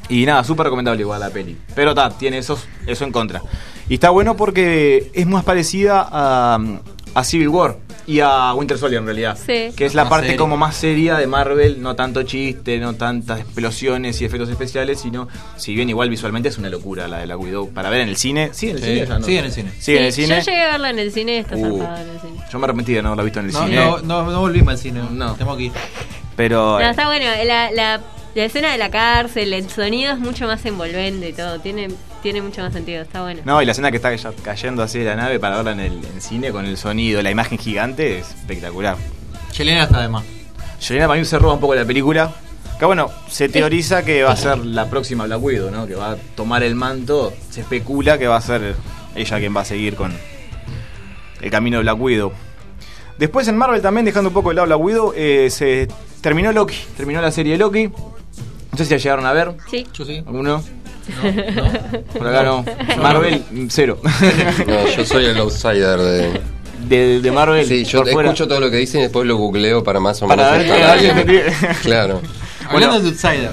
Y 0.10 0.26
nada, 0.26 0.44
súper 0.44 0.66
recomendable 0.66 1.00
igual 1.02 1.20
la 1.22 1.30
peli. 1.30 1.56
Pero 1.76 1.92
está, 1.92 2.10
tiene 2.10 2.40
eso, 2.40 2.60
eso 2.86 3.06
en 3.06 3.12
contra. 3.14 3.42
Y 3.90 3.96
está 3.96 4.10
bueno 4.10 4.36
porque 4.36 5.12
es 5.14 5.28
más 5.28 5.44
parecida 5.44 6.08
a, 6.10 6.58
a 7.16 7.24
Civil 7.24 7.50
War 7.50 7.78
y 8.06 8.20
a 8.20 8.54
Winter 8.54 8.78
Soldier 8.78 9.00
en 9.00 9.06
realidad. 9.06 9.38
Sí. 9.38 9.72
Que 9.76 9.86
es 9.86 9.94
la 9.96 10.04
Más 10.04 10.10
parte 10.12 10.26
seria. 10.28 10.38
como 10.40 10.58
más 10.58 10.76
seria 10.76 11.16
de 11.16 11.26
Marvel, 11.28 11.82
no 11.82 11.96
tanto 11.96 12.24
chiste, 12.24 12.78
no 12.80 12.96
tantas 12.96 13.40
explosiones 13.42 14.20
y 14.22 14.26
efectos 14.26 14.50
especiales, 14.50 15.00
sino, 15.00 15.28
si 15.56 15.74
bien 15.74 15.90
igual 15.90 16.10
visualmente 16.10 16.50
es 16.50 16.58
una 16.58 16.70
locura 16.70 17.08
la 17.08 17.20
de 17.20 17.28
la 17.28 17.38
Widow. 17.38 17.70
Para 17.70 17.90
ver 17.90 18.02
en 18.02 18.10
el 18.10 18.18
cine, 18.18 18.50
sí, 18.54 18.70
en 18.70 18.78
el 18.78 18.82
Sí, 18.84 18.88
cine 18.90 19.06
ya 19.08 19.20
no. 19.20 19.26
sí, 19.26 19.38
en 19.38 19.46
el 19.46 19.52
cine. 19.52 19.72
Sí, 19.80 19.98
en 19.98 20.04
el 20.04 20.12
cine. 20.14 20.28
Yo 20.40 20.46
llegué 20.52 20.62
a 20.64 20.68
verla 20.72 20.90
en 20.90 21.00
el 21.00 21.12
cine 21.14 21.36
y 21.36 21.38
está 21.40 21.56
Uh. 21.56 21.82
en 21.84 22.10
el 22.10 22.20
cine. 22.20 22.44
Yo 22.52 22.60
me 22.60 22.66
arrepentí 22.66 22.94
de 22.94 23.02
no 23.02 23.10
haberla 23.10 23.24
visto 23.24 23.40
en 23.40 23.46
el 23.46 23.52
No, 23.54 23.64
cine. 23.66 23.76
no, 23.78 23.98
no, 24.02 24.32
no 24.32 24.40
volvimos 24.42 24.72
al 24.74 24.78
cine. 24.78 25.02
No. 25.12 25.34
Tengo 25.36 25.56
que 25.56 25.64
ir. 25.64 25.72
Pero. 26.36 26.80
No, 26.80 26.90
está 26.90 27.06
bueno. 27.08 27.26
La, 27.46 27.72
la, 27.72 28.02
la 28.36 28.44
escena 28.44 28.72
de 28.72 28.78
la 28.78 28.90
cárcel, 28.90 29.54
el 29.54 29.70
sonido 29.70 30.12
es 30.14 30.20
mucho 30.20 30.46
más 30.48 30.66
envolvente 30.66 31.30
y 31.30 31.34
todo. 31.34 31.60
Tiene, 31.62 31.88
tiene 32.24 32.42
mucho 32.42 32.62
más 32.62 32.72
sentido, 32.72 33.02
está 33.02 33.22
bueno. 33.22 33.42
No, 33.44 33.62
y 33.62 33.66
la 33.66 33.74
escena 33.74 33.92
que 33.92 33.98
está 33.98 34.16
cayendo 34.42 34.82
así 34.82 35.00
de 35.00 35.06
la 35.06 35.18
nave 35.18 35.40
para 35.40 35.58
verla 35.58 35.74
en 35.74 35.80
el 35.82 36.06
en 36.06 36.22
cine 36.22 36.52
con 36.52 36.66
el 36.66 36.78
sonido, 36.78 37.22
la 37.22 37.30
imagen 37.30 37.58
gigante 37.58 38.20
es 38.20 38.30
espectacular. 38.30 38.96
Yelena 39.56 39.84
está 39.84 40.02
de 40.02 40.08
más. 40.08 40.24
Yelena 40.88 41.08
para 41.08 41.20
mí 41.20 41.26
se 41.26 41.38
roba 41.38 41.54
un 41.54 41.60
poco 41.60 41.76
la 41.76 41.86
película. 41.86 42.34
Que 42.80 42.86
bueno, 42.86 43.12
se 43.30 43.50
teoriza 43.50 44.04
que 44.04 44.24
va 44.24 44.32
a 44.32 44.36
ser 44.38 44.58
la 44.60 44.90
próxima 44.90 45.26
Black 45.26 45.44
Widow, 45.44 45.70
¿no? 45.70 45.86
Que 45.86 45.96
va 45.96 46.12
a 46.12 46.16
tomar 46.16 46.64
el 46.64 46.76
manto. 46.76 47.34
Se 47.50 47.62
especula 47.62 48.18
que 48.18 48.28
va 48.28 48.38
a 48.38 48.42
ser 48.42 48.76
ella 49.16 49.40
quien 49.40 49.56
va 49.56 49.62
a 49.62 49.66
seguir 49.66 49.96
con 49.96 50.14
el 51.42 51.52
camino 51.52 51.78
de 51.78 51.84
Black 51.84 52.00
Widow. 52.00 52.32
Después 53.20 53.48
en 53.50 53.58
Marvel 53.58 53.82
también, 53.82 54.06
dejando 54.06 54.30
un 54.30 54.34
poco 54.34 54.50
de 54.50 54.56
lado 54.56 54.68
Black 54.68 54.80
Widow, 54.80 55.14
eh, 55.16 55.50
se 55.52 55.90
terminó 56.22 56.54
Loki. 56.54 56.78
Terminó 56.96 57.22
la 57.22 57.32
serie 57.32 57.58
Loki. 57.58 57.88
No 57.88 58.78
sé 58.78 58.86
si 58.86 58.92
la 58.92 58.98
llegaron 58.98 59.26
a 59.26 59.34
ver. 59.34 59.56
Sí. 59.70 59.86
Yo 59.94 60.06
sí. 60.06 60.24
¿Alguno? 60.26 60.64
Por 62.18 62.28
acá 62.28 62.44
no. 62.44 62.66
Marvel, 63.02 63.44
cero. 63.70 64.00
No, 64.68 64.88
yo 64.96 65.06
soy 65.06 65.26
el 65.26 65.38
outsider 65.38 66.00
de. 66.00 66.42
De, 66.88 67.22
de 67.22 67.32
Marvel. 67.32 67.66
Sí, 67.66 67.86
yo 67.86 68.04
fuera. 68.06 68.30
escucho 68.30 68.48
todo 68.48 68.60
lo 68.60 68.70
que 68.70 68.78
dicen 68.78 69.00
y 69.00 69.04
después 69.04 69.26
lo 69.26 69.38
googleo 69.38 69.84
para 69.84 70.00
más 70.02 70.22
o 70.22 70.28
menos. 70.28 70.46
Para 70.46 70.58
ver 70.58 71.26
que 71.26 71.54
Claro. 71.82 72.22
Hablando 72.68 73.00
de 73.00 73.10
Outsider. 73.10 73.52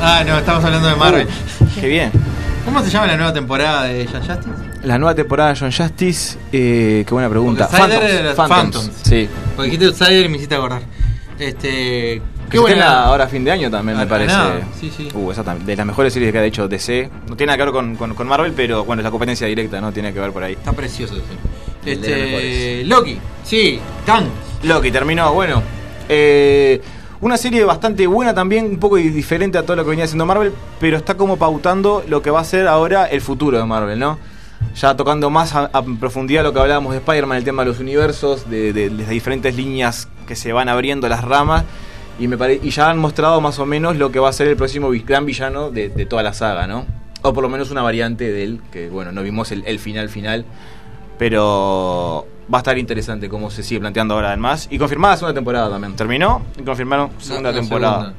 Ah, 0.00 0.22
no, 0.26 0.38
estamos 0.38 0.64
hablando 0.64 0.88
de 0.88 0.96
Marvel. 0.96 1.26
Qué 1.78 1.88
bien. 1.88 2.10
¿Cómo 2.64 2.82
se 2.82 2.90
llama 2.90 3.06
la 3.06 3.16
nueva 3.16 3.32
temporada 3.32 3.84
de 3.84 4.06
John 4.10 4.20
Justice? 4.22 4.48
La 4.84 4.98
nueva 4.98 5.14
temporada 5.14 5.52
de 5.52 5.58
John 5.60 5.72
Justice, 5.72 6.38
eh, 6.52 7.04
qué 7.06 7.14
buena 7.14 7.28
pregunta. 7.28 7.64
Outsider 7.64 8.02
era 8.02 8.34
Phantoms. 8.34 8.90
Sí. 9.02 9.28
Porque 9.56 9.70
dijiste 9.72 9.86
Outsider 9.86 10.26
y 10.26 10.28
me 10.28 10.36
hiciste 10.36 10.54
acordar. 10.54 10.82
Este. 11.38 12.22
Qué 12.50 12.58
buena. 12.58 13.04
ahora 13.04 13.24
a 13.24 13.28
fin 13.28 13.44
de 13.44 13.50
año 13.52 13.70
también, 13.70 13.96
Ah, 13.98 14.00
me 14.02 14.06
parece. 14.06 14.32
nada, 14.32 14.60
sí, 14.78 14.92
sí. 14.94 15.08
Uh, 15.14 15.30
tam- 15.32 15.58
de 15.58 15.76
las 15.76 15.86
mejores 15.86 16.12
series 16.12 16.32
que 16.32 16.38
ha 16.38 16.44
hecho 16.44 16.68
DC. 16.68 17.08
No 17.28 17.36
tiene 17.36 17.52
nada 17.52 17.56
que 17.58 17.64
ver 17.64 17.72
con, 17.72 17.96
con- 17.96 18.14
con 18.14 18.26
Marvel, 18.28 18.52
pero 18.54 18.84
bueno, 18.84 19.00
es 19.00 19.04
la 19.04 19.10
competencia 19.10 19.46
directa, 19.46 19.80
¿no? 19.80 19.92
Tiene 19.92 20.12
que 20.12 20.20
ver 20.20 20.32
por 20.32 20.42
ahí. 20.42 20.52
Está 20.54 20.72
precioso 20.72 21.14
ese. 21.16 21.92
Este. 21.92 22.84
Loki. 22.84 23.18
Sí, 23.44 23.78
Kang. 24.04 24.26
Loki 24.64 24.90
terminó, 24.90 25.32
bueno. 25.32 25.62
eh, 26.08 26.80
una 27.22 27.36
serie 27.36 27.64
bastante 27.64 28.06
buena 28.06 28.32
también, 28.34 28.64
un 28.66 28.78
poco 28.78 28.96
diferente 28.96 29.58
a 29.58 29.62
todo 29.62 29.76
lo 29.76 29.84
que 29.84 29.90
venía 29.90 30.06
haciendo 30.06 30.24
Marvel, 30.26 30.52
pero 30.80 30.96
está 30.96 31.16
como 31.16 31.36
pautando 31.36 32.02
lo 32.08 32.22
que 32.22 32.30
va 32.30 32.40
a 32.40 32.44
ser 32.44 32.66
ahora 32.66 33.04
el 33.06 33.20
futuro 33.20 33.58
de 33.58 33.64
Marvel, 33.64 33.98
¿no? 33.98 34.18
Ya 34.74 34.96
tocando 34.96 35.28
más 35.30 35.54
a, 35.54 35.70
a 35.72 35.82
profundidad 35.82 36.42
lo 36.42 36.52
que 36.52 36.60
hablábamos 36.60 36.92
de 36.92 36.98
Spider-Man, 36.98 37.36
el 37.38 37.44
tema 37.44 37.62
de 37.62 37.68
los 37.70 37.78
universos, 37.78 38.48
de, 38.48 38.72
de- 38.72 38.88
de 38.90 38.96
las 39.02 39.08
diferentes 39.10 39.54
líneas 39.54 40.08
que 40.26 40.34
se 40.36 40.52
van 40.52 40.68
abriendo 40.68 41.08
las 41.08 41.22
ramas. 41.22 41.64
Y, 42.18 42.28
me 42.28 42.36
pare- 42.36 42.60
y 42.62 42.70
ya 42.70 42.90
han 42.90 42.98
mostrado 42.98 43.40
más 43.40 43.58
o 43.58 43.66
menos 43.66 43.96
lo 43.96 44.10
que 44.12 44.18
va 44.18 44.28
a 44.28 44.32
ser 44.32 44.48
el 44.48 44.56
próximo 44.56 44.90
gran 45.06 45.24
villano 45.24 45.70
de, 45.70 45.88
de 45.88 46.06
toda 46.06 46.22
la 46.22 46.32
saga, 46.34 46.66
¿no? 46.66 46.84
O 47.22 47.32
por 47.32 47.42
lo 47.42 47.48
menos 47.48 47.70
una 47.70 47.82
variante 47.82 48.30
de 48.30 48.42
él, 48.44 48.60
que 48.72 48.88
bueno, 48.88 49.12
no 49.12 49.22
vimos 49.22 49.52
el, 49.52 49.62
el 49.66 49.78
final 49.78 50.08
final. 50.08 50.44
Pero 51.18 52.26
va 52.52 52.58
a 52.58 52.60
estar 52.60 52.78
interesante 52.78 53.28
cómo 53.28 53.50
se 53.50 53.62
sigue 53.62 53.80
planteando 53.80 54.14
ahora 54.14 54.28
además. 54.28 54.68
Y 54.70 54.78
confirmada 54.78 55.16
segunda 55.16 55.34
temporada 55.34 55.68
también. 55.70 55.94
Terminó 55.94 56.42
y 56.58 56.62
confirmaron 56.62 57.10
segunda 57.18 57.52
temporada. 57.52 57.98
segunda. 58.00 58.14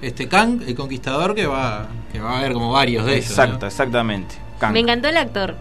Este 0.00 0.26
Kang, 0.26 0.62
el 0.66 0.74
conquistador, 0.74 1.34
que 1.34 1.46
va, 1.46 1.86
que 2.10 2.18
va 2.18 2.36
a 2.36 2.38
haber 2.38 2.54
como 2.54 2.72
varios 2.72 3.04
de 3.04 3.18
esos. 3.18 3.32
Exacto, 3.32 3.66
exactamente. 3.66 4.36
Kang. 4.58 4.72
Me 4.72 4.80
encantó 4.80 5.08
el 5.08 5.18
actor. 5.18 5.54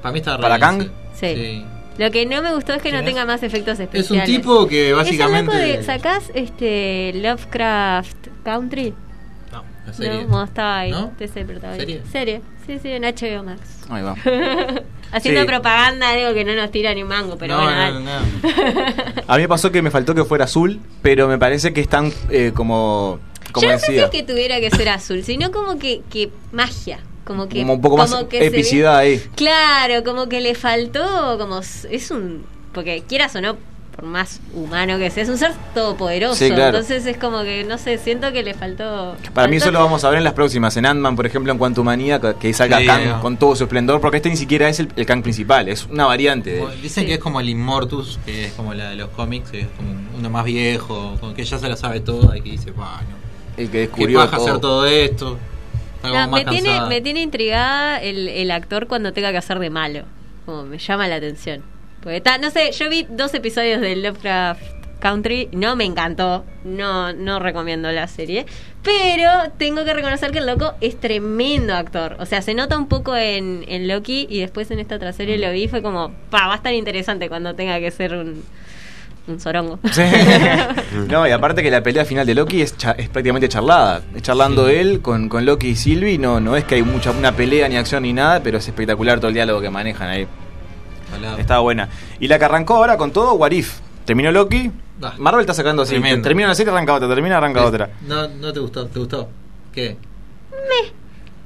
Para 0.00 0.12
mí 0.14 0.18
está 0.20 0.38
¿Para 0.38 0.58
Kang? 0.58 0.88
Sí. 1.14 1.64
Lo 1.98 2.10
que 2.10 2.26
no 2.26 2.42
me 2.42 2.52
gustó 2.54 2.74
es 2.74 2.82
que 2.82 2.90
no 2.90 2.98
¿Quién 2.98 3.10
tenga 3.14 3.24
más 3.26 3.42
efectos 3.42 3.74
Es 3.74 3.80
especiales. 3.80 4.28
un 4.28 4.34
tipo 4.36 4.66
que 4.66 4.90
Es 4.90 4.96
básicamente. 4.96 5.56
de, 5.56 5.82
¿Sacás 5.84 6.30
este 6.34 7.12
Lovecraft 7.14 8.16
Country? 8.44 8.92
No, 9.52 9.62
la 9.86 9.92
serie. 9.92 10.24
No, 10.26 10.42
estaba 10.44 10.78
ahí. 10.80 10.90
¿No? 10.90 11.10
Protagonista. 11.10 11.76
¿Serie? 11.76 12.02
Serie. 12.10 12.40
Sí, 12.66 12.78
sí, 12.82 12.88
en 12.90 13.02
HBO 13.02 13.44
Max. 13.44 13.60
Ahí 13.90 14.02
va. 14.02 14.14
Haciendo 15.12 15.42
Sí. 15.42 15.46
propaganda 15.46 16.10
algo 16.10 16.34
que 16.34 16.44
no 16.44 16.54
nos 16.56 16.72
tira 16.72 16.92
ni 16.94 17.02
un 17.02 17.08
mango, 17.08 17.36
pero 17.38 17.56
No, 17.56 17.62
bueno, 17.62 18.00
no, 18.00 18.10
dale. 18.10 18.26
A 19.28 19.36
mí 19.36 19.42
me 19.42 19.48
pasó 19.48 19.70
que 19.70 19.80
me 19.80 19.92
faltó 19.92 20.12
que 20.14 20.24
fuera 20.24 20.46
azul, 20.46 20.80
pero 21.02 21.28
me 21.28 21.38
parece 21.38 21.72
que 21.72 21.80
están 21.80 22.12
eh, 22.30 22.50
como, 22.52 23.20
Yo 23.60 23.68
no 23.70 23.78
sé 23.78 23.86
si 23.86 23.92
decía. 23.92 24.04
es 24.06 24.10
que 24.10 24.22
tuviera 24.24 24.58
que 24.58 24.70
ser 24.70 24.88
azul, 24.88 25.22
sino 25.22 25.52
como 25.52 25.78
que, 25.78 26.00
que 26.10 26.30
magia. 26.50 26.98
Como 27.24 27.48
que. 27.48 27.60
Como 27.60 27.74
un 27.74 27.80
poco 27.80 27.96
más 27.96 28.14
que 28.28 28.46
epicidad 28.46 28.96
ahí. 28.98 29.22
Claro, 29.34 30.04
como 30.04 30.28
que 30.28 30.40
le 30.40 30.54
faltó. 30.54 31.36
como 31.38 31.60
Es 31.60 32.10
un. 32.10 32.44
Porque 32.72 33.02
quieras 33.08 33.34
o 33.36 33.40
no, 33.40 33.56
por 33.94 34.04
más 34.04 34.40
humano 34.52 34.98
que 34.98 35.08
sea, 35.10 35.22
es 35.22 35.28
un 35.28 35.38
ser 35.38 35.52
todopoderoso. 35.74 36.34
Sí, 36.34 36.48
claro. 36.48 36.76
Entonces 36.76 37.06
es 37.06 37.16
como 37.16 37.42
que, 37.44 37.62
no 37.64 37.78
sé, 37.78 37.96
siento 37.98 38.32
que 38.32 38.42
le 38.42 38.52
faltó. 38.52 39.16
Para 39.32 39.46
mí 39.46 39.58
faltó- 39.60 39.64
eso 39.68 39.70
lo 39.70 39.78
vamos 39.78 40.02
a 40.02 40.08
ver 40.10 40.18
en 40.18 40.24
las 40.24 40.32
próximas. 40.32 40.76
En 40.76 40.84
Ant-Man, 40.84 41.14
por 41.14 41.24
ejemplo, 41.24 41.52
en 41.52 41.58
Quantumania, 41.58 42.20
que- 42.20 42.34
que 42.34 42.52
salga 42.52 42.80
Sí, 42.80 42.86
Kang 42.86 43.06
no. 43.06 43.20
con 43.22 43.36
todo 43.36 43.54
su 43.54 43.62
esplendor, 43.64 44.00
porque 44.00 44.16
este 44.16 44.28
ni 44.28 44.36
siquiera 44.36 44.68
es 44.68 44.80
el, 44.80 44.88
el 44.96 45.06
Kang 45.06 45.22
principal, 45.22 45.68
es 45.68 45.86
una 45.86 46.06
variante. 46.06 46.50
de 46.50 46.76
Dicen 46.82 47.06
que 47.06 47.14
es 47.14 47.18
como 47.20 47.38
el 47.40 47.48
Immortus, 47.48 48.18
que 48.26 48.46
es 48.46 48.52
como 48.54 48.74
la 48.74 48.90
de 48.90 48.96
los 48.96 49.10
cómics, 49.10 49.50
que 49.50 49.60
es 49.60 49.66
como 49.76 49.90
uno 50.18 50.28
más 50.30 50.44
viejo, 50.44 51.16
con 51.20 51.32
que 51.34 51.44
ya 51.44 51.58
se 51.58 51.68
la 51.68 51.76
sabe 51.76 52.00
todo 52.00 52.34
y 52.34 52.40
que 52.42 52.50
dice, 52.50 52.72
bueno, 52.72 52.90
El 53.56 53.70
que 53.70 53.78
descubrió 53.78 54.18
paja 54.18 54.36
todo. 54.36 54.46
hacer 54.48 54.60
todo 54.60 54.86
esto. 54.86 55.38
Me, 56.04 56.44
tiene, 56.44 56.68
cansada. 56.68 56.88
me 56.88 57.00
tiene 57.00 57.20
intrigada 57.22 58.00
el, 58.00 58.28
el 58.28 58.50
actor 58.50 58.86
cuando 58.86 59.12
tenga 59.12 59.32
que 59.32 59.38
hacer 59.38 59.58
de 59.58 59.70
malo. 59.70 60.04
Como 60.46 60.64
me 60.64 60.78
llama 60.78 61.08
la 61.08 61.16
atención. 61.16 61.62
Porque 62.02 62.18
está, 62.18 62.36
no 62.38 62.50
sé, 62.50 62.70
yo 62.72 62.90
vi 62.90 63.06
dos 63.08 63.32
episodios 63.32 63.80
de 63.80 63.96
Lovecraft 63.96 64.62
Country, 65.00 65.48
no 65.52 65.76
me 65.76 65.84
encantó, 65.84 66.44
no, 66.64 67.12
no 67.12 67.38
recomiendo 67.38 67.90
la 67.92 68.08
serie, 68.08 68.46
pero 68.82 69.30
tengo 69.58 69.84
que 69.84 69.92
reconocer 69.92 70.30
que 70.30 70.38
el 70.38 70.46
loco 70.46 70.74
es 70.80 70.98
tremendo 70.98 71.74
actor. 71.74 72.16
O 72.20 72.26
sea, 72.26 72.42
se 72.42 72.54
nota 72.54 72.78
un 72.78 72.88
poco 72.88 73.16
en, 73.16 73.64
en 73.68 73.88
Loki 73.88 74.26
y 74.30 74.40
después 74.40 74.70
en 74.70 74.78
esta 74.78 74.96
otra 74.96 75.12
serie 75.12 75.38
lo 75.38 75.50
vi, 75.52 75.68
fue 75.68 75.82
como, 75.82 76.14
pa, 76.30 76.46
va 76.46 76.54
a 76.54 76.56
estar 76.56 76.72
interesante 76.72 77.28
cuando 77.28 77.54
tenga 77.54 77.80
que 77.80 77.90
ser 77.90 78.14
un, 78.14 78.44
un 79.26 79.40
sorongo. 79.40 79.78
Sí. 79.90 80.02
no, 81.08 81.26
y 81.26 81.30
aparte 81.30 81.62
que 81.62 81.70
la 81.70 81.82
pelea 81.82 82.04
final 82.04 82.26
de 82.26 82.34
Loki 82.34 82.60
es, 82.62 82.76
cha- 82.76 82.92
es 82.92 83.08
prácticamente 83.08 83.48
charlada. 83.48 84.02
Es 84.14 84.22
charlando 84.22 84.68
él 84.68 85.00
con, 85.00 85.28
con 85.28 85.44
Loki 85.46 85.68
y 85.68 85.76
Sylvie. 85.76 86.18
No, 86.18 86.40
no 86.40 86.56
es 86.56 86.64
que 86.64 86.74
hay 86.76 86.82
mucha 86.82 87.10
una 87.10 87.32
pelea 87.32 87.68
ni 87.68 87.76
acción 87.76 88.02
ni 88.02 88.12
nada, 88.12 88.40
pero 88.42 88.58
es 88.58 88.66
espectacular 88.68 89.18
todo 89.18 89.28
el 89.28 89.34
diálogo 89.34 89.60
que 89.60 89.70
manejan 89.70 90.08
ahí. 90.08 90.26
Estaba 91.38 91.60
buena. 91.60 91.88
Y 92.20 92.28
la 92.28 92.38
que 92.38 92.44
arrancó 92.44 92.74
ahora 92.76 92.96
con 92.96 93.12
todo, 93.12 93.34
What 93.34 93.52
If. 93.52 93.78
Terminó 94.04 94.30
Loki. 94.32 94.70
Ah. 95.02 95.14
Marvel 95.18 95.40
está 95.40 95.54
sacando 95.54 95.82
así. 95.82 95.92
Tremendo. 95.92 96.22
Termina 96.22 96.48
una 96.48 96.54
serie, 96.54 96.72
arranca 96.72 96.94
otra. 96.94 97.08
Termina, 97.08 97.38
arranca 97.38 97.60
Es- 97.60 97.66
otra. 97.66 97.90
No, 98.06 98.28
no 98.28 98.52
te 98.52 98.60
gustó, 98.60 98.86
¿te 98.86 98.98
gustó? 98.98 99.28
¿Qué? 99.72 99.96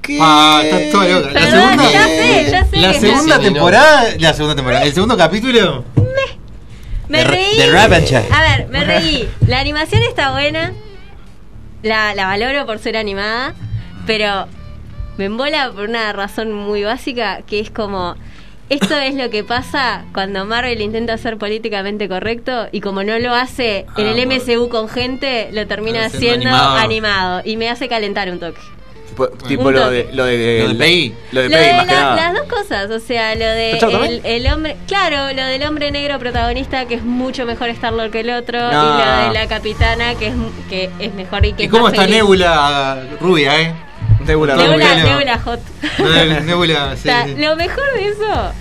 ¿Qué? 0.03 0.18
Ah, 0.20 0.61
estás 0.64 0.91
toda 0.91 1.07
loca. 1.09 1.31
La 1.33 1.51
segunda, 1.51 1.91
ya 1.93 2.05
sé, 2.07 2.51
ya 2.51 2.64
sé 2.64 2.76
la 2.79 2.95
segunda 2.95 3.39
me- 3.39 3.45
temporada, 3.45 4.05
la 4.18 4.33
segunda 4.35 4.55
temporada, 4.57 4.85
el 4.85 4.93
segundo 4.95 5.16
capítulo. 5.16 5.85
Me 7.09 7.24
reí. 7.24 7.59
Ravager. 7.70 8.24
A 8.32 8.40
ver, 8.42 8.68
me 8.68 8.84
reí. 8.84 9.28
La 9.46 9.61
animación 9.61 10.02
está 10.02 10.32
buena. 10.32 10.72
La, 11.82 12.14
la 12.14 12.26
valoro 12.26 12.66
por 12.66 12.78
ser 12.78 12.96
animada. 12.96 13.54
Pero 14.06 14.46
me 15.16 15.26
embola 15.26 15.70
por 15.72 15.88
una 15.88 16.12
razón 16.12 16.52
muy 16.52 16.84
básica 16.84 17.42
que 17.46 17.61
es 17.61 17.70
como. 17.70 18.16
Esto 18.70 18.98
es 18.98 19.14
lo 19.14 19.30
que 19.30 19.44
pasa 19.44 20.04
cuando 20.12 20.44
Marvel 20.44 20.82
intenta 20.82 21.16
ser 21.16 21.38
políticamente 21.38 22.06
correcto 22.06 22.68
y 22.70 22.82
como 22.82 23.02
no 23.02 23.18
lo 23.18 23.34
hace 23.34 23.86
en 23.96 24.06
Ah, 24.06 24.11
el. 24.11 24.26
MCU 24.26 24.68
con 24.68 24.90
gente, 24.90 25.48
lo 25.52 25.66
termina 25.66 26.04
Haciendo 26.04 26.48
haciendo 26.48 26.48
animado. 26.50 26.76
animado. 26.76 27.42
y 27.46 27.56
me 27.56 27.70
hace 27.70 27.88
calentar 27.88 28.30
un 28.30 28.38
toque. 28.38 28.61
Tipo, 29.48 29.70
lo 29.72 29.90
de 29.90 30.09
lo 30.12 30.24
de, 30.24 30.61
Lo 30.62 30.68
de 30.68 30.74
Peggy. 30.76 31.14
Lo 31.32 31.40
de 31.42 31.48
Lo 31.48 31.56
de 31.59 31.72
más 31.74 31.86
que 31.86 31.92
la- 31.94 32.00
nada. 32.00 32.16
las 32.16 32.34
dos 32.34 32.42
cosas, 32.48 32.90
o 32.90 33.00
sea, 33.00 33.34
lo 33.34 33.44
de 33.46 33.72
¿Pachado 33.72 34.04
el, 34.04 34.20
el 34.24 34.46
hombre, 34.52 34.76
claro, 34.86 35.32
lo 35.34 35.44
del 35.44 35.62
hombre 35.64 35.90
negro 35.90 36.18
protagonista 36.18 36.86
que 36.86 36.94
es 36.94 37.02
mucho 37.02 37.44
mejor 37.46 37.68
Star 37.70 37.92
Lord 37.92 38.11
que 38.11 38.20
el 38.20 38.30
otro 38.30 38.61
No. 38.61 38.70
y 38.70 39.04
lo 39.04 39.28
de 39.28 39.34
la 39.34 39.46
capitana 39.48 40.14
que 40.14 40.28
es 40.28 40.34
que 40.68 40.90
es 41.00 41.14
mejor 41.14 41.44
y 41.44 41.52
que 41.54 41.62
¿Y 41.64 41.66
es 41.66 41.70
cómo 41.72 41.88
está 41.88 42.02
feliz. 42.02 42.16
Nebula 42.18 43.02
rubia, 43.20 43.61
eh? 43.61 43.74
Nebula, 44.26 44.54
Nebula, 44.56 44.76
Nebula. 44.94 45.04
Nebula 45.04 45.38
Hot. 45.40 45.61
Nebula, 45.98 46.40
Nebula, 46.40 46.90
sí, 46.96 47.09
O 47.09 47.12
sea, 47.12 47.24
sí. 47.24 47.34
Lo 47.38 47.56
mejor 47.56 47.84
de 47.94 48.09
eso, 48.09 48.52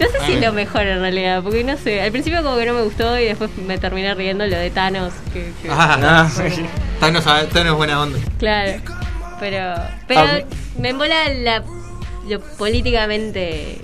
no 0.00 0.06
sé 0.06 0.26
si 0.26 0.32
es 0.32 0.40
lo 0.40 0.52
mejor 0.52 0.82
en 0.86 1.00
realidad, 1.00 1.42
porque 1.42 1.62
no 1.62 1.76
sé, 1.76 2.00
al 2.00 2.10
principio 2.10 2.42
como 2.42 2.56
que 2.56 2.64
no 2.66 2.72
me 2.74 2.82
gustó 2.82 3.18
y 3.18 3.24
después 3.26 3.50
me 3.58 3.76
terminé 3.78 4.14
riendo 4.14 4.46
lo 4.46 4.56
de 4.56 4.70
Thanos, 4.70 5.12
que, 5.32 5.52
que- 5.62 5.68
Ah, 5.70 6.26
Thanos, 7.00 7.24
Thanos 7.52 7.76
buena 7.76 8.00
onda. 8.00 8.18
claro, 8.38 8.72
pero 9.40 9.74
pero 10.06 10.20
A 10.20 10.24
mí- 10.34 10.44
me 10.78 10.90
embola 10.90 11.28
la, 11.34 11.62
lo 12.28 12.40
políticamente, 12.58 13.80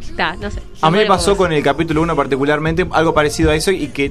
está, 0.00 0.34
no 0.36 0.50
sé. 0.50 0.60
A 0.80 0.90
mí 0.90 0.98
me 0.98 1.06
pasó 1.06 1.36
con 1.36 1.52
el 1.52 1.62
capítulo 1.62 2.02
1 2.02 2.16
particularmente 2.16 2.86
algo 2.90 3.14
parecido 3.14 3.50
a 3.50 3.54
eso 3.54 3.70
y 3.70 3.88
que 3.88 4.10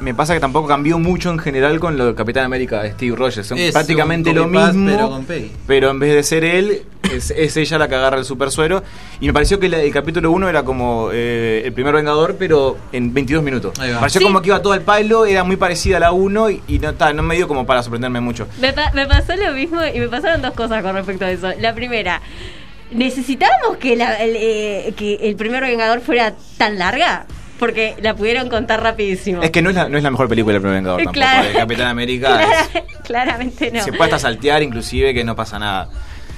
me 0.00 0.14
pasa 0.14 0.34
que 0.34 0.40
tampoco 0.40 0.68
cambió 0.68 0.98
mucho 0.98 1.30
en 1.30 1.38
general 1.38 1.80
con 1.80 1.96
lo 1.98 2.06
del 2.06 2.14
Capitán 2.14 2.44
América 2.44 2.82
de 2.82 2.92
Steve 2.92 3.16
Rogers. 3.16 3.46
Son 3.46 3.58
Es 3.58 3.72
prácticamente 3.72 4.32
lo 4.32 4.46
mismo, 4.46 4.86
pero 4.90 5.08
con 5.10 5.24
Peggy. 5.24 5.50
pero 5.66 5.90
en 5.90 5.98
vez 5.98 6.14
de 6.14 6.22
ser 6.22 6.44
él, 6.44 6.82
es, 7.12 7.30
es 7.30 7.56
ella 7.56 7.78
la 7.78 7.88
que 7.88 7.94
agarra 7.94 8.18
el 8.18 8.24
super 8.24 8.50
suero. 8.50 8.82
Y 9.20 9.26
me 9.26 9.32
pareció 9.32 9.58
que 9.58 9.66
el 9.66 9.92
capítulo 9.92 10.30
1 10.30 10.48
era 10.48 10.62
como 10.62 11.10
eh, 11.12 11.62
el 11.64 11.72
primer 11.72 11.94
Vengador, 11.94 12.36
pero 12.38 12.76
en 12.92 13.12
22 13.12 13.42
minutos. 13.42 13.72
Pareció 13.78 14.20
Sí. 14.20 14.24
como 14.26 14.40
que 14.42 14.48
iba 14.48 14.62
todo 14.62 14.72
al 14.72 14.82
palo, 14.82 15.26
era 15.26 15.42
muy 15.44 15.56
parecida 15.56 15.96
a 15.96 16.00
la 16.00 16.12
1 16.12 16.50
y, 16.50 16.62
y 16.68 16.78
no, 16.78 16.94
ta, 16.94 17.12
no 17.12 17.22
me 17.22 17.34
dio 17.36 17.48
como 17.48 17.66
para 17.66 17.82
sorprenderme 17.82 18.20
mucho. 18.20 18.46
Me, 18.60 18.72
pa- 18.72 18.92
me 18.94 19.06
pasó 19.06 19.34
lo 19.36 19.52
mismo 19.52 19.80
y 19.92 19.98
me 20.00 20.08
pasaron 20.08 20.42
dos 20.42 20.52
cosas 20.54 20.82
con 20.82 20.94
respecto 20.94 21.24
a 21.24 21.30
eso. 21.30 21.48
La 21.60 21.74
primera, 21.74 22.20
¿necesitábamos 22.92 23.76
que, 23.78 23.96
la- 23.96 24.14
el, 24.16 24.36
eh, 24.36 24.94
que 24.96 25.14
el 25.28 25.36
primer 25.36 25.62
Vengador 25.62 26.00
fuera 26.00 26.34
tan 26.56 26.78
larga? 26.78 27.26
Porque 27.58 27.96
la 28.00 28.14
pudieron 28.14 28.48
contar 28.48 28.82
rapidísimo. 28.82 29.42
Es 29.42 29.50
que 29.50 29.62
no 29.62 29.70
es 29.70 29.76
la, 29.76 29.88
no 29.88 29.96
es 29.98 30.04
la 30.04 30.10
mejor 30.10 30.28
película 30.28 30.52
del 30.54 30.62
primer 30.62 30.76
Vengador 30.78 30.98
tampoco. 30.98 31.14
Claro. 31.14 31.48
El 31.48 31.56
Capitán 31.56 31.86
América 31.88 32.40
es- 32.74 32.82
claramente 33.04 33.70
no. 33.72 33.82
se 33.82 33.92
puede 33.92 34.04
hasta 34.04 34.18
saltear 34.20 34.62
inclusive 34.62 35.12
que 35.14 35.24
no 35.24 35.34
pasa 35.34 35.58
nada. 35.58 35.88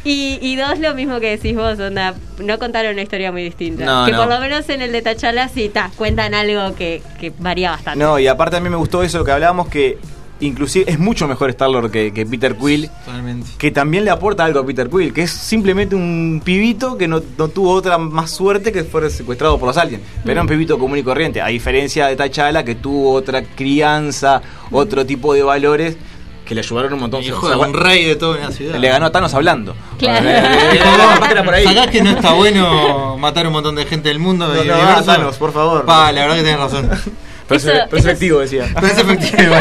Y, 0.03 0.39
y 0.41 0.57
dos, 0.57 0.79
lo 0.79 0.95
mismo 0.95 1.21
que 1.21 1.37
decís 1.37 1.55
vos, 1.55 1.79
onda, 1.79 2.14
no 2.39 2.59
contaron 2.59 2.93
una 2.95 3.03
historia 3.03 3.31
muy 3.33 3.43
distinta. 3.43 3.85
No, 3.85 4.07
que 4.07 4.12
no. 4.12 4.18
por 4.18 4.29
lo 4.29 4.41
menos 4.41 4.66
en 4.71 4.81
el 4.81 4.93
de 4.93 5.03
Tachala 5.03 5.49
sí, 5.49 5.68
ta, 5.68 5.91
cuentan 5.95 6.33
algo 6.33 6.75
que, 6.75 7.03
que 7.21 7.31
varía 7.39 7.73
bastante. 7.73 8.03
No, 8.03 8.18
y 8.18 8.27
aparte 8.27 8.57
a 8.57 8.61
mí 8.61 8.71
me 8.71 8.77
gustó 8.77 9.03
eso 9.03 9.23
que 9.27 9.33
hablábamos 9.33 9.68
que 9.68 9.99
inclusive 10.41 10.91
es 10.91 10.99
mucho 10.99 11.28
mejor 11.28 11.51
Star-Lord 11.51 11.91
que, 11.91 12.12
que 12.12 12.26
Peter 12.26 12.57
Quill, 12.57 12.88
Totalmente. 13.05 13.51
que 13.59 13.70
también 13.70 14.05
le 14.05 14.11
aporta 14.11 14.45
algo 14.45 14.61
a 14.61 14.66
Peter 14.66 14.88
Quill, 14.88 15.12
que 15.12 15.22
es 15.22 15.30
simplemente 15.30 15.95
un 15.95 16.41
pibito 16.45 16.97
que 16.99 17.07
no, 17.09 17.22
no 17.38 17.49
tuvo 17.49 17.72
otra 17.72 17.99
más 17.99 18.30
suerte 18.30 18.72
que 18.72 18.84
fuera 18.84 19.11
secuestrado 19.11 19.59
por 19.59 19.68
los 19.68 19.76
aliens. 19.76 20.03
Pero 20.22 20.32
era 20.32 20.43
un 20.43 20.49
pibito 20.49 20.78
común 20.78 20.99
y 20.99 21.03
corriente, 21.03 21.41
a 21.41 21.49
diferencia 21.49 22.07
de 22.07 22.16
T'Challa 22.16 22.64
que 22.64 22.74
tuvo 22.74 23.12
otra 23.12 23.43
crianza, 23.43 24.43
otro 24.70 25.05
tipo 25.07 25.34
de 25.34 25.43
valores 25.43 25.97
que 26.45 26.55
le 26.57 26.62
ayudaron 26.62 26.95
un 26.95 27.01
montón. 27.01 27.22
Hijo 27.22 27.47
O 27.47 27.49
sea, 27.49 27.57
de 27.57 27.62
un 27.62 27.74
rey 27.74 28.05
de 28.07 28.16
toda 28.16 28.36
una 28.38 28.51
ciudad. 28.51 28.74
le 28.76 28.88
ganó 28.88 29.07
a 29.07 29.12
Thanos 29.12 29.32
hablando. 29.34 29.76
Claro. 29.99 30.28
Eh, 30.28 30.43
eh. 30.74 31.62
¿Sacás 31.64 31.86
que 31.88 32.03
no 32.03 32.11
está 32.11 32.32
bueno 32.32 33.16
matar 33.18 33.47
un 33.47 33.53
montón 33.53 33.76
de 33.76 33.86
gente 33.86 34.09
del 34.09 34.18
mundo? 34.18 34.49
No, 34.49 34.55
no, 34.55 34.61
universo? 34.61 35.05
Thanos, 35.05 35.36
por 35.36 35.53
favor. 35.53 35.84
Pa, 35.84 36.11
la 36.11 36.22
verdad 36.22 36.36
que 36.36 36.43
tenés 36.43 36.59
razón. 36.59 36.91
Pero 37.51 37.59
es- 37.59 37.64
Eso- 37.66 37.72
pero 37.90 37.96
es 37.98 38.05
efectivo, 38.07 38.38
decía. 38.40 38.66
Pero 38.74 38.86
es 38.86 38.98
efectivo. 38.98 39.55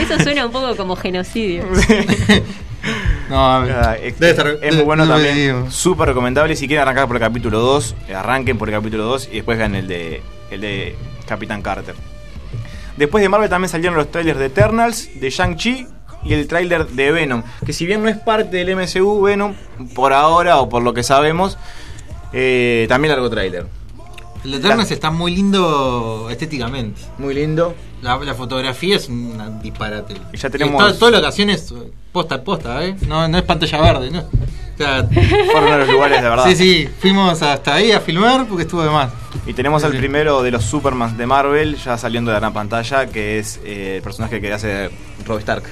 Eso 0.00 0.22
suena 0.24 0.46
un 0.46 0.52
poco 0.52 0.76
como 0.76 0.96
genocidio. 0.96 1.64
No, 3.30 3.64
es, 3.94 4.18
Debe 4.18 4.32
estar- 4.32 4.58
es 4.60 4.74
muy 4.74 4.84
bueno 4.84 5.06
no 5.06 5.14
también. 5.14 5.70
Súper 5.72 6.08
recomendable. 6.08 6.54
Si 6.56 6.66
quieren 6.66 6.82
arrancar 6.82 7.06
por 7.06 7.16
el 7.16 7.22
capítulo 7.22 7.58
2, 7.60 7.94
eh, 8.08 8.14
arranquen 8.14 8.58
por 8.58 8.68
el 8.68 8.74
capítulo 8.74 9.04
2 9.04 9.28
y 9.32 9.36
después 9.36 9.56
vean 9.56 9.74
el 9.74 9.88
de, 9.88 10.22
el 10.50 10.60
de 10.60 10.94
Capitán 11.26 11.62
Carter. 11.62 11.94
Después 12.98 13.22
de 13.22 13.30
Marvel 13.30 13.48
también 13.48 13.70
salieron 13.70 13.96
los 13.96 14.10
trailers 14.10 14.38
de 14.38 14.46
Eternals, 14.46 15.08
de 15.18 15.30
Shang-Chi 15.30 15.86
y 16.24 16.34
el 16.34 16.46
trailer 16.46 16.86
de 16.88 17.10
Venom. 17.12 17.42
Que 17.64 17.72
si 17.72 17.86
bien 17.86 18.02
no 18.02 18.10
es 18.10 18.18
parte 18.18 18.62
del 18.62 18.76
MCU, 18.76 19.22
Venom, 19.22 19.54
por 19.94 20.12
ahora 20.12 20.58
o 20.58 20.68
por 20.68 20.82
lo 20.82 20.92
que 20.92 21.02
sabemos, 21.02 21.56
eh, 22.34 22.84
también 22.90 23.12
largo 23.12 23.30
trailer. 23.30 23.64
El 24.44 24.54
Eternals 24.54 24.90
está 24.90 25.10
muy 25.10 25.34
lindo 25.34 26.28
estéticamente. 26.30 27.00
Muy 27.18 27.34
lindo. 27.34 27.74
La, 28.02 28.16
la 28.18 28.34
fotografía 28.34 28.96
es 28.96 29.08
un 29.08 29.60
disparate. 29.62 30.14
Y 30.32 30.36
ya 30.36 30.50
tenemos- 30.50 30.78
toda, 30.80 30.98
toda 30.98 31.10
la 31.12 31.18
ocasión 31.20 31.48
es 31.50 31.72
posta 32.12 32.36
a 32.36 32.42
posta, 32.44 32.84
¿eh? 32.84 32.94
No, 33.08 33.26
no 33.26 33.38
es 33.38 33.44
pantalla 33.44 33.80
verde, 33.80 34.10
¿no? 34.10 34.20
O 34.20 34.76
sea, 34.76 35.04
Fueron 35.12 35.62
uno 35.64 35.72
de 35.72 35.78
los 35.78 35.88
lugares 35.88 36.22
de 36.22 36.28
verdad. 36.28 36.44
sí, 36.46 36.56
sí, 36.56 36.88
fuimos 36.98 37.40
hasta 37.42 37.74
ahí 37.74 37.92
a 37.92 38.00
filmar 38.00 38.46
porque 38.46 38.64
estuvo 38.64 38.82
de 38.82 38.90
más. 38.90 39.10
Y 39.46 39.54
tenemos 39.54 39.80
Sí, 39.82 39.86
al 39.86 39.92
sí. 39.92 39.98
primero 39.98 40.42
de 40.42 40.50
los 40.50 40.64
Supermans 40.64 41.16
de 41.16 41.26
Marvel 41.26 41.76
ya 41.76 41.96
saliendo 41.96 42.30
de 42.30 42.34
la 42.34 42.40
gran 42.40 42.52
pantalla, 42.52 43.06
que 43.06 43.38
es 43.38 43.60
eh, 43.64 43.94
el 43.96 44.02
personaje 44.02 44.40
que 44.40 44.52
hace 44.52 44.90
Rob 45.26 45.38
Stark. 45.38 45.64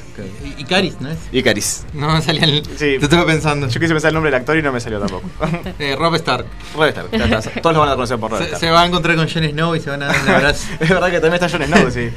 Y, 0.57 0.62
y 0.62 0.64
Caris, 0.64 1.00
¿no 1.00 1.11
es? 1.11 1.18
Icaris. 1.32 1.84
No 1.92 2.11
me 2.12 2.22
salía 2.22 2.44
el. 2.44 2.64
Sí. 2.64 2.96
Te 2.98 3.05
estaba 3.05 3.26
pensando. 3.26 3.68
Yo 3.68 3.80
quise 3.80 3.92
pensar 3.92 4.09
el 4.09 4.14
nombre 4.14 4.30
del 4.30 4.40
actor 4.40 4.57
y 4.57 4.62
no 4.62 4.72
me 4.72 4.80
salió 4.80 4.98
tampoco. 5.00 5.28
Eh, 5.78 5.94
Rob 5.96 6.14
Stark. 6.16 6.46
Rob 6.74 6.84
Stark. 6.88 7.61
Todos 7.61 7.74
lo 7.74 7.80
van 7.80 7.90
a 7.90 7.94
conocer 7.94 8.18
por 8.18 8.30
Rob 8.30 8.38
Se, 8.40 8.44
Stark. 8.44 8.61
se 8.61 8.70
va 8.70 8.82
a 8.82 8.86
encontrar 8.86 9.16
con 9.16 9.28
Jon 9.28 9.44
Snow 9.44 9.74
y 9.76 9.80
se 9.80 9.90
van 9.90 10.03
a 10.03 10.07
dar 10.07 10.16
un 10.22 10.28
abrazo. 10.28 10.66
es 10.80 10.88
verdad 10.88 11.11
que 11.11 11.20
también 11.20 11.34
está 11.42 11.48
Jon 11.48 11.66
Snow, 11.66 11.90
sí. 11.90 12.09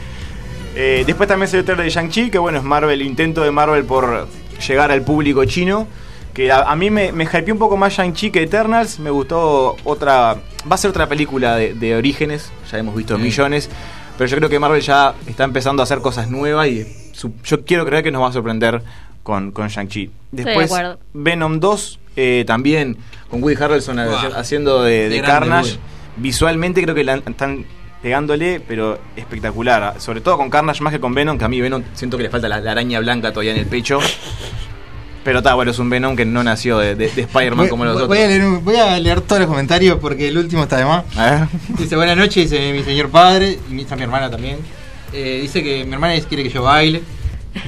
Eh, 0.76 1.04
después 1.06 1.28
también 1.30 1.48
salió 1.48 1.60
el 1.62 1.66
trailer 1.66 1.86
de 1.86 1.92
Shang-Chi, 1.92 2.30
que 2.30 2.38
bueno, 2.38 2.58
es 2.58 2.64
Marvel, 2.64 3.02
intento 3.02 3.42
de 3.44 3.52
Marvel 3.52 3.86
por 3.86 4.28
llegar 4.68 4.92
al 4.92 5.02
público 5.04 5.44
chino. 5.46 5.88
Que 6.34 6.52
a, 6.52 6.64
a 6.64 6.76
mí 6.76 6.90
me, 6.90 7.14
me 7.14 7.24
hypeó 7.24 7.54
un 7.54 7.60
poco 7.60 7.78
más 7.78 7.94
Shang-Chi 7.94 8.30
que 8.30 8.44
Eternals. 8.44 9.00
Me 9.00 9.10
gustó 9.10 9.78
otra. 9.86 10.36
Va 10.70 10.76
a 10.76 10.78
ser 10.78 10.90
otra 10.90 11.08
película 11.08 11.56
de, 11.56 11.74
de 11.74 11.96
orígenes, 11.96 12.52
ya 12.70 12.78
hemos 12.78 12.94
visto 12.96 13.16
Sí. 13.16 13.22
millones. 13.22 13.70
Pero 14.18 14.30
yo 14.30 14.38
creo 14.38 14.50
que 14.50 14.60
Marvel 14.60 14.82
ya 14.82 15.14
está 15.28 15.44
empezando 15.44 15.82
a 15.82 15.84
hacer 15.84 16.00
cosas 16.00 16.30
nuevas 16.30 16.68
y 16.68 16.86
su- 17.14 17.34
yo 17.44 17.66
quiero 17.66 17.86
creer 17.86 18.04
que 18.04 18.12
nos 18.12 18.22
va 18.22 18.30
a 18.30 18.32
sorprender 18.32 18.82
con, 19.24 19.52
con 19.52 19.68
Shang-Chi. 19.68 20.10
de 20.32 20.44
Después. 20.44 20.72
Venom 21.14 21.60
2, 21.60 22.00
eh, 22.16 22.44
también 22.48 22.98
con 23.30 23.42
Woody 23.44 23.62
Harrelson 23.62 24.00
haciendo 24.00 24.84
de, 24.84 25.22
Carnage. 25.26 25.72
Woody. 25.72 25.80
Visualmente 26.18 26.82
creo 26.82 26.96
que 26.96 27.04
la 27.04 27.16
están 27.16 27.66
pegándole, 28.02 28.62
pero 28.66 29.00
espectacular. 29.16 30.00
Sobre 30.00 30.22
todo 30.22 30.38
con 30.38 30.50
Carnage 30.50 30.82
más 30.82 30.94
que 30.94 31.00
con 31.00 31.14
Venom, 31.14 31.38
que 31.38 31.46
a 31.46 31.48
mí 31.50 31.60
Venom 31.60 31.84
siento 31.94 32.18
que 32.18 32.24
le 32.24 32.30
falta 32.30 32.48
la, 32.48 32.60
la 32.62 32.72
araña 32.72 33.00
blanca 33.00 33.32
todavía 33.32 33.52
en 33.52 33.58
el 33.58 33.66
pecho. 33.66 34.00
Pero 35.26 35.40
está, 35.40 35.54
bueno, 35.56 35.72
es 35.72 35.80
un 35.80 35.90
Venom 35.90 36.16
que 36.16 36.24
no 36.24 36.42
nació 36.44 36.78
de, 36.78 36.96
de- 36.96 37.10
de 37.10 37.22
Spider-Man 37.24 37.68
como 37.68 37.84
los 37.84 37.96
voy 37.96 38.04
otros. 38.04 38.18
a 38.18 38.28
leer, 38.28 38.46
un- 38.46 38.64
voy 38.64 38.76
a 38.78 38.98
leer 39.00 39.20
todos 39.22 39.40
los 39.42 39.50
comentarios 39.50 39.98
porque 40.00 40.30
el 40.30 40.38
último 40.38 40.64
está 40.64 40.78
de 40.78 40.86
más. 40.86 41.04
A 41.18 41.32
ver. 41.32 41.48
Dice 41.78 41.96
buenas 41.98 42.16
noches, 42.16 42.50
dice 42.50 42.72
mi 42.72 42.84
señor 42.84 43.10
padre, 43.10 43.60
y 43.70 43.82
está 43.82 43.96
mi 43.98 44.04
hermana 44.04 44.30
también. 44.30 44.58
Eh, 45.12 45.40
dice 45.42 45.62
que 45.64 45.84
mi 45.84 45.94
hermana 45.94 46.14
quiere 46.30 46.44
que 46.44 46.50
yo 46.50 46.64
baile. 46.64 47.02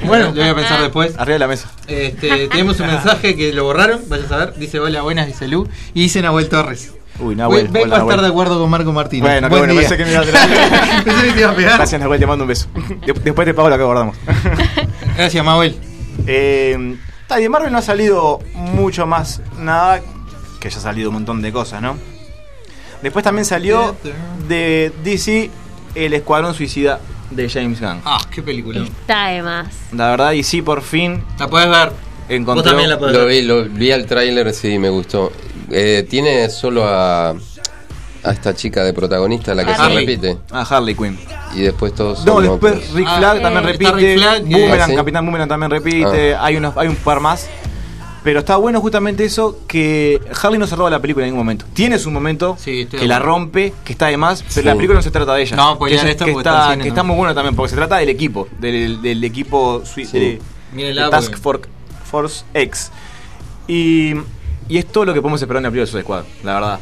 Bueno, 0.05 0.25
lo 0.25 0.33
voy 0.41 0.49
a 0.49 0.55
pensar 0.55 0.81
después. 0.81 1.13
Arriba 1.17 1.33
de 1.33 1.39
la 1.39 1.47
mesa. 1.47 1.71
Este, 1.87 2.47
tenemos 2.49 2.79
un 2.79 2.87
mensaje 2.87 3.35
que 3.35 3.51
lo 3.53 3.63
borraron, 3.63 4.01
vaya 4.07 4.25
a 4.25 4.27
saber. 4.29 4.53
Dice 4.55 4.79
hola, 4.79 5.01
buenas, 5.01 5.27
dice 5.27 5.47
Lu. 5.47 5.67
Y 5.93 6.01
dice 6.01 6.21
Nahuel 6.21 6.49
Torres. 6.49 6.93
Uy, 7.19 7.35
Nahuel. 7.35 7.69
Vengo 7.69 7.85
hola, 7.85 7.95
a 7.95 7.99
estar 7.99 8.07
Nahuel. 8.17 8.21
de 8.21 8.27
acuerdo 8.27 8.59
con 8.59 8.69
Marco 8.69 8.91
Martínez. 8.93 9.23
Bueno, 9.31 9.49
Buen 9.49 9.61
bueno, 9.61 9.73
día. 9.73 9.81
pensé 9.89 9.97
que 9.97 10.05
me 10.05 10.11
iba 10.11 10.21
a 10.21 10.25
traer. 10.25 11.03
Pensé 11.05 11.25
que 11.27 11.31
te 11.33 11.39
iba 11.39 11.49
a 11.49 11.55
pegar. 11.55 11.77
Gracias, 11.77 11.99
Nahuel, 12.01 12.19
te 12.19 12.27
mando 12.27 12.43
un 12.43 12.49
beso. 12.49 12.67
De- 13.05 13.13
después 13.23 13.45
te 13.47 13.53
pago 13.55 13.69
lo 13.71 13.77
que 13.77 13.83
guardamos. 13.83 14.15
Gracias, 15.15 15.43
Manuel. 15.43 15.75
Eh, 16.27 16.95
y 17.29 17.41
de 17.41 17.49
Marvel 17.49 17.71
no 17.71 17.77
ha 17.77 17.81
salido 17.81 18.39
mucho 18.53 19.05
más 19.05 19.41
nada, 19.57 20.01
que 20.59 20.69
ya 20.69 20.77
ha 20.77 20.81
salido 20.81 21.09
un 21.09 21.15
montón 21.15 21.41
de 21.41 21.51
cosas, 21.51 21.81
¿no? 21.81 21.97
Después 23.01 23.23
también 23.23 23.45
salió 23.45 23.95
de 24.47 24.91
DC 25.03 25.51
El 25.93 26.13
Escuadrón 26.13 26.53
Suicida 26.53 26.99
de 27.29 27.49
James 27.49 27.79
Gunn. 27.79 28.01
Ah, 28.05 28.19
qué 28.33 28.41
película. 28.41 28.83
Está 28.83 29.27
de 29.27 29.43
más. 29.43 29.67
La 29.93 30.09
verdad, 30.09 30.31
y 30.31 30.43
sí, 30.43 30.61
por 30.61 30.81
fin 30.81 31.21
La 31.37 31.47
puedes 31.47 31.69
ver. 31.69 31.91
encontró... 32.29 32.63
Vos 32.63 32.71
también 32.71 32.89
la 32.89 32.97
podés 32.97 33.15
Lo 33.15 33.25
ver. 33.25 33.29
vi, 33.29 33.41
lo 33.43 33.65
vi 33.65 33.91
al 33.91 34.05
tráiler, 34.05 34.53
sí, 34.53 34.79
me 34.79 34.89
gustó. 34.89 35.31
Eh, 35.69 36.07
tiene 36.09 36.49
solo 36.49 36.85
a, 36.87 37.35
a 38.27 38.31
esta 38.33 38.53
chica 38.53 38.83
de 38.83 38.93
protagonista, 38.93 39.53
la 39.55 39.65
que 39.65 39.73
se 39.75 39.81
Harley. 39.81 40.05
repite. 40.05 40.37
Ah, 40.51 40.65
Harley 40.69 40.95
Quinn. 40.95 41.17
Y 41.55 41.61
después 41.61 41.93
todos 41.95 42.25
No, 42.25 42.41
después. 42.41 42.91
Rick 42.93 43.07
Ah, 43.09 43.17
Flag 43.17 43.37
eh, 43.37 43.41
también 43.41 43.65
está 43.69 43.71
repite. 43.91 43.91
Rick 44.07 44.19
Flag, 44.19 44.41
Boomerang, 44.43 44.81
¿Ah, 44.81 44.87
sí? 44.87 44.95
Capitán 44.95 45.25
Boomerang 45.25 45.49
también 45.49 45.71
repite. 45.71 46.35
Hay, 46.35 46.55
unos, 46.57 46.75
hay 46.77 46.87
un 46.87 46.95
par 46.95 47.19
más. 47.19 47.47
Pero 48.23 48.39
está 48.39 48.57
bueno 48.57 48.81
justamente 48.81 49.23
eso, 49.23 49.59
que 49.67 50.19
Harley 50.43 50.59
no 50.59 50.67
se 50.67 50.75
roba 50.75 50.89
la 50.89 50.99
película 50.99 51.25
en 51.25 51.31
ningún 51.31 51.45
momento. 51.45 51.65
Tiene 51.73 51.97
su 51.97 52.11
momento 52.11 52.57
Sí, 52.59 52.85
que 52.85 53.07
la 53.07 53.19
rompe, 53.19 53.73
que 53.85 53.93
está 53.93 54.07
de 54.07 54.17
más, 54.17 54.41
pero 54.41 54.53
Sí. 54.53 54.63
la 54.63 54.75
película 54.75 54.97
no 54.99 55.03
se 55.03 55.11
trata 55.11 55.33
de 55.35 55.43
ella. 55.43 55.55
No, 55.55 55.77
pues 55.77 55.91
que, 55.91 55.95
ya 55.95 56.01
es- 56.09 56.15
que 56.17 56.25
porque 56.33 56.37
está, 56.39 56.71
cine, 56.71 56.83
que 56.83 56.89
está 56.89 57.03
muy 57.03 57.15
bueno 57.15 57.33
también, 57.33 57.55
porque 57.55 57.69
se 57.69 57.75
trata 57.77 57.97
del 57.97 58.09
equipo, 58.09 58.49
del, 58.59 59.01
del 59.01 59.23
equipo 59.23 59.81
de, 59.95 60.41
de 60.73 61.09
Task 61.09 61.37
Force 62.03 62.43
X. 62.53 62.91
Y, 63.67 64.13
y 64.67 64.77
es 64.77 64.85
todo 64.87 65.05
lo 65.05 65.13
que 65.13 65.21
podemos 65.21 65.41
esperar 65.41 65.59
en 65.59 65.63
la 65.63 65.69
película 65.71 65.85
de 65.85 65.91
su 65.91 66.01
Squad, 66.01 66.23
la 66.43 66.53
verdad. 66.55 66.79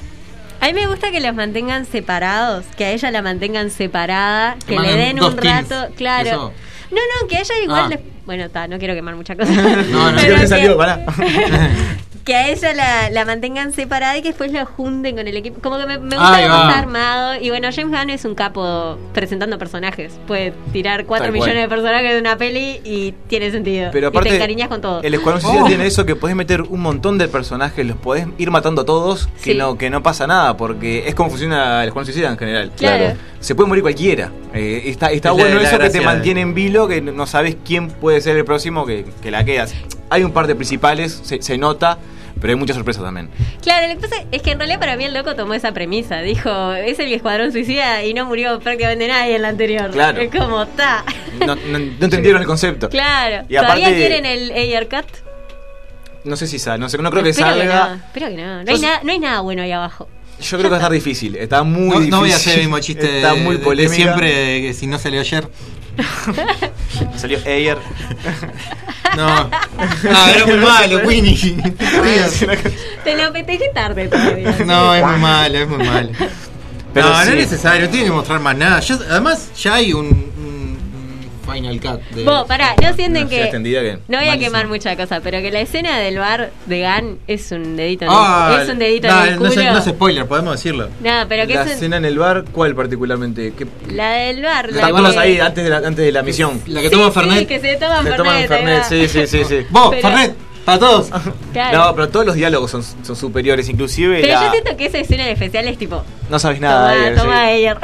A 0.65 0.67
mí 0.69 0.73
me 0.73 0.87
gusta 0.87 1.11
que 1.11 1.19
los 1.19 1.35
mantengan 1.35 1.85
separados, 1.85 2.65
que 2.75 2.85
a 2.85 2.91
ella 2.91 3.11
la 3.11 3.21
mantengan 3.21 3.69
separada, 3.69 4.55
Que 4.65 4.73
que 4.75 4.79
le 4.81 4.95
den 4.95 5.21
un 5.23 5.35
teams. 5.35 5.69
rato, 5.69 5.93
claro. 5.95 6.27
Eso. 6.27 6.53
No, 6.89 6.97
no, 7.21 7.27
que 7.27 7.37
a 7.37 7.41
ella 7.41 7.53
igual 7.63 7.83
Ah. 7.85 7.89
les- 7.89 7.99
bueno, 8.25 8.45
está, 8.45 8.67
no 8.67 8.79
quiero 8.79 8.95
quemar 8.95 9.15
muchas 9.15 9.37
cosas. 9.39 9.55
No, 9.55 10.11
no, 10.11 10.17
Pero 10.19 10.35
¿Qué 10.35 10.41
que- 10.41 10.47
salió? 10.47 10.75
Pará. 10.75 11.05
que 12.25 12.35
a 12.35 12.47
ella 12.49 12.73
la, 12.73 13.09
la 13.11 13.23
mantengan 13.23 13.71
separada 13.71 14.17
y 14.17 14.23
que 14.23 14.29
después 14.29 14.51
la 14.51 14.65
junten 14.65 15.15
con 15.15 15.27
el 15.27 15.37
equipo. 15.37 15.61
Como 15.61 15.77
que 15.77 15.85
me, 15.85 15.97
gusta 15.97 16.17
cómo 16.17 16.63
está 16.63 16.79
armado. 16.79 17.35
Y 17.39 17.49
bueno, 17.51 17.69
James 17.71 17.95
Gunn 17.97 18.09
es 18.09 18.25
un 18.25 18.33
capo 18.33 18.97
presentando 19.13 19.59
personajes. 19.59 20.19
Puede 20.25 20.51
tirar 20.73 21.05
4 21.05 21.25
Tal 21.25 21.31
millones 21.31 21.53
cual. 21.53 21.61
de 21.63 21.69
personajes 21.69 22.13
de 22.13 22.19
una 22.19 22.35
peli 22.35 22.81
y 22.83 23.11
tiene 23.27 23.51
sentido. 23.51 23.89
Pero 23.91 24.07
y 24.07 24.11
te 24.11 24.17
aparte, 24.17 24.35
encariñas 24.37 24.69
con 24.69 24.81
todo. 24.81 25.03
el 25.03 25.13
Escuadrón 25.13 25.41
Suicida 25.41 25.63
Oh. 25.63 25.67
tiene 25.67 25.85
eso 25.85 26.03
que 26.07 26.15
podés 26.15 26.35
meter 26.35 26.63
un 26.63 26.81
montón 26.81 27.19
de 27.19 27.27
personajes, 27.27 27.85
los 27.85 27.95
podés 27.97 28.25
ir 28.39 28.49
matando 28.49 28.81
a 28.81 28.85
todos, 28.85 29.27
que 29.43 29.51
Sí. 29.51 29.57
no 29.57 29.77
que 29.77 29.91
no 29.91 30.01
pasa 30.01 30.25
nada, 30.25 30.57
porque 30.57 31.07
es 31.07 31.13
como 31.13 31.29
funciona 31.29 31.83
el 31.83 31.89
Escuadrón 31.89 32.11
Suicida 32.11 32.31
en 32.31 32.37
general. 32.39 32.71
Claro. 32.75 33.13
Se 33.39 33.53
puede 33.53 33.67
morir 33.69 33.83
cualquiera. 33.83 34.31
Eh, 34.51 34.81
está 34.87 35.11
está 35.11 35.29
Es 35.29 35.35
bueno 35.35 35.59
la 35.59 35.69
eso 35.69 35.77
que 35.77 35.91
te 35.91 36.01
mantiene 36.01 36.41
en 36.41 36.55
vilo, 36.55 36.87
que 36.87 37.01
no 37.01 37.27
sabes 37.27 37.55
quién 37.63 37.89
puede 37.89 38.19
ser 38.19 38.35
el 38.35 38.45
próximo 38.45 38.83
que, 38.87 39.05
que 39.21 39.29
la 39.29 39.45
quedas. 39.45 39.75
Hay 40.09 40.23
un 40.23 40.31
par 40.31 40.47
de 40.47 40.55
principales, 40.55 41.21
se, 41.23 41.39
se 41.43 41.57
nota, 41.59 41.99
pero 42.45 42.53
hay 42.53 42.59
muchas 42.59 42.75
sorpresas 42.75 43.01
también. 43.03 43.27
Claro, 43.63 43.87
lo 43.87 43.95
que 43.95 44.07
pasa 44.07 44.23
es 44.31 44.41
que 44.43 44.51
en 44.51 44.59
realidad 44.59 44.79
para 44.79 44.95
mí 44.97 45.03
el 45.03 45.15
loco 45.15 45.35
tomó 45.35 45.55
esa 45.55 45.71
premisa. 45.71 46.21
Dijo, 46.21 46.73
es 46.73 46.99
el 46.99 47.11
escuadrón 47.11 47.51
suicida 47.51 48.03
y 48.03 48.13
no 48.13 48.25
murió 48.25 48.59
prácticamente 48.59 49.07
nadie 49.07 49.35
en 49.37 49.41
la 49.41 49.47
anterior. 49.47 49.89
Claro. 49.89 50.21
Es 50.21 50.29
como, 50.29 50.61
está. 50.61 51.03
No, 51.39 51.55
no- 51.55 51.55
no 51.79 52.05
entendieron 52.05 52.39
el 52.41 52.47
concepto. 52.47 52.87
Claro. 52.89 53.47
Y 53.49 53.55
aparte- 53.55 53.79
¿Todavía 53.81 53.97
quieren 53.97 54.25
el 54.27 54.51
AR 54.75 54.87
Cut? 54.87 55.07
No 56.23 56.35
sé 56.35 56.45
si 56.45 56.59
sale, 56.59 56.77
no, 56.77 56.87
sé, 56.87 56.99
no 56.99 57.09
creo 57.09 57.23
que 57.23 57.29
Espero 57.31 57.49
salga. 57.49 57.87
no, 57.89 57.95
espero 57.95 58.27
que 58.29 58.35
no. 58.37 58.57
No 58.59 58.65
Yo 58.65 58.73
hay, 58.75 58.79
nada, 58.81 58.99
no 59.03 59.11
hay 59.11 59.19
nada 59.19 59.39
bueno 59.41 59.63
ahí 59.63 59.71
abajo. 59.71 60.07
Yo 60.39 60.57
creo 60.57 60.63
que 60.63 60.69
va 60.69 60.75
a 60.75 60.79
estar 60.79 60.91
difícil. 61.03 61.35
Está 61.35 61.63
muy 61.63 61.81
No, 61.87 61.91
difícil. 61.93 62.09
no 62.11 62.19
voy 62.19 62.31
a 62.31 62.35
hacer 62.35 62.53
el 62.55 62.59
mismo 62.61 62.79
chiste 62.79 63.17
Está 63.17 63.33
de- 63.33 63.39
muy 63.41 63.53
de- 63.55 63.59
de 63.59 63.63
polémica. 63.63 63.95
siempre 63.95 64.61
que 64.61 64.73
si 64.73 64.85
no 64.87 64.99
salió 64.99 65.19
ayer. 65.21 65.47
Salió 67.17 67.37
Ayer. 67.45 67.77
No. 69.15 69.27
Ah, 69.29 70.31
era 70.35 70.45
muy 70.45 70.57
malo, 70.65 70.97
Winnie. 71.05 71.55
Te 73.03 73.15
lo 73.15 73.31
festejé 73.31 73.69
tarde 73.73 74.07
todavía. 74.09 74.51
No, 74.65 74.93
es 74.93 75.05
muy 75.05 75.19
malo, 75.19 75.57
es 75.57 75.67
muy 75.69 75.77
malo. 75.77 76.09
Pero 76.93 77.09
no, 77.09 77.13
no 77.19 77.23
sí. 77.23 77.29
es 77.29 77.35
necesario, 77.35 77.85
no 77.85 77.89
tiene 77.91 78.07
que 78.07 78.11
mostrar 78.11 78.39
más 78.41 78.57
nada. 78.57 78.79
Ya- 78.81 78.99
además, 79.09 79.51
ya 79.57 79.75
hay 79.75 79.93
un 79.93 80.24
Final 81.45 81.79
Cut. 81.79 82.01
De, 82.15 82.23
Vos, 82.23 82.45
pará, 82.47 82.75
no 82.81 82.93
sienten 82.93 83.23
Una 83.23 83.29
que. 83.29 83.49
que- 83.51 83.99
No 84.07 84.17
voy 84.17 84.27
a 84.29 84.37
quemar 84.39 84.67
mucha 84.67 84.95
cosa, 84.95 85.19
pero 85.21 85.39
que 85.41 85.51
la 85.51 85.61
escena 85.61 85.97
del 85.99 86.17
bar 86.17 86.51
de 86.65 86.79
Gan 86.79 87.17
es 87.27 87.51
un 87.51 87.75
dedito 87.77 88.05
en 88.05 88.11
Ah, 88.13 88.53
el, 88.57 88.61
es 88.63 88.69
un 88.69 88.79
dedito 88.79 89.07
no, 89.07 89.21
en 89.21 89.27
el 89.27 89.33
no, 89.33 89.37
culo. 89.39 89.51
es, 89.51 89.57
no 89.73 89.77
es 89.77 89.85
spoiler, 89.85 90.25
podemos 90.25 90.55
decirlo. 90.55 90.89
No, 91.01 91.11
pero 91.29 91.45
que 91.47 91.53
la 91.55 91.61
es 91.61 91.67
un- 91.67 91.73
escena 91.73 91.97
en 91.97 92.05
el 92.05 92.17
bar, 92.17 92.45
¿cuál 92.51 92.75
particularmente? 92.75 93.53
¿Qué, 93.57 93.67
la 93.93 94.09
del 94.11 94.41
bar. 94.41 94.71
La 94.71 94.87
que- 95.11 95.19
ahí 95.19 95.39
antes 95.39 95.63
de 95.63 95.69
la, 95.69 95.77
antes 95.77 95.97
de 96.05 96.11
la 96.11 96.23
misión. 96.23 96.61
La 96.67 96.81
que 96.81 96.89
Sí, 96.89 96.95
toma 96.95 97.05
sí, 97.07 97.11
Fernet. 97.11 97.47
que 97.47 97.59
se 97.59 97.75
toman 97.75 98.03
Se 98.03 98.11
Fernet. 98.11 98.47
Fernet, 98.47 98.83
sí, 98.85 99.07
sí, 99.07 99.27
sí, 99.27 99.43
sí. 99.45 99.65
Vos, 99.69 99.89
Pero- 99.91 100.01
Fernet, 100.07 100.35
para 100.65 100.79
todos. 100.79 101.09
Claro. 101.53 101.77
No, 101.77 101.95
pero 101.95 102.09
todos 102.09 102.25
los 102.25 102.35
diálogos 102.35 102.69
son, 102.71 102.83
son 102.83 103.15
superiores, 103.15 103.69
inclusive 103.69 104.19
pero 104.21 104.33
la- 104.33 104.45
yo 104.45 104.51
siento 104.51 104.75
que 104.75 104.87
esa 104.87 104.97
escena 104.97 105.23
en 105.25 105.29
especial 105.33 105.67
es 105.67 105.77
tipo. 105.77 106.03
no 106.29 106.37
sabes 106.39 106.59
nada 106.59 106.89
Toma, 106.91 107.01
de 107.01 107.07
él, 107.07 107.15
toma 107.15 107.33
sí. 107.33 107.47
Ayer. 107.53 107.77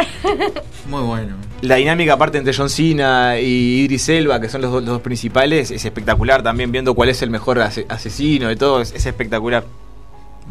Muy 0.88 1.01
bueno. 1.03 1.36
La 1.62 1.76
dinámica 1.76 2.14
aparte 2.14 2.38
entre 2.39 2.53
John 2.55 2.70
Cena 2.70 3.39
y 3.39 3.82
Idris 3.84 4.09
Elba, 4.09 4.39
que 4.41 4.49
son 4.49 4.62
los, 4.62 4.72
dos- 4.72 4.82
los 4.84 4.93
dos 4.93 5.01
principales, 5.01 5.70
es 5.70 5.86
espectacular 5.86 6.41
también 6.41 6.72
viendo 6.72 6.95
cuál 6.95 7.09
es 7.09 7.22
el 7.22 7.30
mejor 7.30 7.59
ase- 7.59 7.86
asesino 7.88 8.47
de 8.47 8.55
todo, 8.55 8.82
es, 8.82 8.91
es 8.93 9.05
espectacular. 9.05 9.64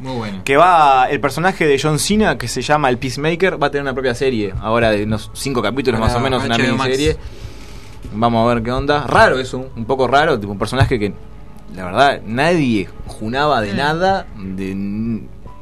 Muy 0.01 0.17
bueno. 0.17 0.43
Que 0.45 0.57
va, 0.57 1.09
el 1.11 1.19
personaje 1.21 1.67
de 1.67 1.79
John 1.83 1.99
Cena, 1.99 2.39
que 2.39 2.47
se 2.47 2.63
llama 2.63 2.89
el 2.91 2.99
Peacemaker, 2.99 3.61
va 3.61 3.67
a 3.67 3.71
tener 3.71 3.83
una 3.83 3.93
propia 3.93 4.15
serie, 4.15 4.55
ahora 4.61 4.91
de 4.93 5.03
unos 5.03 5.31
cinco 5.35 5.61
capítulos 5.61 5.99
Para 6.01 6.13
más 6.13 6.21
o 6.21 6.23
menos, 6.23 6.45
una 6.45 6.57
miniserie. 6.57 7.17
Vamos 8.15 8.49
a 8.49 8.55
ver 8.55 8.63
qué 8.63 8.71
onda. 8.73 9.05
Raro 9.07 9.39
eso, 9.39 9.69
un 9.77 9.85
poco 9.85 10.07
raro, 10.07 10.39
tipo 10.39 10.53
un 10.53 10.59
personaje 10.59 10.99
que 10.99 11.13
la 11.75 11.85
verdad 11.87 12.21
nadie 12.25 12.89
junaba 13.07 13.61
de 13.61 13.75
nada, 13.75 14.27
de 14.39 14.75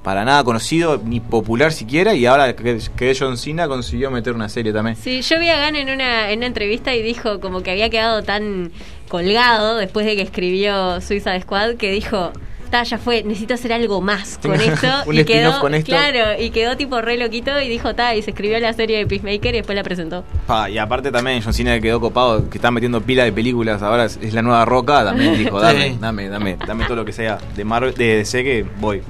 para 0.03 0.25
nada 0.25 0.43
conocido, 0.45 1.01
ni 1.05 1.21
popular 1.21 1.73
siquiera, 1.73 2.15
y 2.15 2.27
ahora 2.27 2.55
que, 2.55 2.79
que 2.97 3.17
John 3.19 3.37
Cena 3.37 3.69
consiguió 3.69 4.11
meter 4.11 4.33
una 4.35 4.49
serie 4.49 4.73
también. 4.73 4.97
Sí, 4.97 5.23
yo 5.23 5.39
vi 5.39 5.49
a 5.49 5.59
Gan 5.59 5.77
en 5.77 5.91
una, 5.91 6.31
en 6.31 6.39
una 6.39 6.47
entrevista 6.47 6.95
y 6.95 7.03
dijo 7.03 7.41
como 7.41 7.63
que 7.63 7.71
había 7.73 7.91
quedado 7.91 8.23
tan 8.23 8.71
colgado 9.09 9.77
después 9.77 10.07
de 10.07 10.17
que 10.17 10.23
escribió 10.23 11.01
Suiza 11.01 11.39
Squad 11.41 11.75
que 11.77 11.91
dijo, 11.91 12.33
"Ta, 12.71 12.83
ya 12.83 12.99
fue, 12.99 13.23
necesito 13.23 13.55
hacer 13.55 13.73
algo 13.73 14.01
más 14.01 14.39
con 14.43 14.55
esto. 14.55 14.87
un 15.07 15.15
y 15.15 15.21
spin-off 15.21 15.55
quedó, 15.55 15.61
con 15.61 15.75
esto. 15.75 15.91
Claro, 15.91 16.41
y 16.41 16.51
quedó 16.51 16.77
tipo 16.77 17.01
re 17.01 17.17
loquito 17.17 17.59
y 17.61 17.69
dijo, 17.69 17.95
ta, 17.95 18.15
y 18.15 18.23
se 18.23 18.31
escribió 18.31 18.59
la 18.61 18.73
serie 18.75 18.99
de 18.99 19.07
Peacemaker 19.07 19.55
y 19.55 19.59
después 19.59 19.75
la 19.77 19.83
presentó. 19.83 20.25
Pa, 20.47 20.69
y 20.71 20.79
aparte 20.79 21.11
también 21.11 21.41
John 21.43 21.55
Cena 21.55 21.75
que 21.75 21.81
quedó 21.81 22.01
copado, 22.01 22.49
que 22.51 22.59
está 22.59 22.71
metiendo 22.71 23.01
pila 23.01 23.25
de 23.25 23.33
películas, 23.33 23.83
ahora 23.83 24.05
es, 24.05 24.19
es 24.23 24.35
la 24.35 24.43
nueva 24.43 24.65
roca, 24.65 25.05
también 25.05 25.37
dijo, 25.37 25.59
dame, 25.61 25.97
dame, 26.01 26.29
dame, 26.29 26.57
dame 26.67 26.85
todo 26.85 26.97
lo 26.97 27.05
que 27.05 27.13
sea 27.13 27.39
de 27.57 27.65
Marvel, 27.65 27.95
de 27.95 28.17
DC 28.19 28.45
que 28.45 28.67
voy. 28.79 29.03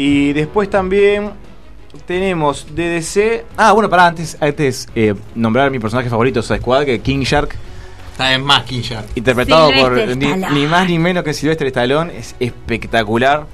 Y 0.00 0.32
después 0.32 0.70
también 0.70 1.30
tenemos 2.06 2.66
de 2.74 2.88
DC. 2.88 3.44
Ah, 3.56 3.72
bueno, 3.72 3.90
para 3.90 4.06
antes, 4.06 4.36
antes 4.40 4.88
eh, 4.94 5.14
nombrar 5.34 5.66
a 5.66 5.70
mi 5.70 5.80
personaje 5.80 6.08
favorito, 6.08 6.40
Suicide 6.40 6.60
Squad, 6.60 6.84
que 6.84 6.94
es 6.96 7.00
King 7.02 7.20
Shark, 7.24 7.54
Está 8.12 8.32
en 8.34 8.44
más 8.44 8.62
King 8.64 8.80
Shark. 8.80 9.06
interpretado 9.16 9.70
por 9.80 10.16
ni, 10.16 10.66
más 10.66 10.88
ni 10.88 10.98
menos 10.98 11.24
que 11.24 11.32
Sylvester 11.34 11.66
Stallone, 11.66 12.16
es 12.16 12.34
espectacular. 12.40 13.46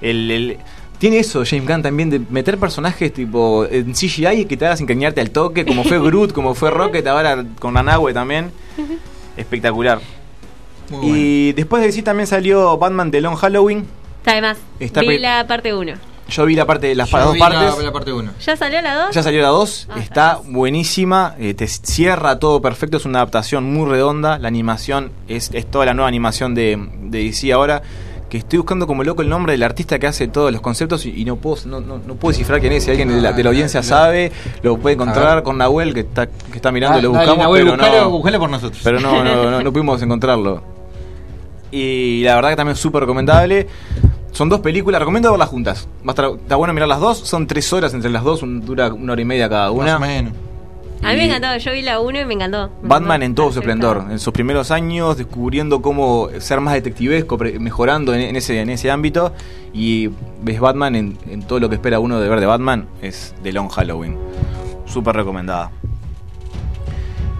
El, 0.00 0.30
el- 0.30 0.58
tiene 0.98 1.18
eso 1.18 1.42
James 1.44 1.68
Gunn 1.68 1.82
también 1.82 2.08
de 2.10 2.20
meter 2.30 2.56
personajes 2.58 3.12
tipo 3.12 3.64
en 3.70 3.92
CGI 3.92 4.26
y 4.40 4.44
que 4.46 4.56
te 4.56 4.64
hagas 4.66 4.80
engañarte 4.80 5.20
al 5.20 5.30
toque, 5.30 5.64
como 5.66 5.84
fue 5.84 5.98
Groot, 6.02 6.32
como 6.32 6.54
fue 6.54 6.70
Rocket, 6.70 7.06
ahora 7.06 7.44
con 7.60 7.76
Anahue 7.76 8.12
también. 8.12 8.50
Espectacular. 9.36 10.00
Muy 10.90 10.98
bueno. 11.00 11.16
Y 11.16 11.52
después 11.52 11.80
de 11.80 11.86
decir 11.88 12.04
también 12.04 12.26
salió 12.26 12.76
Batman 12.78 13.10
de 13.10 13.20
Long 13.20 13.36
Halloween. 13.36 13.86
Está 14.24 14.32
además, 14.32 14.56
Está 14.80 15.00
vi 15.02 15.06
pe- 15.08 15.18
la 15.18 15.46
parte 15.46 15.74
1. 15.74 15.92
Yo 16.30 16.46
vi 16.46 16.56
la 16.56 16.64
parte 16.64 16.86
de 16.86 16.94
las 16.94 17.10
Yo 17.10 17.18
dos 17.18 17.34
vi 17.34 17.38
la- 17.38 17.48
partes. 17.50 17.84
La, 17.84 17.92
parte 17.92 18.10
1. 18.10 18.30
¿Ya 18.40 18.56
salió 18.56 18.80
la 18.80 18.94
2? 18.94 19.14
Ya 19.14 19.22
salió 19.22 19.42
la 19.42 19.48
2, 19.48 19.88
Ah, 19.90 19.98
está 19.98 20.40
buenísima, 20.46 21.34
eh, 21.38 21.52
te 21.52 21.66
cierra 21.68 22.38
todo 22.38 22.62
perfecto, 22.62 22.96
es 22.96 23.04
una 23.04 23.18
adaptación 23.18 23.64
muy 23.70 23.86
redonda, 23.90 24.38
la 24.38 24.48
animación 24.48 25.12
es, 25.28 25.50
es 25.52 25.70
toda 25.70 25.84
la 25.84 25.92
nueva 25.92 26.08
animación 26.08 26.54
de, 26.54 26.78
de 27.02 27.18
DC 27.24 27.52
ahora, 27.52 27.82
que 28.30 28.38
estoy 28.38 28.56
buscando 28.60 28.86
como 28.86 29.04
loco 29.04 29.20
el 29.20 29.28
nombre 29.28 29.52
del 29.52 29.62
artista 29.62 29.98
que 29.98 30.06
hace 30.06 30.26
todos 30.28 30.50
los 30.50 30.62
conceptos 30.62 31.04
y, 31.04 31.10
y 31.20 31.26
no 31.26 31.36
puedo 31.36 31.58
no, 31.66 31.80
no, 31.82 31.98
no 31.98 32.14
puedo 32.14 32.30
descifrar 32.32 32.58
quién 32.60 32.72
es, 32.72 32.84
si 32.84 32.90
alguien 32.90 33.08
de 33.10 33.20
la, 33.20 33.32
de 33.32 33.42
la 33.44 33.50
audiencia 33.50 33.82
sabe, 33.82 34.32
lo 34.62 34.78
puede 34.78 34.94
encontrar 34.94 35.42
con 35.42 35.58
Nahuel 35.58 35.92
que 35.92 36.00
está, 36.00 36.26
que 36.28 36.56
está 36.56 36.72
mirando, 36.72 37.02
lo 37.02 37.10
Ah, 37.10 37.18
Dale, 37.18 37.26
buscamos, 37.32 37.44
Nahuel, 37.44 37.62
pero 37.64 38.08
buscalo, 38.10 38.38
no, 38.38 38.40
por 38.40 38.50
nosotros. 38.50 38.80
pero 38.82 38.98
no, 38.98 39.22
no, 39.22 39.50
no, 39.50 39.60
no 39.62 39.72
pudimos 39.74 40.00
encontrarlo. 40.00 40.72
Y 41.70 42.22
la 42.22 42.36
verdad 42.36 42.50
que 42.50 42.56
también 42.56 42.74
es 42.74 42.80
súper 42.80 43.00
recomendable. 43.00 43.66
Son 44.34 44.48
dos 44.50 44.60
películas, 44.60 44.98
recomiendo 45.00 45.30
verlas 45.30 45.48
juntas. 45.48 45.88
Va 46.00 46.08
a 46.08 46.10
estar, 46.10 46.26
está 46.40 46.56
bueno 46.56 46.74
mirar 46.74 46.88
las 46.88 47.00
dos, 47.00 47.18
son 47.18 47.46
tres 47.46 47.72
horas 47.72 47.94
entre 47.94 48.10
las 48.10 48.22
dos, 48.22 48.42
un- 48.42 48.60
dura 48.66 48.92
una 48.92 49.12
hora 49.12 49.22
y 49.22 49.24
media 49.24 49.48
cada 49.48 49.70
Más 49.72 49.78
una. 49.80 49.96
o 49.96 50.00
menos. 50.00 50.32
A 51.02 51.08
mí 51.10 51.16
me 51.16 51.26
encantó, 51.26 51.54
yo 51.58 51.72
vi 51.72 51.82
la 51.82 52.00
1 52.00 52.20
y 52.20 52.24
me 52.24 52.34
encantó. 52.34 52.70
Me 52.82 52.88
Batman 52.88 53.22
encantó. 53.22 53.24
en 53.26 53.34
todo 53.34 53.52
su 53.52 53.58
esplendor, 53.58 54.06
en 54.10 54.18
sus 54.18 54.32
primeros 54.32 54.70
años, 54.70 55.18
descubriendo 55.18 55.82
cómo 55.82 56.28
ser 56.38 56.60
más 56.62 56.72
detectivesco, 56.74 57.36
mejorando 57.60 58.14
en, 58.14 58.22
en 58.22 58.36
ese, 58.36 58.60
en 58.60 58.70
ese 58.70 58.90
ámbito. 58.90 59.32
Y 59.74 60.08
ves 60.42 60.60
Batman 60.60 60.94
en, 60.96 61.18
en 61.28 61.42
todo 61.42 61.60
lo 61.60 61.68
que 61.68 61.74
espera 61.74 62.00
uno 62.00 62.18
de 62.20 62.28
ver 62.28 62.40
de 62.40 62.46
Batman, 62.46 62.86
es 63.02 63.34
de 63.42 63.52
Long 63.52 63.68
Halloween. 63.68 64.16
Súper 64.86 65.14
recomendada. 65.14 65.70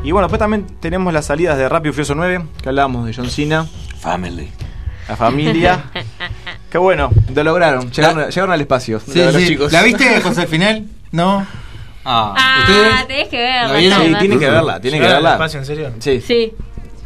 Y 0.02 0.12
bueno, 0.12 0.26
después 0.28 0.38
también 0.38 0.66
tenemos 0.80 1.12
las 1.14 1.24
salidas 1.24 1.56
de 1.56 1.66
Rápido 1.68 1.90
y 1.90 1.92
Furioso 1.94 2.14
9, 2.14 2.44
que 2.62 2.68
hablábamos 2.68 3.06
de 3.06 3.14
John 3.14 3.30
Cena, 3.30 3.66
Family. 3.98 4.50
la 5.08 5.16
familia. 5.16 5.84
Qué 6.74 6.78
bueno, 6.78 7.08
lo 7.32 7.44
lograron, 7.44 7.88
llegaron, 7.92 8.28
llegaron 8.28 8.50
al 8.50 8.60
espacio. 8.60 8.98
Sí, 8.98 9.16
los 9.22 9.32
sí. 9.36 9.46
chicos. 9.46 9.70
¿La 9.70 9.80
viste, 9.84 10.20
José, 10.20 10.40
al 10.40 10.48
final? 10.48 10.84
No. 11.12 11.46
Ah, 12.04 12.34
Ah, 12.36 13.04
tenés 13.06 13.28
que 13.28 13.36
verla. 13.36 13.80
¿La 13.80 13.96
Sí, 14.00 14.14
tienen 14.18 14.38
que 14.40 14.50
verla, 14.50 14.80
tienen 14.80 15.00
que 15.00 15.06
¿Llegaron 15.06 15.16
al 15.18 15.22
verla. 15.22 15.32
espacio, 15.34 15.60
en 15.60 15.66
serio? 15.66 15.92
Sí. 16.00 16.20
Sí. 16.20 16.52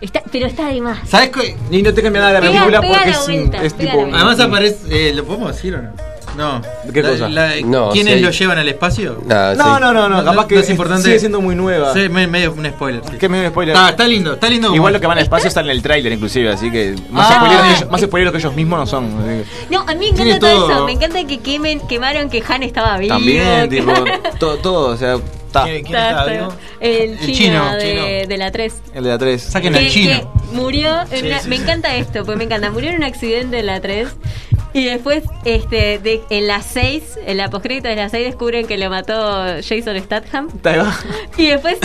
Está, 0.00 0.22
pero 0.32 0.46
está 0.46 0.68
de 0.68 0.80
más. 0.80 1.06
¿Sabes 1.06 1.28
qué? 1.28 1.54
Y 1.70 1.82
no 1.82 1.92
te 1.92 2.02
cambia 2.02 2.22
nada 2.22 2.32
de 2.32 2.40
la 2.40 2.46
película 2.50 2.80
porque 2.80 3.10
la 3.10 3.10
es, 3.10 3.26
vuelta, 3.26 3.62
es 3.62 3.74
tipo. 3.76 4.06
la. 4.06 4.16
Además 4.16 4.40
aparece. 4.40 5.10
eh, 5.10 5.12
¿Lo 5.12 5.24
podemos 5.26 5.54
decir 5.54 5.74
o 5.74 5.82
no? 5.82 5.92
No. 6.38 6.62
¿Qué 6.94 7.02
La- 7.02 7.08
cosa? 7.10 7.28
la- 7.28 7.60
No, 7.64 7.90
¿Quiénes 7.90 8.14
sí. 8.14 8.20
lo 8.20 8.30
llevan 8.30 8.58
al 8.58 8.68
espacio? 8.68 9.20
Ah, 9.28 9.54
No, 9.56 9.64
sí. 9.74 9.80
no, 9.80 9.92
no, 9.92 10.08
no, 10.08 10.24
capaz 10.24 10.34
no, 10.42 10.46
que 10.48 10.54
no 10.54 10.60
es 10.60 10.70
importante. 10.70 11.02
sigue 11.02 11.18
siendo 11.18 11.40
muy 11.40 11.54
nueva. 11.56 11.92
Sí, 11.92 12.08
me- 12.08 12.26
medio 12.28 12.52
un 12.52 12.64
spoiler. 12.66 13.02
sí. 13.10 13.16
Que 13.18 13.28
medio 13.28 13.48
spoiler. 13.50 13.74
Está, 13.74 13.90
está 13.90 14.06
lindo, 14.06 14.34
está 14.34 14.48
lindo. 14.48 14.74
Igual 14.74 14.92
lo 14.92 15.00
que 15.00 15.06
van 15.08 15.18
al 15.18 15.24
espacio 15.24 15.48
está 15.48 15.60
en 15.60 15.70
el 15.70 15.82
tráiler 15.82 16.12
inclusive, 16.12 16.48
así 16.50 16.70
que 16.70 16.94
más, 17.10 17.26
Ah. 17.30 17.66
ellos, 17.76 17.90
más 17.90 18.00
spoileros 18.00 18.32
que 18.32 18.38
ellos 18.38 18.54
mismos 18.54 18.78
no 18.78 18.86
son. 18.86 19.08
que- 19.24 19.44
No, 19.68 19.80
a 19.80 19.94
mí 19.94 19.98
me 19.98 20.06
encanta 20.08 20.38
todo 20.38 20.50
todo. 20.66 20.70
eso. 20.72 20.84
Me 20.86 20.92
encanta 20.92 21.24
que 21.26 21.38
quemen, 21.40 21.80
quemaron 21.88 22.30
que 22.30 22.42
Han 22.48 22.62
estaba 22.62 22.96
vivo. 22.98 23.14
También, 23.16 23.68
tipo, 23.68 23.92
todo, 24.38 24.56
todo, 24.58 24.88
o 24.90 24.96
sea, 24.96 25.16
está. 25.46 25.64
¿Quién, 25.64 25.82
quién 25.84 25.96
Está- 25.98 26.32
está? 26.32 26.48
El 26.80 27.18
El 27.18 27.18
chino, 27.34 27.74
de, 27.74 27.80
chino. 27.80 28.28
de 28.28 28.36
la 28.38 28.50
3. 28.52 28.74
El 28.94 29.02
de 29.04 29.10
la 29.10 29.18
3. 29.18 29.42
Saquen 29.42 29.72
que, 29.72 29.78
al 29.80 29.88
chino. 29.88 30.20
que 30.20 30.54
murió 30.56 31.00
en 31.10 31.20
Sí, 31.20 31.26
una- 31.26 31.40
sí, 31.40 31.48
me 31.48 31.56
sí. 31.56 31.62
encanta 31.62 31.96
esto 31.96 32.20
porque 32.24 32.36
me 32.36 32.44
encanta 32.44 32.70
murió 32.70 32.90
en 32.90 32.96
un 32.96 33.02
accidente 33.02 33.58
en 33.58 33.66
la 33.66 33.80
3 33.80 34.08
y 34.78 34.84
después, 34.84 35.24
este, 35.44 35.98
de, 35.98 36.20
en 36.30 36.46
las 36.46 36.66
6, 36.66 37.18
en 37.26 37.36
la 37.36 37.50
postcrédito 37.50 37.88
de 37.88 37.96
las 37.96 38.10
6 38.12 38.24
descubren 38.26 38.66
que 38.66 38.78
lo 38.78 38.90
mató 38.90 39.14
Jason 39.62 39.98
Statham. 40.00 40.48
Ahí 40.64 40.78
va. 40.78 40.94
Y 41.36 41.46
después 41.48 41.78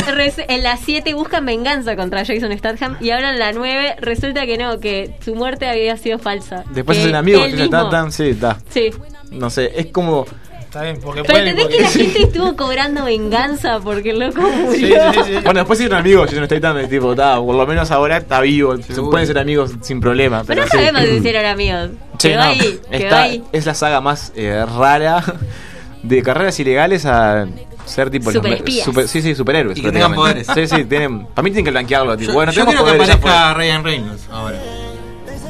en 0.47 0.63
la 0.63 0.77
7 0.77 1.13
buscan 1.13 1.45
venganza 1.45 1.95
contra 1.95 2.25
Jason 2.25 2.57
Statham. 2.57 2.97
Y 3.01 3.11
ahora 3.11 3.31
en 3.31 3.39
la 3.39 3.51
9 3.51 3.95
resulta 3.99 4.45
que 4.45 4.57
no, 4.57 4.79
que 4.79 5.15
su 5.23 5.35
muerte 5.35 5.67
había 5.67 5.97
sido 5.97 6.19
falsa. 6.19 6.63
Después 6.71 6.97
es 6.97 7.05
un 7.07 7.15
amigo 7.15 7.43
está 7.43 7.89
tan. 7.89 8.11
Sí, 8.11 8.29
está. 8.29 8.57
Sí. 8.69 8.91
No 9.31 9.49
sé, 9.49 9.71
es 9.75 9.87
como. 9.87 10.25
Está 10.59 10.81
bien, 10.85 10.99
porque 11.03 11.21
Pero 11.23 11.37
entendés 11.37 11.65
porque- 11.65 11.77
que 11.77 11.83
la 11.83 11.89
gente 11.91 12.23
estuvo 12.23 12.55
cobrando 12.55 13.05
venganza 13.05 13.79
porque 13.79 14.09
el 14.09 14.19
loco 14.19 14.41
murió. 14.41 14.97
Bueno, 15.43 15.59
después 15.59 15.79
hicieron 15.79 15.99
amigos, 15.99 16.29
Jason 16.31 16.45
Statham, 16.45 16.79
y 16.83 16.87
tipo, 16.87 17.11
está, 17.11 17.35
por 17.37 17.53
lo 17.55 17.67
menos 17.67 17.91
ahora 17.91 18.17
está 18.17 18.41
vivo. 18.41 18.75
Se 18.77 18.99
pueden 19.01 19.27
ser 19.27 19.37
amigos 19.37 19.71
sin 19.81 19.99
problema. 20.01 20.43
Pero 20.47 20.47
Pero 20.47 20.61
no 20.63 20.67
sí. 20.71 20.77
sabemos 20.77 21.01
si 21.03 21.17
hicieron 21.17 21.45
amigos. 21.45 21.89
Sí, 22.23 22.29
quedó 22.29 22.39
no, 22.41 22.49
ahí, 22.49 22.57
quedó 22.89 22.97
está- 23.03 23.21
ahí. 23.23 23.43
Es 23.51 23.65
la 23.65 23.73
saga 23.73 24.01
más 24.01 24.31
eh, 24.35 24.65
rara 24.65 25.23
de 26.03 26.21
carreras 26.23 26.59
ilegales 26.59 27.05
a 27.05 27.45
ser 27.85 28.09
tipo 28.09 28.31
Superespías. 28.31 28.85
super- 28.85 29.07
sí, 29.07 29.21
sí, 29.21 29.35
superhéroes. 29.35 29.77
Y 29.77 29.81
que 29.81 29.91
tengan 29.91 30.13
prácticamente. 30.15 30.67
Sí, 30.67 30.75
sí, 30.75 30.85
tienen, 30.85 31.25
para 31.27 31.43
mí 31.43 31.49
tienen 31.51 31.65
que 31.65 31.71
blanquearlo. 31.71 32.17
Tipo, 32.17 32.31
Yo, 32.31 32.33
bueno, 32.35 32.51
yo 32.51 32.65
quiero 32.65 32.83
que 32.85 32.91
poderes, 32.93 33.15
aparezca. 33.15 33.53
Ryan 33.53 33.83
Reynolds 33.83 34.27
ahora. 34.31 34.57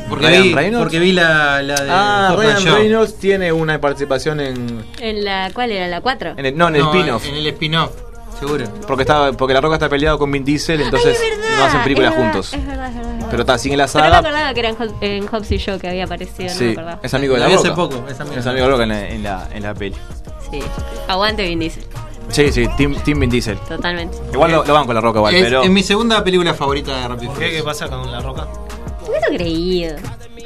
Porque 0.09 0.28
¿Ryan 0.28 0.43
vi, 0.43 0.53
Reynolds? 0.53 0.84
porque 0.84 0.99
vi 0.99 1.11
la, 1.13 1.61
la 1.63 1.76
de 1.76 1.89
Ah, 1.89 2.36
Ryan 2.38 2.57
Shaw. 2.59 2.76
Reynolds 2.76 3.15
tiene 3.17 3.51
una 3.53 3.80
participación 3.80 4.39
en, 4.41 4.84
En 4.99 5.24
la, 5.24 5.49
¿cuál 5.53 5.71
era? 5.71 5.88
¿La 5.88 6.01
4? 6.01 6.34
en 6.38 6.45
el, 6.45 6.57
no, 6.57 6.67
en 6.67 6.76
el 6.76 6.82
No, 6.82 6.91
spin-off. 6.93 7.26
En 7.28 7.36
el 7.36 7.47
spin-off, 7.47 7.91
seguro. 8.47 8.65
Porque, 8.87 9.03
estaba, 9.03 9.31
porque 9.33 9.53
La 9.53 9.61
Roca 9.61 9.75
está 9.75 9.89
peleado 9.89 10.17
con 10.17 10.31
Vin 10.31 10.43
Diesel, 10.45 10.81
entonces 10.81 11.17
no 11.57 11.65
hacen 11.65 11.81
películas 11.83 12.13
juntos. 12.15 12.53
Es 12.53 12.65
verdad, 12.65 12.87
es 12.89 12.95
verdad. 12.95 13.11
es 13.11 13.15
verdad. 13.17 13.27
Pero 13.31 13.41
está, 13.41 13.57
sigue 13.57 13.77
la 13.77 13.87
Pero 13.87 13.99
no 13.99 14.05
me 14.05 14.15
saga. 14.15 14.17
acordaba 14.29 14.53
que 14.53 14.59
era 14.59 14.69
en, 14.69 14.75
Hobbs- 14.77 14.95
en 15.01 15.27
Hobbs 15.27 15.51
y 15.51 15.57
Show 15.57 15.79
que 15.79 15.87
había 15.89 16.03
aparecido, 16.05 16.49
no 16.49 16.53
me 16.53 16.57
Sí, 16.59 16.71
acordaba. 16.71 16.99
es 17.01 17.13
amigo 17.13 17.33
de 17.33 17.39
La 17.39 17.45
Roca. 17.47 17.57
hace 17.59 17.71
poco, 17.71 18.05
es 18.09 18.19
amigo. 18.19 18.35
Es 18.39 18.45
amigo 18.47 18.65
de 18.65 18.69
La 18.69 18.73
Roca 18.77 18.83
en 18.83 18.89
la, 18.89 19.09
en 19.09 19.23
la, 19.23 19.49
en 19.53 19.63
la 19.63 19.73
peli. 19.73 19.95
Sí. 20.51 20.59
Aguante 21.07 21.43
Vin 21.43 21.59
Diesel, 21.59 21.83
Sí, 22.29 22.51
sí, 22.51 22.67
Team, 22.77 22.95
team 23.03 23.19
Vin 23.19 23.29
Diesel. 23.29 23.57
totalmente. 23.59 24.17
Igual 24.31 24.51
lo, 24.51 24.63
lo 24.65 24.73
van 24.73 24.85
con 24.85 24.95
La 24.95 25.01
Roca, 25.01 25.19
igual, 25.19 25.35
es, 25.35 25.43
pero. 25.43 25.61
es 25.63 25.69
mi 25.69 25.83
segunda 25.83 26.23
película 26.23 26.53
favorita 26.53 26.95
de 26.97 27.07
Rápido 27.07 27.33
¿Qué. 27.33 27.51
¿Qué 27.51 27.63
pasa 27.63 27.87
con 27.89 28.11
la 28.11 28.19
roca? 28.21 28.47
¿Por 28.99 29.13
qué 29.13 29.19
no 29.31 29.37
creído? 29.37 29.95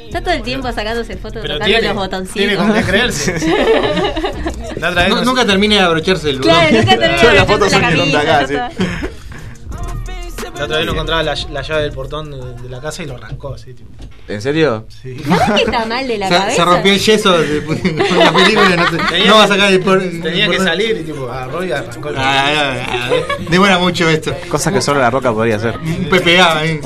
Está 0.08 0.22
todo 0.22 0.34
el 0.34 0.42
tiempo 0.42 0.72
sacándose 0.72 1.16
fotos, 1.16 1.42
Pero 1.42 1.54
tocando 1.54 1.66
tiene, 1.66 1.88
los 1.88 1.96
botoncitos. 1.96 2.34
tiene 2.34 2.56
con 2.56 2.72
qué 2.72 2.82
creerse. 2.82 3.34
La 4.76 4.88
otra 4.90 5.04
vez 5.08 5.22
nunca 5.22 5.44
termina 5.44 5.74
de 5.76 5.80
abrocharse 5.82 6.30
el 6.30 6.38
botón. 6.38 6.52
Claro, 6.54 6.76
nunca 6.76 6.96
de 6.96 7.08
la 8.12 8.24
camisa, 8.38 8.70
otra 10.60 10.78
vez 10.78 10.86
no 10.86 10.92
encontraba 10.92 11.22
la, 11.22 11.34
la 11.52 11.62
llave 11.62 11.82
del 11.82 11.92
portón 11.92 12.30
de, 12.32 12.62
de 12.62 12.68
la 12.68 12.80
casa 12.80 13.02
y 13.04 13.06
lo 13.06 13.14
arrancó 13.14 13.54
así, 13.54 13.74
tipo. 13.74 13.90
¿En 14.26 14.42
serio? 14.42 14.86
Sí. 15.02 15.16
¿Sabes 15.28 15.50
que 15.52 15.62
está 15.70 15.86
mal 15.86 16.08
de 16.08 16.18
la 16.18 16.28
Se, 16.28 16.34
cabeza? 16.34 16.56
se 16.56 16.64
rompió 16.64 16.92
el 16.92 16.98
yeso 16.98 17.38
de, 17.38 17.64
con 17.64 17.76
la 18.18 18.32
película. 18.32 18.76
No, 18.76 19.06
Tenía 19.08 19.26
no 19.28 19.36
va 19.36 19.44
a 19.44 19.48
sacar 19.48 19.72
el 19.72 19.80
por, 19.80 20.00
Tenía 20.00 20.46
el 20.46 20.50
que 20.50 20.58
salir 20.58 20.96
y 21.00 21.04
tipo 21.04 21.30
agarró 21.30 21.62
y 21.64 21.70
arrancó 21.70 22.08
el 22.08 22.16
Ah, 22.18 22.22
ah, 22.48 22.86
ah, 22.88 23.10
demora 23.50 23.78
mucho 23.78 24.08
esto. 24.08 24.34
Cosas 24.48 24.72
que 24.72 24.80
solo 24.80 24.98
La 25.00 25.10
Roca 25.10 25.32
podría 25.32 25.56
hacer. 25.56 25.78
Un 25.78 26.08
PPA 26.08 26.58
ahí. 26.58 26.80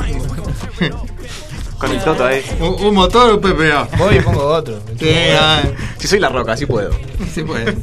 Con 1.82 1.90
el 1.92 2.04
toto 2.04 2.24
ahí. 2.24 2.42
Un, 2.60 2.86
un 2.86 2.94
motor 2.94 3.30
o 3.30 3.34
un 3.34 3.40
PPA. 3.40 3.88
Voy 3.98 4.16
y 4.16 4.20
pongo 4.20 4.44
otro. 4.46 4.80
Sí, 4.98 5.08
Si 5.98 6.06
soy 6.08 6.20
La 6.20 6.28
Roca, 6.28 6.52
así 6.52 6.64
puedo. 6.66 6.90
sí 7.34 7.42
puede. 7.42 7.74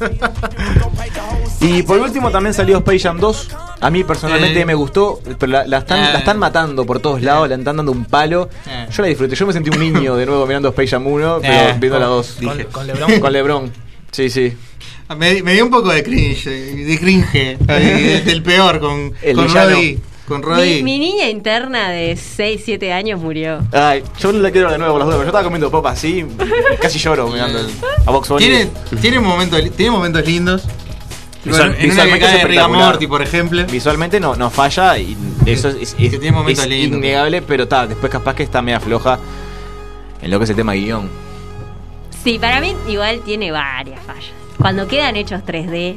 Y 1.61 1.83
por 1.83 1.99
último 1.99 2.31
también 2.31 2.53
salió 2.53 2.77
Space 2.77 2.99
Jam 2.99 3.19
2. 3.19 3.49
A 3.81 3.89
mí 3.89 4.03
personalmente 4.05 4.61
Eh. 4.61 4.65
me 4.65 4.73
gustó, 4.73 5.19
pero 5.37 5.51
la, 5.51 5.67
la 5.67 5.79
están, 5.79 5.99
Eh. 5.99 6.09
la 6.13 6.19
están 6.19 6.39
matando 6.39 6.85
por 6.85 6.99
todos 7.01 7.21
lados, 7.21 7.49
la 7.49 7.55
están 7.55 7.75
dando 7.77 7.91
un 7.91 8.05
palo. 8.05 8.49
Eh. 8.65 8.87
Yo 8.91 9.01
la 9.01 9.09
disfruté, 9.09 9.35
yo 9.35 9.45
me 9.45 9.53
sentí 9.53 9.69
un 9.69 9.79
niño 9.79 10.15
de 10.15 10.25
nuevo 10.25 10.45
mirando 10.47 10.69
Space 10.69 10.87
Jam 10.89 11.05
1, 11.07 11.39
pero 11.41 11.53
Eh, 11.53 11.75
viendo 11.79 11.99
la 11.99 12.05
con- 12.05 12.15
2. 12.15 12.37
Con, 12.43 12.57
Dije. 12.57 12.69
con 12.69 12.87
Lebron. 12.87 13.19
Con 13.19 13.33
Lebron. 13.33 13.71
Sí, 14.11 14.29
sí. 14.29 14.53
Me, 15.17 15.41
me 15.43 15.53
dio 15.53 15.65
un 15.65 15.71
poco 15.71 15.89
de 15.89 16.03
cringe, 16.03 16.45
de 16.49 16.97
cringe, 16.99 17.57
del 18.25 18.41
peor 18.43 18.79
con, 18.79 19.13
El 19.21 19.35
con 19.35 19.47
villano. 19.47 19.69
Roddy. 19.71 19.99
Con 20.29 20.39
Mi, 20.41 20.45
Roddy. 20.45 20.83
mi 20.83 20.97
niña 20.99 21.27
interna 21.27 21.89
de 21.89 22.15
6, 22.15 22.61
7 22.63 22.93
años 22.93 23.19
murió. 23.19 23.59
Ay, 23.73 24.03
yo 24.19 24.31
no 24.31 24.39
la 24.39 24.51
quiero 24.51 24.71
de 24.71 24.77
nuevo 24.77 24.93
por 24.93 24.99
las 24.99 25.07
dudas, 25.07 25.17
pero 25.17 25.23
yo 25.25 25.29
estaba 25.29 25.43
comiendo 25.43 25.69
pop 25.71 25.85
así, 25.87 26.25
casi 26.81 26.99
lloro 26.99 27.27
mirando 27.27 27.59
el- 27.59 27.69
a 28.05 28.11
Box 28.11 28.29
Bunny. 28.29 28.45
Tiene, 28.45 28.69
tiene, 29.01 29.19
momentos, 29.19 29.59
tiene 29.75 29.91
momentos 29.91 30.25
lindos. 30.25 30.63
Visual- 31.43 31.69
Bueno, 31.69 31.83
en 31.83 31.91
una 31.91 32.03
que 32.03 32.11
visualmente 32.13 32.25
cae 32.47 32.63
es. 32.63 32.69
Morty, 32.69 33.07
por 33.07 33.21
ejemplo. 33.21 33.65
Visualmente 33.65 34.19
no, 34.19 34.35
no 34.35 34.49
falla 34.49 34.97
y 34.97 35.17
eso 35.45 35.69
es, 35.69 35.75
es- 35.75 35.95
es- 35.97 36.09
tiene 36.19 36.31
momentos 36.31 36.63
es 36.65 36.69
lindos. 36.69 36.97
innegable, 36.99 37.41
pero 37.41 37.63
está, 37.63 37.87
después 37.87 38.11
capaz 38.11 38.35
que 38.35 38.43
está 38.43 38.61
media 38.61 38.79
floja 38.79 39.19
en 40.21 40.29
lo 40.31 40.37
que 40.37 40.43
es 40.43 40.49
el 40.51 40.55
tema 40.55 40.73
guion. 40.73 41.09
Sí, 42.23 42.37
para 42.37 42.59
mí 42.59 42.75
igual 42.87 43.21
tiene 43.23 43.51
varias 43.51 44.01
fallas. 44.03 44.31
Cuando 44.59 44.87
quedan 44.87 45.15
hechos 45.15 45.41
3D. 45.45 45.95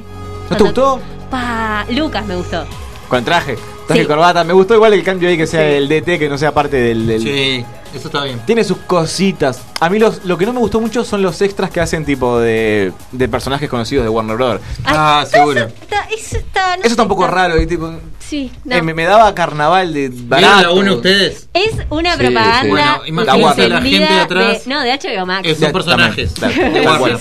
¿No 0.48 0.56
te 0.56 0.62
gustó? 0.62 1.00
Pa, 1.30 1.84
Lucas 1.90 2.24
me 2.26 2.36
gustó. 2.36 2.64
Con 3.08 3.18
el 3.18 3.24
traje, 3.24 3.56
traje 3.92 4.00
Sí. 4.00 4.04
y 4.04 4.08
corbata. 4.08 4.44
Me 4.44 4.52
gustó 4.52 4.74
igual 4.74 4.92
el 4.94 5.02
cambio 5.02 5.28
ahí 5.28 5.36
que 5.36 5.46
sea 5.46 5.64
el 5.68 5.88
DT, 5.88 6.18
que 6.18 6.28
no 6.28 6.38
sea 6.38 6.52
parte 6.52 6.76
del. 6.76 7.06
del- 7.06 7.22
Sí, 7.22 7.64
eso 7.94 8.08
está 8.08 8.24
bien. 8.24 8.40
Tiene 8.46 8.64
sus 8.64 8.78
cositas. 8.78 9.60
A 9.80 9.88
mí 9.90 9.98
los, 9.98 10.24
lo 10.24 10.36
que 10.38 10.46
no 10.46 10.52
me 10.52 10.58
gustó 10.60 10.80
mucho 10.80 11.04
son 11.04 11.22
los 11.22 11.40
extras 11.42 11.70
que 11.70 11.80
hacen 11.80 12.04
tipo 12.04 12.38
de, 12.40 12.92
de 13.12 13.28
personajes 13.28 13.68
conocidos 13.68 14.04
de 14.04 14.08
Warner 14.08 14.36
Bros. 14.36 14.60
Ah, 14.84 15.24
seguro. 15.28 15.60
está- 15.60 16.06
eso 16.14 16.36
está, 16.38 16.76
no 16.76 16.82
Eso 16.82 16.90
está 16.92 17.02
un 17.02 17.08
poco 17.08 17.26
raro. 17.26 17.60
Y 17.60 17.66
tipo, 17.66 17.92
Sí, 18.18 18.50
no. 18.64 18.76
eh, 18.76 18.82
me, 18.82 18.94
me 18.94 19.04
daba 19.04 19.34
carnaval 19.34 19.92
de 19.92 20.08
¿Vieron 20.08 20.28
barato. 20.28 20.62
la 20.62 20.70
uno 20.72 20.94
ustedes? 20.96 21.48
Es 21.52 21.72
una 21.90 22.12
Sí, 22.14 22.18
propaganda 22.18 22.62
sí. 22.62 22.68
Bueno, 22.68 23.02
imagínate 23.06 23.68
la 23.68 23.82
gente 23.82 23.98
de 24.14 24.20
atrás. 24.20 24.66
no, 24.66 24.80
de 24.82 24.92
HBO 24.92 25.26
Max. 25.26 25.48
Es- 25.48 25.58
son 25.58 25.72
personajes 25.72 26.34
también, 26.34 26.72
de 26.72 26.80
Warner. 26.80 27.18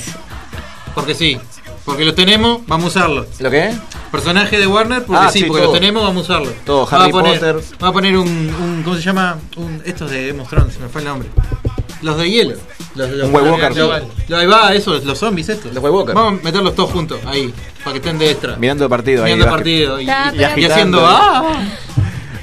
Porque 0.95 1.15
sí. 1.15 1.39
Porque 1.86 2.06
los 2.06 2.14
tenemos, 2.16 2.62
vamos 2.68 2.96
a 2.96 3.00
usarlos. 3.00 3.28
¿Lo 3.40 3.50
qué? 3.50 3.74
Personaje 4.12 4.60
de 4.60 4.68
Warner, 4.68 5.04
porque 5.04 5.26
Ah, 5.26 5.30
sí, 5.32 5.40
sí, 5.40 5.46
porque 5.46 5.64
todo. 5.64 5.72
los 5.72 5.80
tenemos, 5.80 6.04
vamos 6.04 6.30
a 6.30 6.34
usarlos. 6.34 6.54
Todo, 6.66 6.86
Va 6.86 6.98
a 6.98 7.02
Harry 7.04 7.12
poner, 7.12 7.34
Potter. 7.40 7.56
Va 7.84 7.88
a 7.88 7.92
poner 7.92 8.18
un, 8.18 8.28
un- 8.28 8.82
¿Cómo 8.84 8.96
se 8.96 9.02
llama? 9.02 9.38
Un, 9.58 9.82
estos 9.86 10.12
de 10.12 10.28
Game 10.28 10.42
of 10.42 10.50
Thrones, 10.50 10.74
se 10.74 10.80
me 10.80 10.90
fue 10.90 11.02
el 11.02 11.08
nombre. 11.08 11.30
Los 12.02 12.18
de 12.18 12.30
hielo. 12.30 12.56
Los, 12.96 13.10
los, 13.10 13.28
Un 13.30 13.36
White 13.36 13.50
Walker. 13.50 13.76
los- 13.78 14.02
los- 14.28 14.40
ahí 14.40 14.48
va, 14.48 14.74
esos, 14.74 15.04
los 15.06 15.18
zombies 15.18 15.50
estos. 15.50 15.74
Los 15.74 15.84
White 15.84 15.96
Walker. 15.96 16.16
Vamos 16.16 16.40
a 16.40 16.44
meterlos 16.44 16.76
todos 16.76 16.92
juntos, 16.92 17.20
ahí, 17.26 17.54
para 17.84 17.94
que 17.94 17.98
estén 17.98 18.20
de 18.20 18.32
extra. 18.32 18.56
Mirando 18.58 18.84
el 18.86 18.90
partido 18.90 19.24
ahí. 19.24 19.34
Mirando 19.34 19.56
partido 19.56 20.00
y, 20.00 20.04
Está, 20.10 20.34
y- 20.36 20.62
y 20.62 20.66
haciendo. 20.66 21.04
¡Ah! 21.06 21.44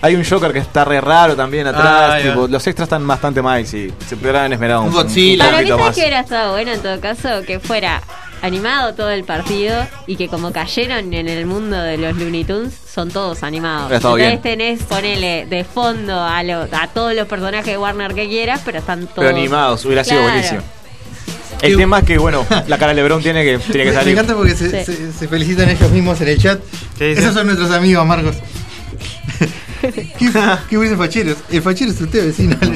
Hay 0.01 0.14
un 0.14 0.24
Joker 0.24 0.53
que 0.53 0.61
está 0.61 0.84
re 0.84 1.01
raro 1.01 1.34
también 1.34 1.66
Ah, 1.66 1.70
atrás. 1.70 2.22
tipo, 2.22 2.47
los 2.47 2.64
extras 2.66 2.86
están 2.86 3.05
bastante 3.07 3.43
mal. 3.43 3.66
Sí. 3.66 3.93
Se 4.09 4.16
pudieran 4.16 4.43
haber 4.43 4.53
esmerado 4.53 4.82
Un 4.82 4.89
un, 4.89 4.95
Godzilla. 4.95 5.45
un 5.45 5.51
Para 5.51 5.62
mí, 5.62 5.68
poquito 5.68 5.78
¿sabes 5.78 5.95
que 5.97 6.01
hubiera 6.03 6.20
estado 6.20 6.53
bueno 6.53 6.72
en 6.72 6.80
todo 6.82 7.01
caso? 7.01 7.28
Que 7.45 7.59
fuera 7.59 8.01
animado 8.43 8.95
todo 8.95 9.11
el 9.11 9.24
partido 9.24 9.86
y 10.07 10.16
que 10.16 10.28
como 10.28 10.53
cayeron 10.53 11.12
en 11.12 11.28
el 11.28 11.47
mundo 11.47 11.76
de 11.80 11.97
los 11.99 12.16
Looney 12.16 12.45
Tunes, 12.45 12.72
son 12.93 13.11
todos 13.11 13.43
animados. 13.43 13.91
Entonces 13.93 14.26
bien. 14.26 14.43
tenés, 14.43 14.82
ponele 14.82 15.47
de 15.47 15.64
fondo 15.64 16.20
a, 16.20 16.43
lo- 16.43 16.68
a 16.72 16.86
todos 16.93 17.14
los 17.14 17.26
personajes 17.26 17.66
de 17.66 17.78
Warner 17.78 18.14
que 18.14 18.28
quieras, 18.28 18.61
pero 18.64 18.78
están 18.78 19.01
todos... 19.07 19.14
Pero 19.16 19.30
animados, 19.30 19.84
hubiera 19.84 20.05
sido 20.05 20.18
Claro. 20.20 20.32
buenísimo. 20.34 20.61
El 21.62 21.76
tema 21.76 21.99
es 21.99 22.05
que, 22.05 22.18
bueno, 22.18 22.47
la 22.68 22.78
cara 22.78 22.91
de 22.91 22.97
Lebron 23.03 23.20
tiene 23.20 23.43
que, 23.45 23.59
tiene 23.59 23.84
que 23.84 23.91
Me 23.91 23.97
salir. 23.97 24.12
encanta 24.12 24.34
porque 24.34 24.55
se, 24.55 24.84
Sí. 24.84 24.93
se- 24.95 25.12
se 25.12 25.26
felicitan 25.28 25.68
ellos 25.68 25.91
mismos 25.91 26.20
en 26.20 26.28
el 26.28 26.39
chat. 26.41 26.61
sí. 26.99 27.05
Esos 27.05 27.34
son 27.34 27.47
nuestros 27.47 27.70
amigos, 27.72 28.07
Marcos. 28.07 28.36
¿Qué, 29.80 30.32
qué 30.68 30.76
buenos 30.76 30.99
facheros? 30.99 31.36
El 31.51 31.62
fachero 31.62 31.91
es 31.91 32.01
usted, 32.01 32.26
vecino. 32.26 32.57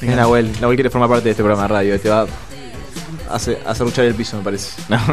Es 0.00 0.16
Nahuel. 0.16 0.50
Nahuel 0.60 0.76
quiere 0.76 0.88
formar 0.90 1.08
parte 1.10 1.24
de 1.24 1.30
este 1.32 1.42
programa 1.42 1.62
de 1.62 1.68
radio. 1.68 2.00
Te 2.00 2.08
va 2.08 2.26
a 3.30 3.36
hacer 3.36 3.80
luchar 3.80 4.04
el 4.04 4.14
piso, 4.14 4.36
me 4.36 4.42
parece. 4.42 4.80
No. 4.88 4.98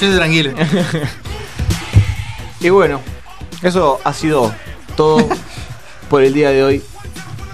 Yo 0.00 0.06
estoy 0.06 0.16
tranquilo. 0.16 0.52
y 2.60 2.68
bueno, 2.70 3.00
eso 3.62 4.00
ha 4.04 4.12
sido 4.12 4.52
todo 4.96 5.28
por 6.08 6.22
el 6.22 6.32
día 6.34 6.50
de 6.50 6.62
hoy 6.64 6.82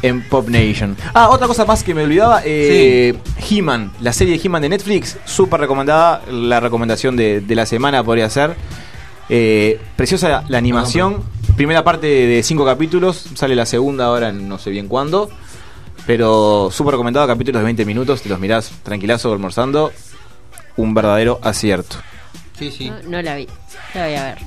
en 0.02 0.22
Pop 0.28 0.48
Nation. 0.48 0.96
Ah, 1.14 1.30
otra 1.30 1.46
cosa 1.46 1.64
más 1.64 1.82
que 1.82 1.94
me 1.94 2.04
olvidaba. 2.04 2.42
Eh, 2.44 3.14
He-Man, 3.50 3.92
la 4.00 4.12
serie 4.12 4.36
de 4.36 4.44
He-Man 4.44 4.62
de 4.62 4.68
Netflix, 4.68 5.16
súper 5.24 5.60
recomendada. 5.60 6.22
La 6.30 6.60
recomendación 6.60 7.16
de, 7.16 7.40
de 7.40 7.54
la 7.54 7.64
semana 7.66 8.04
podría 8.04 8.28
ser. 8.28 8.54
Eh, 9.30 9.80
preciosa 9.96 10.44
la 10.48 10.58
animación. 10.58 11.22
Primera 11.56 11.84
parte 11.84 12.06
de 12.06 12.42
cinco 12.42 12.64
capítulos. 12.64 13.24
Sale 13.34 13.54
la 13.56 13.64
segunda 13.64 14.06
ahora, 14.06 14.28
en 14.28 14.48
no 14.48 14.58
sé 14.58 14.70
bien 14.70 14.88
cuándo. 14.88 15.30
Pero 16.06 16.68
súper 16.70 16.92
recomendado, 16.92 17.26
capítulos 17.26 17.60
de 17.60 17.64
20 17.64 17.84
minutos. 17.84 18.22
Te 18.22 18.28
los 18.28 18.38
mirás 18.38 18.70
tranquilazo 18.82 19.32
almorzando. 19.32 19.92
Un 20.76 20.92
verdadero 20.92 21.38
acierto. 21.42 21.96
Sí, 22.58 22.70
sí. 22.70 22.90
No, 22.90 22.96
no 23.06 23.22
la 23.22 23.36
vi, 23.36 23.48
la 23.94 24.06
voy 24.06 24.14
a 24.14 24.24
ver. 24.24 24.38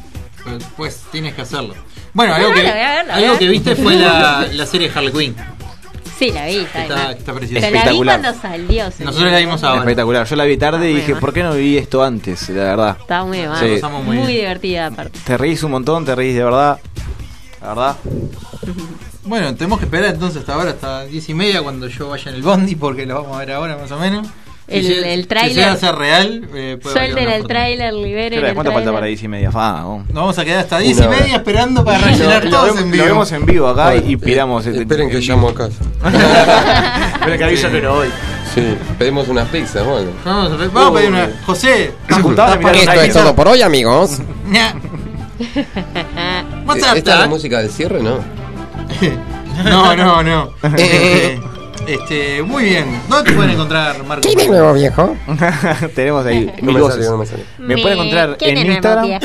Pues, 0.44 0.64
pues 0.76 1.04
tienes 1.12 1.34
que 1.34 1.42
hacerlo. 1.42 1.74
Bueno, 2.14 2.34
algo, 2.34 2.50
No, 2.50 2.56
que, 2.56 2.62
ver, 2.62 3.12
algo 3.12 3.38
que 3.38 3.48
viste 3.48 3.76
fue 3.76 3.96
la, 3.96 4.48
la 4.54 4.66
serie 4.66 4.92
Harley 4.94 5.12
Quinn. 5.12 5.36
Sí, 6.18 6.32
la 6.32 6.46
vi, 6.48 6.58
está, 6.58 6.84
Está, 6.84 7.12
está 7.12 7.34
preciosa. 7.34 7.62
Pero 7.62 7.62
la 7.62 7.70
vi 7.70 7.78
Espectacular. 7.78 8.22
cuando 8.22 8.42
salió. 8.42 8.92
señor. 8.92 9.06
Nosotros 9.14 9.32
la 9.32 9.38
vimos 9.38 9.64
ahora. 9.64 9.82
Espectacular. 9.82 10.26
Yo 10.28 10.36
la 10.36 10.44
vi 10.46 10.58
tarde 10.58 10.90
y 10.90 10.96
dije. 10.96 11.16
¿por 11.16 11.34
qué 11.34 11.44
no 11.44 11.54
vi 11.54 11.78
esto 11.78 12.04
antes? 12.04 12.50
La 12.50 12.64
verdad. 12.64 12.98
Estaba 13.00 13.26
muy 13.26 13.46
mal. 13.46 13.80
Sí. 13.80 13.86
muy 14.04 14.18
muy 14.18 14.34
divertida 14.34 14.88
aparte. 14.88 15.20
Te 15.26 15.38
reís 15.38 15.62
un 15.64 15.72
montón, 15.72 16.06
te 16.06 16.16
reís 16.16 16.36
de 16.36 16.44
verdad. 16.44 16.80
La 17.62 17.68
verdad. 17.70 17.98
Bueno, 19.28 19.54
tenemos 19.56 19.80
que 19.80 19.86
esperar 19.86 20.14
entonces 20.14 20.40
hasta 20.40 20.54
ahora, 20.54 20.70
hasta 20.72 21.06
10 21.06 21.30
y 21.30 21.34
media, 21.34 21.62
cuando 21.62 21.88
yo 21.88 22.10
vaya 22.10 22.30
en 22.32 22.38
el 22.38 22.42
bondi, 22.44 22.76
porque 22.76 23.06
lo 23.06 23.16
vamos 23.22 23.36
a 23.36 23.40
ver 23.40 23.52
ahora 23.52 23.78
más 23.78 23.92
o 23.92 24.00
menos. 24.00 24.28
El- 24.68 24.84
Si 24.86 24.94
el 24.94 25.28
Si 25.30 25.54
llega 25.56 25.72
a 25.72 25.78
ser 25.78 25.96
real, 25.96 26.46
eh, 26.54 26.78
Suelten 26.84 27.30
el 27.30 27.36
foto. 27.38 27.48
tráiler, 27.48 27.94
liberen 27.94 28.44
el 28.44 28.54
¿Cuánto 28.54 28.74
falta 28.74 28.92
para 28.92 29.06
10 29.06 29.24
y 29.24 29.28
media? 29.30 29.50
Vamos. 29.50 30.06
Nos 30.08 30.14
vamos 30.16 30.38
a 30.38 30.44
quedar 30.44 30.60
hasta 30.60 30.80
10 30.80 30.98
y 31.00 31.08
media 31.08 31.36
esperando 31.38 31.86
para 31.86 32.00
rellenar 32.00 32.44
Lo, 32.44 32.50
todos 32.52 32.66
vemos, 32.66 32.82
en 32.82 32.88
lo 32.88 32.92
vivo. 32.92 33.06
vemos 33.06 33.32
en 33.32 33.46
vivo 33.46 33.68
acá 33.70 33.96
y, 33.96 34.10
y 34.10 34.14
Eh, 34.14 34.18
piramos. 34.18 34.66
este- 34.66 34.82
esperen 34.82 35.10
que 35.10 35.20
llamo 35.22 35.48
a 35.50 35.54
casa. 35.56 35.84
Esperen 37.14 37.38
que 37.38 37.44
aviso 37.46 37.72
que 37.72 37.82
no 37.82 37.94
voy. 37.96 38.08
Sí, 38.54 38.62
pedimos 39.00 39.28
unas 39.30 39.48
pizzas, 39.50 39.86
bueno. 39.86 40.10
Vamos 40.26 40.52
a, 40.52 40.68
vamos 40.68 40.92
a 40.92 40.94
pedir 40.96 41.10
una. 41.12 41.30
José, 41.46 41.92
mirar 42.10 42.76
Esto 42.76 43.02
es 43.02 43.14
todo 43.14 43.36
por 43.36 43.48
hoy, 43.48 43.62
amigos. 43.62 44.20
Eh, 45.40 46.64
up, 46.66 46.76
¿Esta 46.76 47.14
es 47.14 47.20
la 47.20 47.28
música 47.28 47.60
del 47.60 47.70
cierre, 47.70 48.02
no? 48.02 48.20
No, 49.64 49.96
no, 49.96 50.24
no. 50.24 50.50
Eh, 50.78 51.40
este, 51.88 52.44
muy 52.44 52.66
bien. 52.66 52.86
¿Dónde 53.10 53.30
te 53.32 53.36
pueden 53.36 53.52
encontrar, 53.52 54.04
Marco? 54.04 54.28
viejo? 54.74 55.16
Tenemos 55.96 56.26
ahí 56.26 56.52
No 56.62 56.66
mil 56.68 56.76
me 56.76 56.82
voces. 56.82 56.96
salió, 57.06 57.12
no 57.12 57.18
me. 57.18 57.76
Me 57.76 57.82
pueden 57.82 57.98
encontrar 58.00 58.38
¿Quién 58.38 58.58
en 58.58 58.68
nuevo 58.68 58.74
Instagram. 58.74 59.20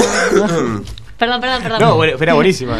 Perdón, 1.18 1.40
perdón, 1.40 1.62
perdón. 1.62 1.80
No, 1.80 1.96
bueno, 1.96 2.16
era 2.20 2.34
buenísima. 2.34 2.78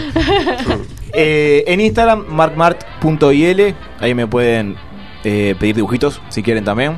Eh, 1.12 1.64
en 1.66 1.80
Instagram, 1.80 2.24
markmart.il. 2.28 3.74
Ahí 4.00 4.14
me 4.14 4.26
pueden 4.26 4.76
eh, 5.24 5.54
pedir 5.58 5.76
dibujitos 5.76 6.20
si 6.28 6.42
quieren 6.42 6.64
también. 6.64 6.96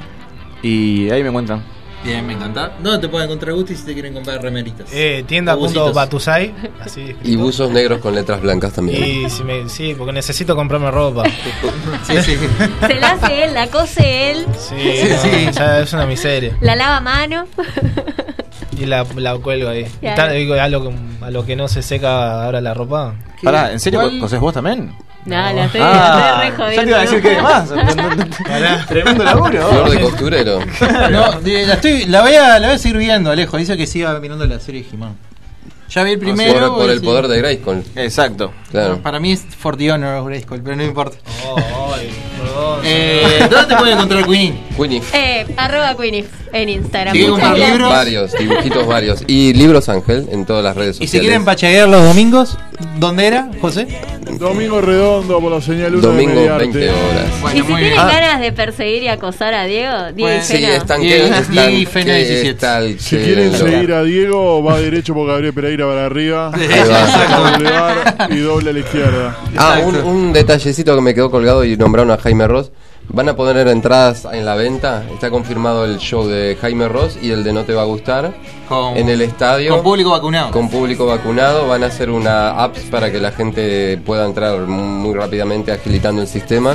Y 0.62 1.11
ahí 1.11 1.22
me 1.22 1.28
encuentran. 1.30 1.64
Bien, 2.05 2.27
me 2.27 2.35
encanta. 2.35 2.71
¿Dónde 2.83 2.99
te 2.99 3.09
pueden 3.09 3.27
encontrar 3.31 3.55
Gusti 3.55 3.75
si 3.75 3.85
te 3.87 3.95
quieren 3.95 4.13
comprar 4.13 4.41
remeritas? 4.43 4.87
Eh, 4.93 5.25
tienda.batusai, 5.27 6.55
así 6.81 7.17
Y 7.25 7.37
buzos 7.37 7.71
negros 7.71 8.01
con 8.01 8.15
letras 8.15 8.43
blancas 8.43 8.75
también. 8.75 9.03
Y 9.03 9.31
si 9.31 9.43
me, 9.43 9.69
sí, 9.71 9.95
porque 9.97 10.13
necesito 10.13 10.55
comprarme 10.55 10.91
ropa. 10.91 11.25
Sí, 12.07 12.17
sí. 12.23 12.37
Se 12.87 12.95
la 12.97 13.13
hace 13.13 13.45
él, 13.45 13.55
la 13.55 13.69
cose 13.69 14.31
él, 14.33 14.45
Sí, 14.59 14.75
Sí, 14.79 15.09
no, 15.11 15.17
sí. 15.19 15.49
ya 15.53 15.81
es 15.81 15.93
una 15.95 16.05
miseria. 16.07 16.57
la 16.61 16.77
lava 16.77 16.99
a 16.99 17.01
mano. 17.01 17.47
Y 18.79 18.85
la, 18.85 19.07
la 19.17 19.37
cuelgo 19.39 19.71
ahí. 19.71 19.87
Y 20.03 20.07
tal, 20.15 20.35
digo, 20.35 20.55
a, 20.55 20.69
lo, 20.69 20.83
que- 20.83 20.95
a 21.23 21.31
lo 21.31 21.47
que 21.47 21.57
no 21.57 21.69
se 21.69 21.81
seca 21.83 22.45
ahora 22.45 22.61
la 22.61 22.75
ropa. 22.75 23.15
Pará, 23.43 23.73
¿en 23.73 23.81
serio 23.81 24.03
cosés 24.21 24.41
vos 24.41 24.53
también? 24.53 24.93
No, 25.27 25.37
la 25.37 25.64
estoy, 25.64 25.81
Ah, 25.83 26.37
la 26.39 26.49
estoy 26.49 26.66
re 26.66 26.77
ya 26.77 26.83
te 26.83 26.89
iba 26.89 26.99
a 26.99 27.01
decir 27.03 27.22
que 27.22 27.35
jodiendo. 27.37 27.77
más. 27.77 28.87
Tremendo 28.89 29.25
laburo. 29.25 29.68
Flor 29.68 29.91
de 29.91 30.01
costurero. 30.01 30.59
No, 31.11 31.41
la, 31.41 31.75
estoy, 31.75 32.05
la, 32.07 32.20
voy 32.22 32.35
a, 32.35 32.59
la 32.59 32.66
voy 32.68 32.77
a 32.77 32.79
seguir 32.79 32.99
viendo, 32.99 33.31
Alejo. 33.31 33.57
Dice 33.57 33.77
que 33.77 33.87
siga 33.87 34.18
mirando 34.20 34.47
la 34.47 34.61
serie 34.61 34.83
de 34.83 34.89
He-Man. 34.91 35.16
Ya 35.91 36.03
vi 36.03 36.12
el 36.12 36.18
primero. 36.18 36.75
por, 36.75 36.91
el 36.91 37.01
poder 37.03 37.29
de 37.29 37.39
Grayskull. 37.39 37.85
Exacto. 37.95 38.53
Claro. 38.70 38.99
Para 39.01 39.20
mí 39.20 39.33
es 39.33 39.43
For 39.59 39.77
the 39.77 39.93
Honor 39.93 40.16
of 40.16 40.27
Grayskull, 40.27 40.61
pero 40.62 40.75
no 40.77 40.83
importa. 40.83 41.18
Oh, 41.47 41.95
ay, 41.95 42.11
perdón. 42.41 42.81
Eh, 42.85 43.47
¿Dónde 43.51 43.66
te 43.66 43.77
pueden 43.77 43.95
encontrar 43.95 44.25
Queenie? 44.27 44.55
Queenie. 44.77 45.03
Eh, 45.12 45.47
arroba 45.57 45.95
Queenie 45.97 46.25
en 46.53 46.68
Instagram. 46.70 47.12
¿Quieren 47.12 47.31
Muchas 47.33 47.49
comprar 47.49 47.57
gracias. 47.59 47.79
libros? 47.79 47.91
Varios, 47.93 48.33
dibujitos 48.33 48.87
varios. 48.87 49.25
Y 49.29 49.53
libros 49.55 49.89
Ángel 49.89 50.27
en 50.33 50.45
todas 50.47 50.64
las 50.64 50.75
redes 50.75 50.97
Y 50.97 51.07
sociales. 51.07 51.11
si 51.12 51.20
quieren 51.20 51.45
pachaguear 51.45 51.89
los 51.89 52.03
domingos, 52.03 52.59
¿dónde 52.99 53.27
era, 53.27 53.51
José? 53.61 53.87
Domingo 54.39 54.81
redondo 54.81 55.39
por 55.41 55.53
la 55.53 55.61
señal 55.61 55.95
1 55.95 56.03
Domingo, 56.07 56.31
de 56.31 56.37
Mediarte. 56.37 56.64
20 56.64 56.91
horas. 56.91 57.25
Y 57.37 57.41
Bueno, 57.41 57.57
si 57.61 57.62
tienen 57.66 57.85
bien. 57.85 57.97
ganas 57.97 58.41
de 58.41 58.53
perseguir 58.53 59.03
y 59.05 59.09
acosar 59.09 59.55
a 59.55 59.64
Diego, 59.64 59.93
Diego 60.14 60.33
y 60.39 60.43
Sí, 60.43 60.55
Fena. 60.55 60.77
están 60.77 61.01
Diego- 61.01 61.25
que 61.29 61.39
están 61.39 61.53
Diego 61.53 61.68
y 61.70 61.87
Fena 61.87 62.05
que 62.12 62.18
17. 62.18 62.49
está 62.51 62.79
el 62.81 62.99
Si 63.01 63.16
quieren 63.16 63.53
seguir 63.53 63.93
a 63.93 64.03
Diego, 64.03 64.62
va 64.62 64.81
derecho 64.81 65.14
por 65.14 65.29
Gabriel 65.29 65.53
Pereira 65.55 65.87
para 65.87 66.07
arriba. 66.07 66.51
Y 68.31 68.37
doble 68.39 68.70
a 68.70 68.72
la 68.72 68.79
izquierda. 68.79 69.37
Ah, 69.57 69.79
un, 69.85 69.97
un 69.97 70.33
detallecito 70.33 70.95
que 70.95 71.01
me 71.03 71.14
quedó 71.14 71.31
colgado 71.31 71.64
y 71.64 71.77
nombraron 71.77 72.11
a 72.11 72.18
Jaime 72.18 72.49
Ross. 72.49 72.72
Van 73.09 73.29
a 73.29 73.37
poner 73.37 73.69
entradas 73.69 74.27
en 74.33 74.45
la 74.45 74.55
venta. 74.57 75.05
Está 75.13 75.31
confirmado 75.31 75.85
el 75.85 75.99
show 75.99 76.27
de 76.27 76.57
Jaime 76.61 76.89
Ross 76.89 77.17
y 77.21 77.31
el 77.31 77.45
de 77.45 77.53
No 77.53 77.65
Te 77.65 77.73
Va 77.75 77.83
a 77.83 77.85
Gustar 77.85 78.35
Con, 78.69 78.97
en 78.97 79.09
el 79.09 79.21
estadio. 79.21 79.73
con 79.75 79.83
público 79.85 80.11
vacunado. 80.11 80.51
con 80.51 80.69
público 80.69 81.07
vacunado. 81.07 81.69
Van 81.69 81.85
a 81.85 81.87
hacer 81.87 82.11
una 82.11 82.63
apps 82.63 82.81
para 82.91 83.13
que 83.13 83.21
la 83.21 83.31
gente 83.31 83.99
pueda 84.05 84.25
entrar 84.27 84.59
muy, 84.67 84.83
muy 84.83 85.15
rápidamente 85.15 85.71
agilitando 85.71 86.23
el 86.23 86.29
sistema. 86.29 86.75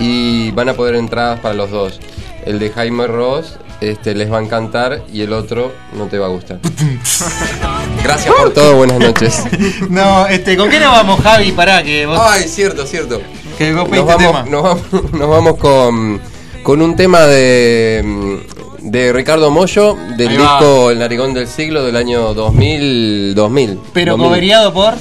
Y 0.00 0.50
van 0.52 0.68
a 0.70 0.74
poder 0.74 0.96
entradas 0.96 1.38
para 1.40 1.54
los 1.54 1.70
dos. 1.70 2.00
El 2.44 2.58
de 2.58 2.70
Jaime 2.70 3.06
Ross 3.06 3.56
este, 3.80 4.14
les 4.14 4.32
va 4.32 4.38
a 4.38 4.42
encantar 4.42 5.02
y 5.12 5.20
el 5.20 5.32
otro 5.32 5.70
no 5.96 6.06
te 6.06 6.18
va 6.18 6.26
a 6.26 6.30
gustar. 6.30 6.58
Gracias 8.02 8.34
por 8.34 8.52
todo, 8.52 8.76
buenas 8.76 8.98
noches. 8.98 9.44
No, 9.88 10.26
este, 10.26 10.56
¿con 10.56 10.70
qué 10.70 10.80
nos 10.80 10.90
vamos, 10.90 11.20
Javi? 11.20 11.52
Pará, 11.52 11.82
que 11.84 12.06
vos, 12.06 12.18
Ay, 12.20 12.44
cierto, 12.48 12.84
cierto. 12.86 13.20
Que 13.66 13.96
Nos 13.96 14.06
vamos, 14.06 14.48
nos 14.50 14.62
vamos, 14.92 15.12
nos 15.12 15.28
vamos 15.28 15.56
con, 15.58 16.20
con 16.62 16.82
un 16.82 16.96
tema 16.96 17.20
de, 17.26 18.40
de 18.80 19.12
Ricardo 19.12 19.50
Mollo 19.50 19.96
del 20.16 20.28
Ahí 20.28 20.36
va. 20.36 20.58
disco 20.58 20.90
El 20.90 20.98
Narigón 20.98 21.34
del 21.34 21.46
Siglo 21.48 21.84
del 21.84 21.96
año 21.96 22.34
2000. 22.34 23.34
2000 23.34 23.78
Pero 23.92 24.12
2000. 24.12 24.28
coveriado 24.28 24.72
por. 24.72 24.94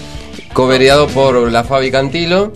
Coveriado 0.53 1.07
por 1.07 1.51
la 1.51 1.63
Fabi 1.63 1.91
Cantilo. 1.91 2.51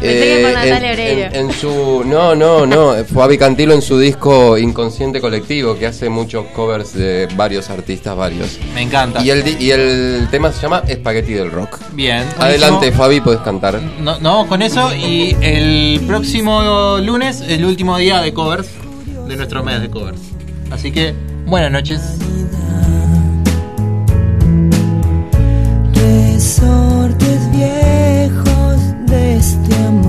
Eh, 0.00 1.30
en, 1.32 1.52
su 1.52 2.04
no 2.04 2.34
no 2.34 2.66
no 2.66 2.94
eh, 2.94 3.04
Fabi 3.04 3.38
Cantilo 3.38 3.72
en 3.72 3.80
su 3.80 3.98
disco 3.98 4.58
Inconsciente 4.58 5.20
Colectivo 5.20 5.78
que 5.78 5.86
hace 5.86 6.10
muchos 6.10 6.46
covers 6.54 6.92
de 6.92 7.28
varios 7.34 7.70
artistas 7.70 8.16
varios. 8.16 8.58
Me 8.74 8.82
encanta. 8.82 9.24
Y 9.24 9.30
el, 9.30 9.60
y 9.60 9.70
el 9.70 10.28
tema 10.30 10.52
se 10.52 10.62
llama 10.62 10.82
Espagueti 10.86 11.32
del 11.32 11.50
Rock. 11.50 11.78
Bien 11.92 12.24
adelante. 12.38 12.92
Fabi 12.92 13.20
puedes 13.20 13.40
cantar 13.40 13.80
no, 14.00 14.18
no 14.20 14.46
con 14.46 14.62
eso 14.62 14.94
y 14.94 15.36
el 15.40 16.00
próximo 16.06 16.98
lunes 16.98 17.42
el 17.46 17.64
último 17.64 17.96
día 17.98 18.20
de 18.20 18.32
covers 18.32 18.68
de 19.26 19.36
nuestro 19.36 19.64
mes 19.64 19.80
de 19.80 19.90
covers. 19.90 20.20
Así 20.70 20.92
que 20.92 21.14
buenas 21.46 21.72
noches. 21.72 22.00
Resortes 25.94 27.50
bien 27.52 28.05
este 29.36 29.74
amor. 29.86 30.05